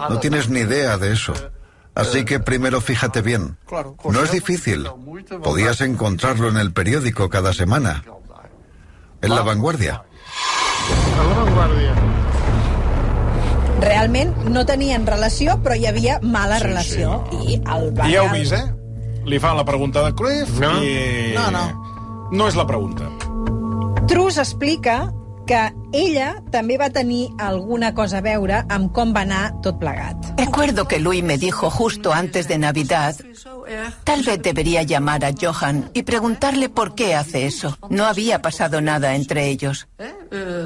no 0.09 0.19
tienes 0.19 0.49
ni 0.49 0.61
idea 0.61 0.99
de 0.99 1.13
eso. 1.13 1.35
Así 1.95 2.25
que 2.25 2.39
primero 2.41 2.81
fíjate 2.81 3.23
bien. 3.23 3.57
No 4.05 4.23
es 4.23 4.33
difícil. 4.33 4.89
Podías 5.43 5.81
encontrarlo 5.81 6.49
en 6.49 6.57
el 6.57 6.73
periódico 6.73 7.29
cada 7.29 7.53
semana. 7.53 8.05
En 9.21 9.35
la 9.35 9.43
vanguardia. 9.43 10.03
A 11.19 11.25
la 11.25 11.35
vanguardia. 11.45 11.95
Realment 13.79 14.35
no 14.51 14.65
tenien 14.67 15.07
relació, 15.07 15.59
però 15.63 15.77
hi 15.79 15.87
havia 15.87 16.19
mala 16.23 16.59
relació. 16.63 17.23
I 17.47 17.61
el 17.63 17.93
I 17.95 18.13
ja 18.15 18.25
heu 18.25 18.33
vist, 18.35 18.57
eh? 18.57 18.65
Li 19.29 19.39
fan 19.43 19.57
la 19.59 19.65
pregunta 19.69 20.03
de 20.07 20.15
Cruyff 20.17 20.59
No. 20.63 20.73
i... 20.83 21.35
No, 21.37 21.51
no. 21.55 21.67
No 22.33 22.49
és 22.49 22.57
la 22.59 22.67
pregunta. 22.67 23.09
Trus 24.09 24.39
explica 24.41 25.13
que 25.47 25.61
ella 25.93 26.43
també 26.53 26.77
va 26.79 26.91
tenir 26.91 27.29
alguna 27.39 27.95
cosa 27.95 28.19
a 28.19 28.25
veure 28.25 28.65
amb 28.69 28.93
com 28.93 29.15
va 29.15 29.23
anar 29.25 29.55
tot 29.63 29.79
plegat. 29.81 30.17
Recuerdo 30.39 30.87
que 30.87 30.99
Luis 30.99 31.23
me 31.23 31.39
dijo 31.39 31.71
justo 31.71 32.13
antes 32.13 32.49
de 32.49 32.59
Navidad, 32.59 33.17
tal 34.05 34.23
vez 34.23 34.43
debería 34.43 34.83
llamar 34.83 35.25
a 35.25 35.33
Johan 35.33 35.91
y 35.95 36.03
preguntarle 36.03 36.69
por 36.69 36.95
qué 36.95 37.15
hace 37.15 37.47
eso. 37.47 37.79
No 37.91 38.07
había 38.07 38.43
pasado 38.43 38.81
nada 38.81 39.15
entre 39.15 39.49
ellos. 39.49 39.89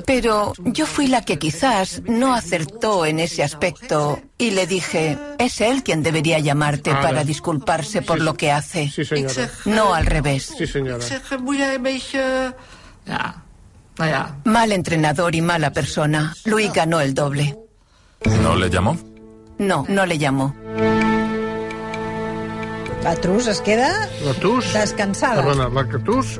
Pero 0.06 0.52
yo 0.58 0.86
fui 0.86 1.06
la 1.06 1.22
que 1.22 1.38
quizás 1.38 2.02
no 2.06 2.34
acertó 2.34 3.06
en 3.06 3.20
ese 3.20 3.42
aspecto 3.42 4.20
y 4.38 4.50
le 4.50 4.66
dije, 4.66 5.18
es 5.38 5.60
él 5.60 5.82
quien 5.82 6.02
debería 6.02 6.38
llamarte 6.40 6.90
Ara. 6.90 7.02
para 7.02 7.24
disculparse 7.24 8.02
por 8.02 8.20
lo 8.20 8.34
que 8.34 8.50
hace. 8.50 8.90
Sí, 8.90 9.04
senyora. 9.04 9.50
No 9.64 9.94
al 9.94 10.06
revés. 10.06 10.52
Sí, 10.58 10.66
senyora. 10.66 11.04
Zeg, 11.04 11.22
ja. 13.98 14.36
Mal 14.44 14.72
entrenador 14.72 15.34
y 15.34 15.40
mala 15.42 15.72
persona. 15.72 16.34
Luis 16.44 16.72
ganó 16.72 17.00
el 17.00 17.14
doble. 17.14 17.56
¿No 18.42 18.56
le 18.56 18.70
llamó? 18.70 18.96
No, 19.58 19.84
no 19.88 20.06
le 20.06 20.18
llamó. 20.18 20.54
La 23.02 23.16
Trus 23.16 23.48
es 23.48 23.60
queda 23.60 24.08
La 24.24 24.32
Tus... 24.34 24.72
descansada. 24.72 25.42
Perdona, 25.42 25.68
la 25.68 25.88
que 25.88 25.98
Tus 25.98 26.38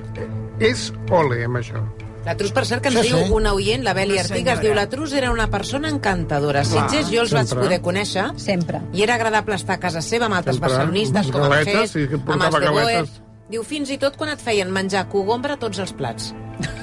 és 0.62 0.92
ole 1.10 1.40
amb 1.44 1.58
això. 1.58 1.80
La 2.22 2.36
Trus, 2.38 2.52
per 2.54 2.62
cert, 2.68 2.84
que 2.84 2.92
ens 2.92 3.00
Sí, 3.02 3.08
diu 3.08 3.24
sí. 3.26 3.32
una 3.34 3.50
oient, 3.52 3.82
la 3.82 3.94
Beli 3.98 4.14
Artigas, 4.20 4.60
diu 4.62 4.76
la 4.78 4.84
Trus 4.88 5.10
era 5.18 5.32
una 5.32 5.48
persona 5.50 5.88
encantadora. 5.90 6.62
Sitges 6.64 7.08
jo 7.10 7.24
els 7.24 7.32
vaig 7.34 7.48
sempre. 7.50 7.64
poder 7.66 7.80
conèixer 7.82 8.28
Sempre. 8.38 8.78
i 8.94 9.02
era 9.02 9.16
agradable 9.18 9.56
estar 9.58 9.74
a 9.74 9.80
casa 9.82 10.00
seva 10.06 10.28
amb 10.30 10.36
altres 10.38 10.56
Sempre. 10.60 10.70
barcelonistes, 10.70 11.32
com 11.32 11.48
Galetes, 11.48 11.80
Fes, 11.90 11.96
i 11.98 12.06
que 12.12 12.20
amb 12.22 12.46
els 12.46 12.60
de 12.62 12.70
Boer. 12.70 13.02
Diu, 13.50 13.64
fins 13.66 13.90
i 13.90 13.98
tot 13.98 14.14
quan 14.16 14.30
et 14.30 14.40
feien 14.40 14.70
menjar 14.70 15.08
cogombra 15.10 15.56
tots 15.58 15.82
els 15.82 15.92
plats. 15.92 16.30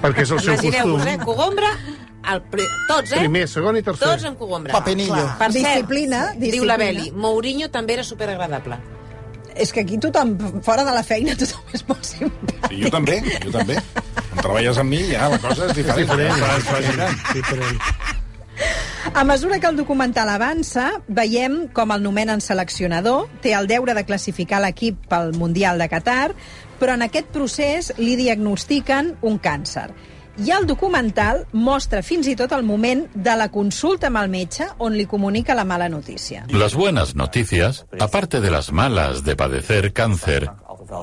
Perquè 0.00 0.24
és 0.26 0.30
el 0.34 0.40
seu 0.40 0.54
Imagineu-vos, 0.54 1.02
costum. 1.02 1.12
eh? 1.12 1.18
Cogombra, 1.24 1.70
el 2.32 2.42
pri... 2.50 2.64
tots, 2.88 3.12
eh? 3.12 3.20
Primer, 3.20 3.44
segon 3.48 3.76
i 3.78 3.82
tercer. 3.86 4.08
Tots 4.08 4.24
en 4.30 4.34
cogombra. 4.40 4.72
Papinillo. 4.74 5.14
Clar. 5.14 5.36
Per 5.38 5.50
cert, 5.52 5.68
Disciplina, 5.70 6.24
diu 6.40 6.64
la. 6.68 6.76
Beli, 6.80 7.10
Mourinho 7.12 7.70
també 7.70 7.94
era 7.98 8.04
superagradable. 8.04 8.78
És 9.54 9.70
que 9.70 9.84
aquí 9.84 9.98
tothom, 10.02 10.32
fora 10.66 10.82
de 10.82 10.90
la 10.96 11.04
feina, 11.06 11.36
tothom 11.38 11.62
és 11.76 11.84
molt 11.86 12.02
simpàtic. 12.08 12.64
Sí, 12.72 12.80
jo 12.82 12.90
també, 12.90 13.20
jo 13.44 13.52
també. 13.54 13.76
Quan 14.34 14.42
treballes 14.42 14.80
amb 14.82 14.90
mi, 14.90 15.04
ja 15.12 15.28
la 15.30 15.38
cosa 15.38 15.68
és 15.70 15.76
diferent. 15.78 16.08
Diferent, 16.08 16.36
Ja, 16.42 16.56
és 16.58 16.64
diferent, 16.66 17.24
diferent. 17.38 17.80
A 19.14 19.22
mesura 19.26 19.58
que 19.60 19.66
el 19.68 19.76
documental 19.76 20.28
avança, 20.30 20.88
veiem 21.06 21.68
com 21.74 21.90
el 21.94 22.02
nomenen 22.02 22.40
seleccionador, 22.42 23.28
té 23.42 23.52
el 23.54 23.66
deure 23.70 23.94
de 23.94 24.04
classificar 24.06 24.60
l'equip 24.64 25.06
pel 25.10 25.32
Mundial 25.38 25.78
de 25.78 25.88
Qatar, 25.90 26.32
però 26.80 26.96
en 26.98 27.06
aquest 27.06 27.30
procés 27.34 27.92
li 27.98 28.16
diagnostiquen 28.16 29.14
un 29.22 29.38
càncer. 29.38 29.88
I 30.34 30.50
el 30.50 30.66
documental 30.66 31.44
mostra 31.52 32.02
fins 32.02 32.26
i 32.26 32.34
tot 32.34 32.50
el 32.56 32.64
moment 32.66 33.04
de 33.14 33.36
la 33.38 33.50
consulta 33.54 34.08
amb 34.10 34.18
el 34.18 34.32
metge 34.32 34.66
on 34.82 34.96
li 34.98 35.06
comunica 35.06 35.54
la 35.54 35.64
mala 35.64 35.88
notícia. 35.88 36.46
Las 36.50 36.74
buenas 36.74 37.14
noticias, 37.14 37.86
aparte 38.00 38.40
de 38.40 38.50
las 38.50 38.72
malas 38.72 39.22
de 39.22 39.36
padecer 39.36 39.92
cáncer, 39.92 40.50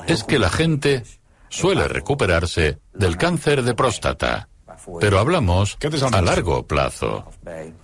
es 0.06 0.24
que 0.24 0.38
la 0.38 0.50
gente 0.50 1.04
suele 1.48 1.88
recuperarse 1.88 2.78
del 2.92 3.16
cáncer 3.16 3.62
de 3.62 3.74
próstata. 3.74 4.48
Pero 5.00 5.18
hablamos 5.18 5.78
a 6.12 6.22
largo 6.22 6.66
plazo. 6.66 7.30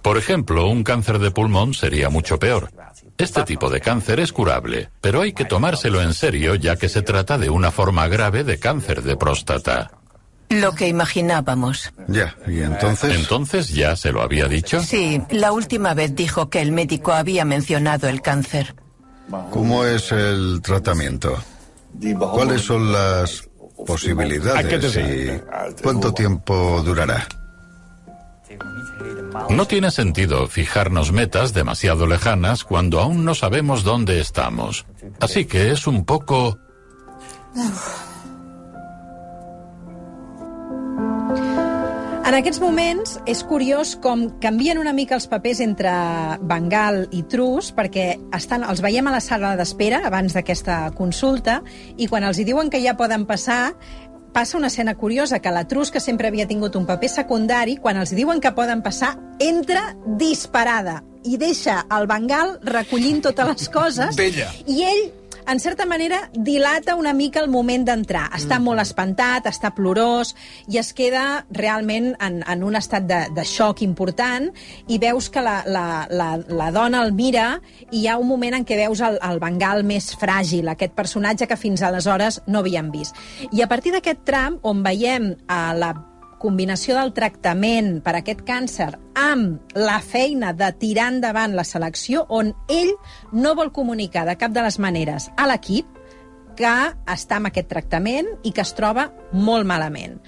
Por 0.03 0.18
ejemplo, 0.18 0.68
un 0.68 0.83
cáncer 0.85 1.18
de 1.18 1.31
pulmón 1.31 1.74
sería 1.74 2.11
mucho 2.11 2.38
peor. 2.38 2.70
Este 3.18 3.42
tipo 3.42 3.68
de 3.68 3.81
cáncer 3.81 4.20
es 4.20 4.33
curable, 4.33 4.90
pero 5.00 5.22
hay 5.22 5.33
que 5.33 5.44
tomárselo 5.44 6.00
en 6.00 6.14
serio 6.14 6.54
ya 6.54 6.76
que 6.76 6.88
se 6.88 7.02
trata 7.02 7.37
de 7.37 7.50
una 7.50 7.72
forma 7.72 8.07
grave 8.07 8.44
de 8.44 8.59
cáncer 8.59 9.02
de 9.02 9.16
próstata. 9.16 9.90
Lo 10.50 10.74
que 10.74 10.88
imaginábamos. 10.88 11.92
Ya, 12.07 12.37
y 12.46 12.61
entonces... 12.61 13.14
Entonces 13.14 13.68
ya 13.68 13.96
se 13.96 14.12
lo 14.12 14.22
había 14.22 14.46
dicho. 14.46 14.81
Sí, 14.81 15.20
la 15.31 15.52
última 15.52 15.94
vez 15.94 16.14
dijo 16.14 16.48
que 16.48 16.62
el 16.62 16.72
médico 16.72 17.12
había 17.12 17.44
mencionado 17.44 18.09
el 18.09 18.22
cáncer. 18.22 18.74
¿Cómo 19.50 19.85
es 19.85 20.11
el 20.12 20.61
tratamiento? 20.62 21.37
¿Cuáles 22.33 22.62
son 22.62 22.92
las 22.92 23.40
¿A 23.40 23.42
qué 23.42 23.85
te 23.85 23.85
posibilidades 23.85 24.96
y 24.96 25.83
cuánto 25.83 26.12
tiempo 26.12 26.83
durará? 26.85 27.26
No 29.50 29.66
tiene 29.66 29.90
sentido 29.90 30.46
fijarnos 30.48 31.12
metas 31.12 31.52
demasiado 31.52 32.06
lejanas 32.06 32.64
cuando 32.64 33.00
aún 33.00 33.24
no 33.24 33.34
sabemos 33.34 33.84
dónde 33.84 34.20
estamos. 34.20 34.86
Así 35.20 35.44
que 35.44 35.70
es 35.70 35.86
un 35.86 36.04
poco 36.04 36.58
En 42.28 42.34
aquests 42.36 42.60
moments 42.60 43.14
és 43.24 43.40
curiós 43.48 43.94
com 44.04 44.26
canvien 44.42 44.76
una 44.76 44.92
mica 44.92 45.16
els 45.16 45.24
papers 45.32 45.62
entre 45.64 45.88
Bengal 46.44 47.06
i 47.16 47.22
Trus 47.24 47.70
perquè 47.72 48.10
estan, 48.36 48.66
els 48.68 48.82
veiem 48.84 49.08
a 49.08 49.14
la 49.14 49.22
sala 49.24 49.54
d'espera 49.56 50.02
abans 50.04 50.36
d'aquesta 50.36 50.90
consulta 50.98 51.62
i 51.96 52.04
quan 52.04 52.28
els 52.28 52.36
hi 52.36 52.44
diuen 52.44 52.68
que 52.68 52.82
ja 52.84 52.98
poden 53.00 53.24
passar 53.24 53.72
passa 54.38 54.57
una 54.57 54.68
escena 54.68 54.94
curiosa, 54.94 55.40
que 55.40 55.51
la 55.51 55.66
Trus, 55.66 55.90
que 55.90 55.98
sempre 55.98 56.29
havia 56.29 56.46
tingut 56.46 56.77
un 56.79 56.85
paper 56.87 57.09
secundari, 57.11 57.72
quan 57.83 57.96
els 57.98 58.12
diuen 58.14 58.38
que 58.38 58.53
poden 58.55 58.85
passar, 58.87 59.16
entra 59.42 59.96
disparada 60.20 61.01
i 61.27 61.35
deixa 61.42 61.81
el 61.96 62.07
Bengal 62.07 62.53
recollint 62.62 63.18
totes 63.24 63.49
les 63.51 63.72
coses 63.74 64.14
D'ella. 64.20 64.47
i 64.70 64.84
ell 64.86 65.03
en 65.49 65.61
certa 65.61 65.86
manera, 65.86 66.30
dilata 66.34 66.94
una 66.94 67.14
mica 67.14 67.40
el 67.40 67.49
moment 67.49 67.86
d'entrar. 67.88 68.26
Està 68.36 68.59
mm. 68.59 68.66
molt 68.68 68.82
espantat, 68.82 69.49
està 69.49 69.72
plorós, 69.74 70.34
i 70.68 70.76
es 70.80 70.92
queda 70.92 71.46
realment 71.57 72.12
en, 72.20 72.42
en 72.44 72.64
un 72.66 72.76
estat 72.76 73.07
de, 73.09 73.22
de 73.34 73.46
xoc 73.49 73.80
important, 73.86 74.51
i 74.92 75.01
veus 75.01 75.30
que 75.32 75.42
la, 75.44 75.62
la, 75.66 75.86
la, 76.11 76.28
la 76.49 76.68
dona 76.74 77.01
el 77.07 77.14
mira, 77.16 77.49
i 77.90 78.03
hi 78.03 78.07
ha 78.09 78.18
un 78.20 78.28
moment 78.28 78.59
en 78.59 78.68
què 78.68 78.76
veus 78.78 79.01
el, 79.05 79.16
el 79.24 79.40
Bengal 79.40 79.82
més 79.88 80.12
fràgil, 80.20 80.68
aquest 80.68 80.92
personatge 80.99 81.49
que 81.49 81.57
fins 81.57 81.82
aleshores 81.82 82.42
no 82.46 82.61
havíem 82.61 82.92
vist. 82.92 83.16
I 83.51 83.64
a 83.64 83.70
partir 83.72 83.96
d'aquest 83.96 84.22
tram, 84.28 84.61
on 84.68 84.84
veiem 84.84 85.32
a 85.49 85.72
la 85.72 85.94
combinació 86.41 86.97
del 86.99 87.12
tractament 87.16 87.99
per 88.05 88.14
aquest 88.18 88.45
càncer 88.47 88.93
amb 89.18 89.74
la 89.78 89.99
feina 90.05 90.53
de 90.57 90.70
tirar 90.80 91.09
endavant 91.14 91.57
la 91.59 91.66
selecció, 91.66 92.24
on 92.28 92.53
ell 92.72 92.95
no 93.32 93.55
vol 93.59 93.72
comunicar 93.74 94.26
de 94.28 94.39
cap 94.41 94.55
de 94.55 94.64
les 94.64 94.78
maneres 94.78 95.28
a 95.36 95.49
l'equip 95.51 95.99
que 96.59 96.74
està 97.07 97.39
amb 97.39 97.51
aquest 97.51 97.68
tractament 97.70 98.30
i 98.43 98.53
que 98.55 98.64
es 98.64 98.74
troba 98.74 99.09
molt 99.32 99.66
malament. 99.68 100.18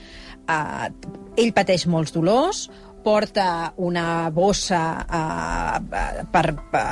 Uh, 0.50 0.90
ell 1.38 1.52
pateix 1.54 1.86
molts 1.90 2.14
dolors, 2.14 2.68
porta 3.00 3.72
una 3.80 4.30
bossa 4.34 4.80
uh, 5.02 6.24
per, 6.30 6.46
per, 6.72 6.84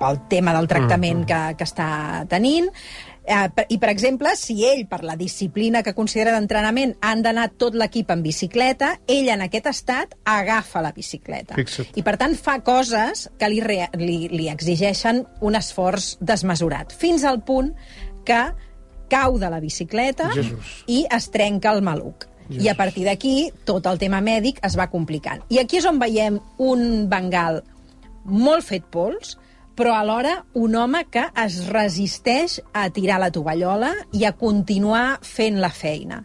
pel 0.00 0.20
tema 0.30 0.54
del 0.56 0.68
tractament 0.70 1.22
mm. 1.22 1.26
que, 1.28 1.40
que 1.58 1.68
està 1.68 1.88
tenint, 2.30 2.70
Eh, 3.24 3.64
I, 3.68 3.78
per 3.80 3.88
exemple, 3.88 4.34
si 4.36 4.58
ell, 4.68 4.84
per 4.88 5.00
la 5.04 5.16
disciplina 5.16 5.82
que 5.82 5.94
considera 5.96 6.34
d'entrenament, 6.34 6.94
han 7.00 7.22
d'anar 7.24 7.48
tot 7.60 7.76
l'equip 7.78 8.10
en 8.12 8.22
bicicleta, 8.24 8.98
ell 9.08 9.30
en 9.32 9.46
aquest 9.46 9.70
estat 9.70 10.12
agafa 10.28 10.82
la 10.84 10.92
bicicleta. 10.92 11.56
Fixa't. 11.56 11.94
I, 11.96 12.04
per 12.04 12.18
tant, 12.20 12.36
fa 12.36 12.58
coses 12.66 13.28
que 13.40 13.48
li, 13.48 13.62
re, 13.64 13.88
li, 14.00 14.28
li 14.28 14.50
exigeixen 14.52 15.24
un 15.40 15.56
esforç 15.56 16.14
desmesurat, 16.20 16.92
fins 16.92 17.24
al 17.24 17.40
punt 17.46 17.72
que 18.28 18.42
cau 19.12 19.38
de 19.40 19.50
la 19.52 19.60
bicicleta 19.60 20.30
Jesús. 20.34 20.78
i 20.90 21.04
es 21.12 21.30
trenca 21.32 21.72
el 21.72 21.82
maluc. 21.84 22.26
Jesús. 22.48 22.64
I 22.64 22.68
a 22.68 22.74
partir 22.76 23.06
d'aquí 23.08 23.52
tot 23.64 23.86
el 23.88 24.00
tema 24.00 24.20
mèdic 24.20 24.60
es 24.66 24.76
va 24.76 24.90
complicant. 24.92 25.40
I 25.48 25.62
aquí 25.62 25.80
és 25.80 25.88
on 25.88 26.00
veiem 26.00 26.36
un 26.60 27.06
Bengal 27.08 27.62
molt 28.24 28.64
fet 28.68 28.84
pols, 28.92 29.38
però 29.74 29.94
alhora 29.98 30.34
un 30.54 30.76
home 30.78 31.04
que 31.10 31.24
es 31.44 31.60
resisteix 31.68 32.60
a 32.72 32.88
tirar 32.94 33.18
la 33.22 33.32
tovallola 33.34 33.92
i 34.14 34.24
a 34.24 34.34
continuar 34.38 35.18
fent 35.26 35.58
la 35.62 35.72
feina. 35.74 36.22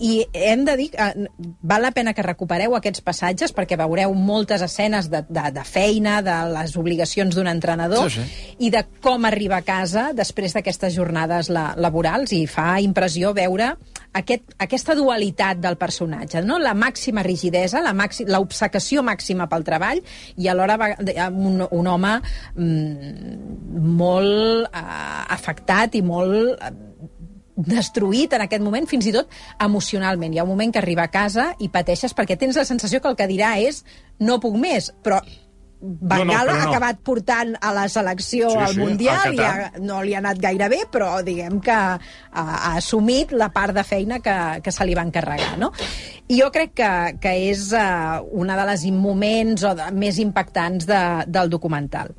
I 0.00 0.24
hem 0.32 0.64
de 0.64 0.76
dir 0.80 0.88
que 0.94 1.06
eh, 1.06 1.28
val 1.62 1.84
la 1.84 1.92
pena 1.96 2.14
que 2.16 2.24
recupereu 2.24 2.74
aquests 2.76 3.04
passatges 3.04 3.52
perquè 3.56 3.76
veureu 3.80 4.14
moltes 4.16 4.64
escenes 4.64 5.10
de, 5.12 5.22
de, 5.28 5.46
de 5.52 5.64
feina, 5.68 6.20
de 6.24 6.36
les 6.54 6.76
obligacions 6.80 7.36
d'un 7.36 7.50
entrenador 7.50 8.08
Sí, 8.10 8.22
sí. 8.22 8.56
i 8.66 8.70
de 8.72 8.84
com 9.04 9.28
arriba 9.28 9.60
a 9.60 9.66
casa 9.66 10.10
després 10.16 10.56
d'aquestes 10.56 10.94
jornades 10.96 11.50
la, 11.52 11.70
laborals 11.76 12.32
i 12.36 12.46
fa 12.50 12.78
impressió 12.80 13.34
veure 13.36 13.74
aquest, 14.16 14.54
aquesta 14.58 14.96
dualitat 14.98 15.60
del 15.62 15.76
personatge, 15.78 16.42
no? 16.42 16.58
la 16.58 16.74
màxima 16.74 17.22
rigidesa, 17.26 17.82
l'obsecació 18.26 19.04
màxima 19.06 19.46
pel 19.50 19.66
treball 19.66 20.00
i 20.36 20.48
alhora 20.50 20.78
va, 20.80 20.90
un, 21.30 21.62
un 21.70 21.90
home 21.90 22.14
mm, 22.56 23.84
molt 24.00 24.66
eh, 24.66 24.84
afectat 25.36 25.94
i 25.98 26.02
molt 26.06 26.56
eh, 26.56 26.72
destruït 27.66 28.32
en 28.36 28.46
aquest 28.46 28.64
moment, 28.64 28.88
fins 28.90 29.06
i 29.10 29.14
tot 29.16 29.30
emocionalment. 29.60 30.34
Hi 30.34 30.40
ha 30.40 30.48
un 30.48 30.52
moment 30.54 30.72
que 30.72 30.82
arriba 30.82 31.06
a 31.08 31.12
casa 31.12 31.52
i 31.58 31.70
pateixes 31.72 32.16
perquè 32.16 32.38
tens 32.40 32.58
la 32.60 32.66
sensació 32.68 33.00
que 33.00 33.12
el 33.12 33.18
que 33.18 33.28
dirà 33.30 33.56
és 33.60 33.84
no 34.20 34.40
puc 34.40 34.56
més, 34.60 34.92
però 35.04 35.20
Bengal 35.80 36.46
No, 36.46 36.52
no, 36.52 36.58
ha 36.58 36.64
no. 36.64 36.70
acabat 36.70 36.98
portant 37.00 37.54
a 37.56 37.70
la 37.72 37.86
selecció 37.88 38.50
Sí, 38.50 38.58
al 38.60 38.74
sí, 38.74 38.80
Mundial 38.80 39.32
i 39.32 39.40
ha, 39.40 39.70
no 39.80 40.02
li 40.04 40.12
ha 40.12 40.18
anat 40.20 40.40
gaire 40.42 40.68
bé, 40.68 40.82
però 40.92 41.22
diguem 41.24 41.56
que 41.64 41.72
ha, 41.72 41.94
ha 42.32 42.74
assumit 42.76 43.32
la 43.32 43.48
part 43.54 43.72
de 43.72 43.84
feina 43.84 44.20
que, 44.20 44.36
que 44.60 44.74
se 44.76 44.84
li 44.84 44.96
va 44.98 45.06
encarregar. 45.08 45.54
No? 45.58 45.72
I 46.28 46.42
jo 46.42 46.50
crec 46.52 46.76
que, 46.82 46.90
que 47.22 47.32
és 47.48 47.70
uh, 47.72 48.20
una 48.36 48.58
de 48.60 48.66
les 48.68 48.84
moments 48.92 49.64
o 49.64 49.72
de, 49.78 49.88
més 49.96 50.20
impactants 50.20 50.84
de, 50.90 51.00
del 51.32 51.48
documental. 51.48 52.12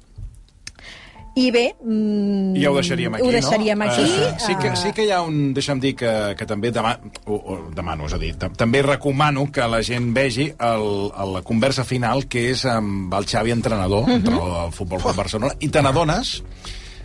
I 1.36 1.46
bé... 1.52 1.76
Mm, 1.82 2.56
I 2.58 2.64
ja 2.66 2.72
ho 2.72 2.76
deixaríem 2.76 3.14
aquí, 3.16 3.24
ho 3.24 3.32
deixaríem 3.32 3.80
no? 3.80 3.86
aquí. 3.86 4.02
Eh, 4.04 4.34
sí, 4.38 4.56
que, 4.60 4.68
eh, 4.68 4.76
sí 4.76 4.92
que 4.92 5.06
hi 5.08 5.12
ha 5.16 5.22
un... 5.24 5.54
Deixa'm 5.56 5.80
dir 5.80 5.94
que, 5.96 6.12
que 6.36 6.46
també 6.50 6.72
dema, 6.76 6.98
o, 7.26 7.36
o, 7.38 7.58
demano, 7.76 8.10
és 8.10 8.16
a 8.18 8.20
dir, 8.20 8.34
tam- 8.42 8.58
també 8.60 8.82
recomano 8.84 9.46
que 9.52 9.64
la 9.72 9.80
gent 9.82 10.10
vegi 10.14 10.50
el, 10.52 10.86
el, 11.16 11.34
la 11.38 11.42
conversa 11.48 11.86
final, 11.88 12.26
que 12.28 12.50
és 12.52 12.66
amb 12.68 13.14
el 13.16 13.26
Xavi, 13.32 13.52
entrenador, 13.56 14.04
Mhm. 14.10 14.20
entrenador 14.20 14.58
del 14.66 14.74
Futbol 14.76 15.00
Club 15.06 15.16
Barcelona, 15.16 15.56
i 15.60 15.70
te 15.70 15.82
n'adones 15.82 16.42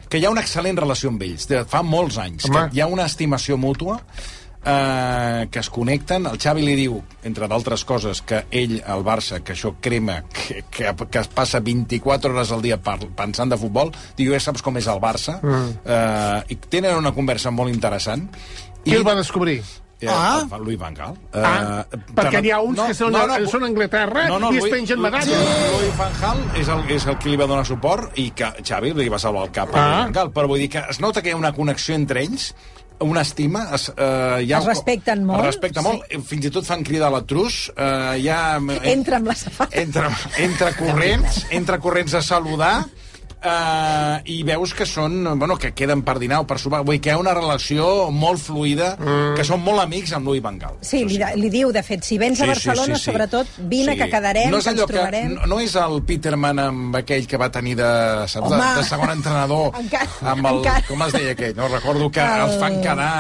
que 0.09 0.19
hi 0.19 0.25
ha 0.27 0.31
una 0.31 0.43
excel·lent 0.43 0.79
relació 0.79 1.09
amb 1.11 1.23
ells, 1.23 1.47
de 1.51 1.65
fa 1.67 1.83
molts 1.83 2.19
anys, 2.19 2.45
Home. 2.47 2.69
que 2.71 2.77
hi 2.77 2.81
ha 2.83 2.87
una 2.91 3.07
estimació 3.07 3.57
mútua, 3.59 4.01
eh, 4.67 5.47
que 5.51 5.59
es 5.61 5.71
connecten. 5.71 6.27
El 6.27 6.39
Xavi 6.43 6.65
li 6.67 6.75
diu, 6.77 6.99
entre 7.25 7.47
d'altres 7.49 7.85
coses, 7.89 8.21
que 8.27 8.43
ell, 8.51 8.81
al 8.87 9.05
Barça, 9.07 9.41
que 9.47 9.55
això 9.55 9.75
crema, 9.81 10.23
que, 10.33 10.65
que, 10.71 10.93
que 11.11 11.23
es 11.23 11.29
passa 11.29 11.61
24 11.61 12.33
hores 12.35 12.51
al 12.53 12.63
dia 12.67 12.77
par, 12.83 12.99
pensant 13.17 13.49
de 13.53 13.57
futbol, 13.61 13.93
diu, 14.19 14.35
ja 14.35 14.41
saps 14.43 14.63
com 14.67 14.77
és 14.77 14.87
el 14.91 15.01
Barça, 15.01 15.39
Mm. 15.43 15.73
eh, 15.87 16.45
i 16.53 16.57
tenen 16.57 16.97
una 16.99 17.13
conversa 17.15 17.51
molt 17.51 17.71
interessant. 17.73 18.29
Qui 18.85 18.95
el 18.95 19.07
va 19.07 19.15
descobrir? 19.15 19.63
Eh, 19.99 20.09
ah. 20.13 20.43
el 20.53 20.61
Louis 20.63 20.77
Van 20.79 20.93
Gaal. 20.93 21.15
Ah, 21.33 21.87
perquè 22.15 22.43
n'hi 22.45 22.51
ha 22.53 22.59
uns 22.61 22.77
que 22.79 22.93
són 22.95 23.15
a- 23.17 23.39
són 23.49 23.63
a 23.65 23.67
Anglaterra 23.71 24.27
i 24.53 24.59
es 24.59 24.67
pengen 24.69 25.01
medalles. 25.01 25.31
Sí, 25.33 25.71
Louis 25.73 25.97
Van 25.97 26.13
Gaal 26.21 26.43
és 26.61 26.69
el, 26.69 26.83
és 26.93 27.07
el 27.07 27.17
que 27.17 27.31
li 27.31 27.37
va 27.41 27.47
donar 27.49 27.65
suport 27.65 28.13
i 28.21 28.27
que 28.37 28.51
Xavi 28.63 28.93
li 28.93 29.09
va 29.09 29.19
salvar 29.19 29.47
el 29.47 29.53
cap 29.57 29.73
a 29.75 29.79
Ah. 29.79 29.87
Louis 29.87 30.05
Van 30.05 30.13
Gaal. 30.13 30.33
Però 30.37 30.47
vull 30.51 30.59
dir 30.61 30.69
que 30.69 30.83
es 30.91 31.01
nota 31.01 31.23
que 31.23 31.31
hi 31.31 31.33
ha 31.33 31.37
una 31.41 31.55
connexió 31.57 31.95
entre 31.95 32.21
ells 32.27 32.55
una 33.01 33.21
estima 33.23 33.67
es, 33.77 33.89
eh, 33.97 34.43
hi 34.47 34.53
ha, 34.53 34.59
Es 34.59 34.67
respecten 34.67 35.25
molt, 35.27 35.41
es 35.41 35.47
respecta 35.53 35.83
sí. 35.83 35.87
molt 35.89 36.05
eh, 36.11 36.21
fins 36.25 36.47
i 36.49 36.53
tot 36.55 36.67
fan 36.69 36.85
cridar 36.87 37.11
la 37.13 37.23
trus 37.29 37.67
eh, 37.77 38.15
hi 38.23 38.29
ha, 38.33 38.57
Entra 38.89 39.19
amb 39.21 39.29
la 39.33 39.35
safata. 39.37 39.77
entre, 39.81 40.09
entre 40.39 40.73
corrents 40.81 41.43
entre 41.51 41.79
corrents 41.85 42.15
a 42.15 42.23
saludar 42.23 42.87
Uh, 43.47 44.19
i 44.27 44.41
veus 44.43 44.73
que 44.75 44.83
són, 44.89 45.21
bueno, 45.39 45.55
que 45.61 45.71
queden 45.77 46.01
per 46.03 46.17
dinar 46.19 46.41
o 46.43 46.47
per 46.51 46.57
sopar, 46.59 46.81
vull 46.83 46.97
dir 46.97 47.03
que 47.05 47.13
hi 47.13 47.15
ha 47.15 47.21
una 47.21 47.35
relació 47.37 48.09
molt 48.11 48.41
fluida, 48.43 48.89
mm. 48.99 49.37
que 49.39 49.45
són 49.47 49.63
molt 49.63 49.85
amics 49.85 50.13
amb 50.17 50.27
Louis 50.27 50.43
Van 50.43 50.59
Gaal. 50.59 50.81
Sí, 50.83 51.05
li, 51.07 51.21
li 51.39 51.51
diu, 51.53 51.71
de 51.75 51.83
fet, 51.87 52.03
si 52.07 52.19
vens 52.19 52.43
a 52.43 52.49
Barcelona, 52.51 52.99
sobretot, 52.99 53.55
vine 53.71 53.95
que 53.99 54.09
quedarem, 54.11 54.51
no 54.51 54.59
és 54.59 54.67
que 54.67 54.75
ens 54.75 54.81
allò 54.83 54.89
que, 54.91 54.97
trobarem. 54.97 55.37
no, 55.37 55.47
no 55.55 55.61
és 55.63 55.77
el 55.79 56.01
Peterman 56.09 56.59
amb 56.67 56.99
aquell 57.03 57.29
que 57.31 57.39
va 57.39 57.51
tenir 57.55 57.77
de, 57.79 57.91
saps, 58.33 58.51
de, 58.51 58.63
de 58.81 58.87
segon 58.91 59.15
entrenador 59.15 59.71
Encara- 59.85 60.33
amb 60.35 60.51
el, 60.51 60.63
encara. 60.65 60.87
com 60.91 61.07
es 61.07 61.15
deia 61.21 61.37
aquell, 61.39 61.55
no 61.59 61.71
recordo 61.71 62.11
que 62.11 62.25
El- 62.27 62.49
els 62.49 62.59
fan 62.63 62.81
quedar 62.83 63.13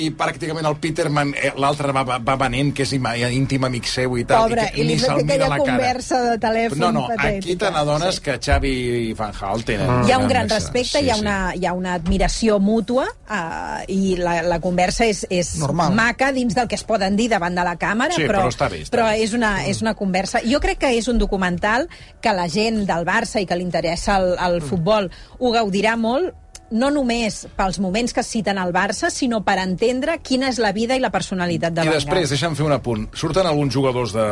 i 0.00 0.10
pràcticament 0.16 0.66
el 0.68 0.76
Peterman, 0.80 1.34
eh, 1.36 1.52
l'altre 1.60 1.92
va, 1.92 2.02
va, 2.18 2.36
venent, 2.40 2.72
que 2.74 2.82
és 2.86 2.92
ima- 2.96 3.14
íntim 3.16 3.64
amic 3.68 3.86
seu 3.90 4.16
i 4.18 4.24
tal, 4.24 4.46
Pobre, 4.48 4.64
i 4.70 4.74
que 4.74 4.80
i 4.80 4.86
li 4.88 4.98
se'l 4.98 5.22
mira 5.24 5.48
la 5.48 5.58
cara. 5.58 5.64
conversa 5.64 6.20
de 6.24 6.38
telèfon 6.42 6.78
No, 6.80 6.90
no, 6.92 7.06
patètica. 7.08 7.38
aquí 7.44 7.56
te 7.56 7.70
n'adones 7.70 8.14
sí. 8.16 8.22
que 8.24 8.38
Xavi 8.40 8.72
i 9.10 9.12
Van 9.18 9.32
Gaal 9.38 9.64
tenen... 9.64 10.04
Hi 10.08 10.12
ha 10.12 10.18
un 10.18 10.28
gran 10.28 10.48
respecte, 10.48 11.02
hi, 11.02 11.10
ha 11.10 11.16
una, 11.20 11.36
hi 11.54 11.66
ha 11.66 11.72
una 11.76 11.94
admiració 12.00 12.58
mútua 12.58 13.04
uh, 13.06 13.84
i 13.88 14.16
la, 14.16 14.40
la 14.42 14.60
conversa 14.60 15.04
és, 15.06 15.26
és 15.30 15.54
Normal. 15.60 15.94
maca 15.94 16.32
dins 16.32 16.54
del 16.56 16.68
que 16.68 16.74
es 16.78 16.84
poden 16.84 17.16
dir 17.16 17.28
davant 17.30 17.54
de 17.54 17.64
la 17.66 17.76
càmera, 17.76 18.14
Sí, 18.16 18.24
però, 18.26 18.44
però 18.44 18.52
està 18.54 18.68
bé, 18.72 18.82
està 18.86 18.96
però 18.96 19.08
és, 19.14 19.34
una, 19.36 19.66
és 19.66 19.82
una 19.82 19.94
conversa... 19.94 20.40
Jo 20.46 20.60
crec 20.60 20.78
que 20.86 20.94
és 20.96 21.08
un 21.08 21.18
documental 21.20 21.88
que 22.22 22.32
la 22.32 22.48
gent 22.48 22.86
del 22.88 23.04
Barça 23.04 23.40
i 23.42 23.46
que 23.46 23.56
li 23.58 23.66
interessa 23.66 24.16
el, 24.22 24.34
el 24.40 24.60
futbol 24.64 25.10
ho 25.38 25.52
gaudirà 25.52 25.96
molt, 26.00 26.32
no 26.70 26.90
només 26.94 27.42
pels 27.58 27.80
moments 27.82 28.14
que 28.14 28.22
citen 28.26 28.58
al 28.58 28.72
Barça, 28.74 29.10
sinó 29.10 29.42
per 29.46 29.58
entendre 29.62 30.18
quina 30.22 30.50
és 30.50 30.60
la 30.62 30.72
vida 30.76 30.96
i 30.96 31.02
la 31.02 31.10
personalitat 31.14 31.74
de 31.74 31.84
I 31.84 31.90
Van 31.90 31.98
després, 31.98 32.30
deixa'm 32.30 32.56
fer 32.58 32.66
un 32.66 32.74
apunt. 32.76 33.08
Surten 33.18 33.46
alguns 33.46 33.74
jugadors, 33.74 34.14
de, 34.14 34.26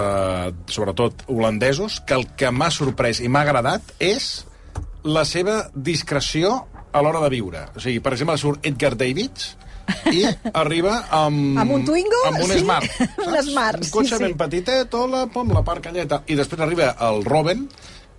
sobretot 0.71 1.27
holandesos, 1.27 2.01
que 2.07 2.19
el 2.19 2.29
que 2.39 2.53
m'ha 2.55 2.71
sorprès 2.75 3.23
i 3.23 3.31
m'ha 3.31 3.43
agradat 3.47 3.95
és 3.99 4.47
la 5.05 5.25
seva 5.27 5.65
discreció 5.75 6.67
a 6.93 7.03
l'hora 7.03 7.23
de 7.25 7.33
viure. 7.33 7.67
O 7.77 7.83
sigui, 7.83 8.03
per 8.05 8.15
exemple, 8.15 8.39
surt 8.41 8.67
Edgar 8.67 8.95
Davids 8.99 9.55
i 10.13 10.25
arriba 10.63 11.03
amb... 11.15 11.59
Amb 11.59 11.77
un 11.79 11.85
Twingo? 11.87 12.23
Amb 12.31 12.43
un 12.45 12.53
sí? 12.53 12.63
Smart. 12.63 12.99
un 13.27 13.39
Smart, 13.45 13.85
Un 13.85 13.93
cotxe 13.93 14.15
sí, 14.15 14.19
sí. 14.19 14.25
ben 14.25 14.39
petitet, 14.41 14.95
o 14.95 15.07
la, 15.11 15.27
pom, 15.33 15.53
la 15.55 15.65
part 15.67 15.85
calleta. 15.85 16.23
I 16.29 16.39
després 16.39 16.65
arriba 16.65 16.95
el 17.09 17.25
Robben 17.27 17.67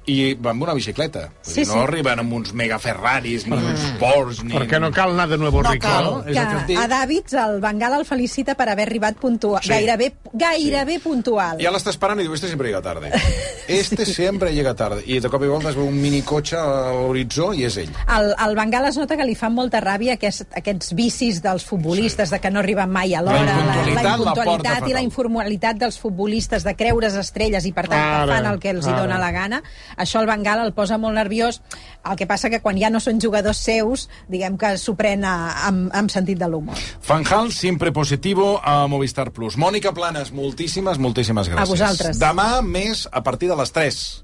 i 0.10 0.34
va 0.34 0.52
amb 0.56 0.64
una 0.66 0.74
bicicleta. 0.78 1.28
Vull 1.30 1.54
Sí, 1.54 1.62
dir, 1.62 1.68
no 1.70 1.74
sí. 1.74 1.80
arriben 1.86 2.20
amb 2.24 2.34
uns 2.34 2.54
mega 2.54 2.80
Ferraris, 2.82 3.46
ni 3.48 3.54
uns 3.58 3.86
Porsche, 4.00 4.44
ni... 4.48 4.56
Perquè 4.58 4.80
no 4.82 4.90
cal 4.96 5.14
anar 5.16 5.28
de 5.30 5.38
nuevo 5.38 5.62
No 5.64 5.72
rico. 5.72 5.88
cal, 5.88 6.04
no? 6.06 6.18
És 6.26 6.34
que 6.38 6.42
el 6.58 6.66
que 6.68 6.78
a 6.78 6.88
Davids 6.88 7.34
el 7.34 7.60
Bengal 7.62 7.94
el 8.00 8.06
felicita 8.06 8.56
per 8.56 8.70
haver 8.70 8.88
arribat 8.90 9.18
puntual, 9.22 9.62
Sí. 9.64 9.70
gairebé, 9.70 10.14
gairebé 10.34 11.00
puntual. 11.00 11.60
Ja 11.62 11.72
l'està 11.72 11.94
esperant 11.94 12.20
i 12.20 12.24
diu, 12.28 12.34
este 12.34 12.48
siempre 12.48 12.70
llega 12.70 12.82
tarde. 12.82 13.12
Este 13.70 14.04
siempre 14.04 14.52
llega 14.52 14.74
tarde. 14.74 15.04
I 15.06 15.20
de 15.22 15.30
cop 15.30 15.44
i 15.46 15.48
volta 15.48 15.70
es 15.70 15.76
veu 15.78 15.86
un 15.86 15.98
minicotxe 16.02 16.56
a 16.58 16.90
l'horitzó 16.90 17.52
i 17.54 17.68
és 17.68 17.76
ell. 17.78 17.92
El, 18.10 18.32
el 18.34 18.56
Bengal 18.58 18.88
es 18.90 18.98
nota 18.98 19.14
que 19.16 19.28
li 19.28 19.36
fan 19.38 19.54
molta 19.54 19.78
ràbia 19.84 20.16
aquest, 20.16 20.48
aquests 20.58 20.96
vicis 20.98 21.38
dels 21.44 21.62
futbolistes, 21.68 22.32
de 22.34 22.40
que 22.42 22.50
no 22.50 22.64
arriben 22.64 22.90
mai 22.90 23.14
a 23.14 23.22
l'hora, 23.22 23.44
La 23.46 23.52
impuntualitat 23.54 24.04
la, 24.04 24.10
la 24.10 24.16
impuntualitat 24.32 24.88
i 24.90 24.96
la 24.98 25.04
informalitat 25.06 25.78
dels 25.84 26.00
futbolistes, 26.02 26.66
de 26.66 26.74
creure's 26.80 27.14
estrelles 27.22 27.68
i, 27.70 27.72
per 27.78 27.86
tant, 27.92 28.02
Ara, 28.24 28.40
fan 28.40 28.50
el 28.56 28.58
que 28.60 28.72
els 28.74 28.88
hi 28.90 28.96
dona 28.98 29.20
la 29.22 29.30
gana. 29.38 29.62
Això 30.00 30.22
el 30.24 30.28
Bengal 30.30 30.64
el 30.64 30.72
posa 30.74 30.98
molt 30.98 31.14
nerviós. 31.20 31.60
El 32.10 32.16
que 32.18 32.26
passa 32.26 32.50
que 32.50 32.62
quan 32.64 32.80
ja 32.80 32.90
no 32.90 33.02
són 33.04 33.20
jugadors 33.22 33.60
seus, 33.60 34.08
diguem 34.32 34.56
que 34.58 34.78
s'ho 34.80 34.96
pren 34.96 35.26
a- 35.28 35.68
amb, 35.68 35.90
amb 35.94 36.10
sentit 36.10 36.40
de 36.40 36.48
l'humor. 36.48 36.80
Fanjal, 37.04 37.52
sempre 37.52 37.92
positivo 37.92 38.60
a 38.64 38.88
Movistar 38.88 39.32
Plus. 39.36 39.58
Mònica 39.60 39.92
Planes, 39.94 40.32
moltíssimes, 40.32 40.98
moltíssimes 40.98 41.50
gràcies. 41.52 41.68
A 41.68 41.70
vosaltres. 41.70 42.20
Demà 42.20 42.62
més 42.64 43.08
a 43.12 43.22
partir 43.24 43.50
de 43.50 43.56
les 43.60 43.72
3. 43.76 44.24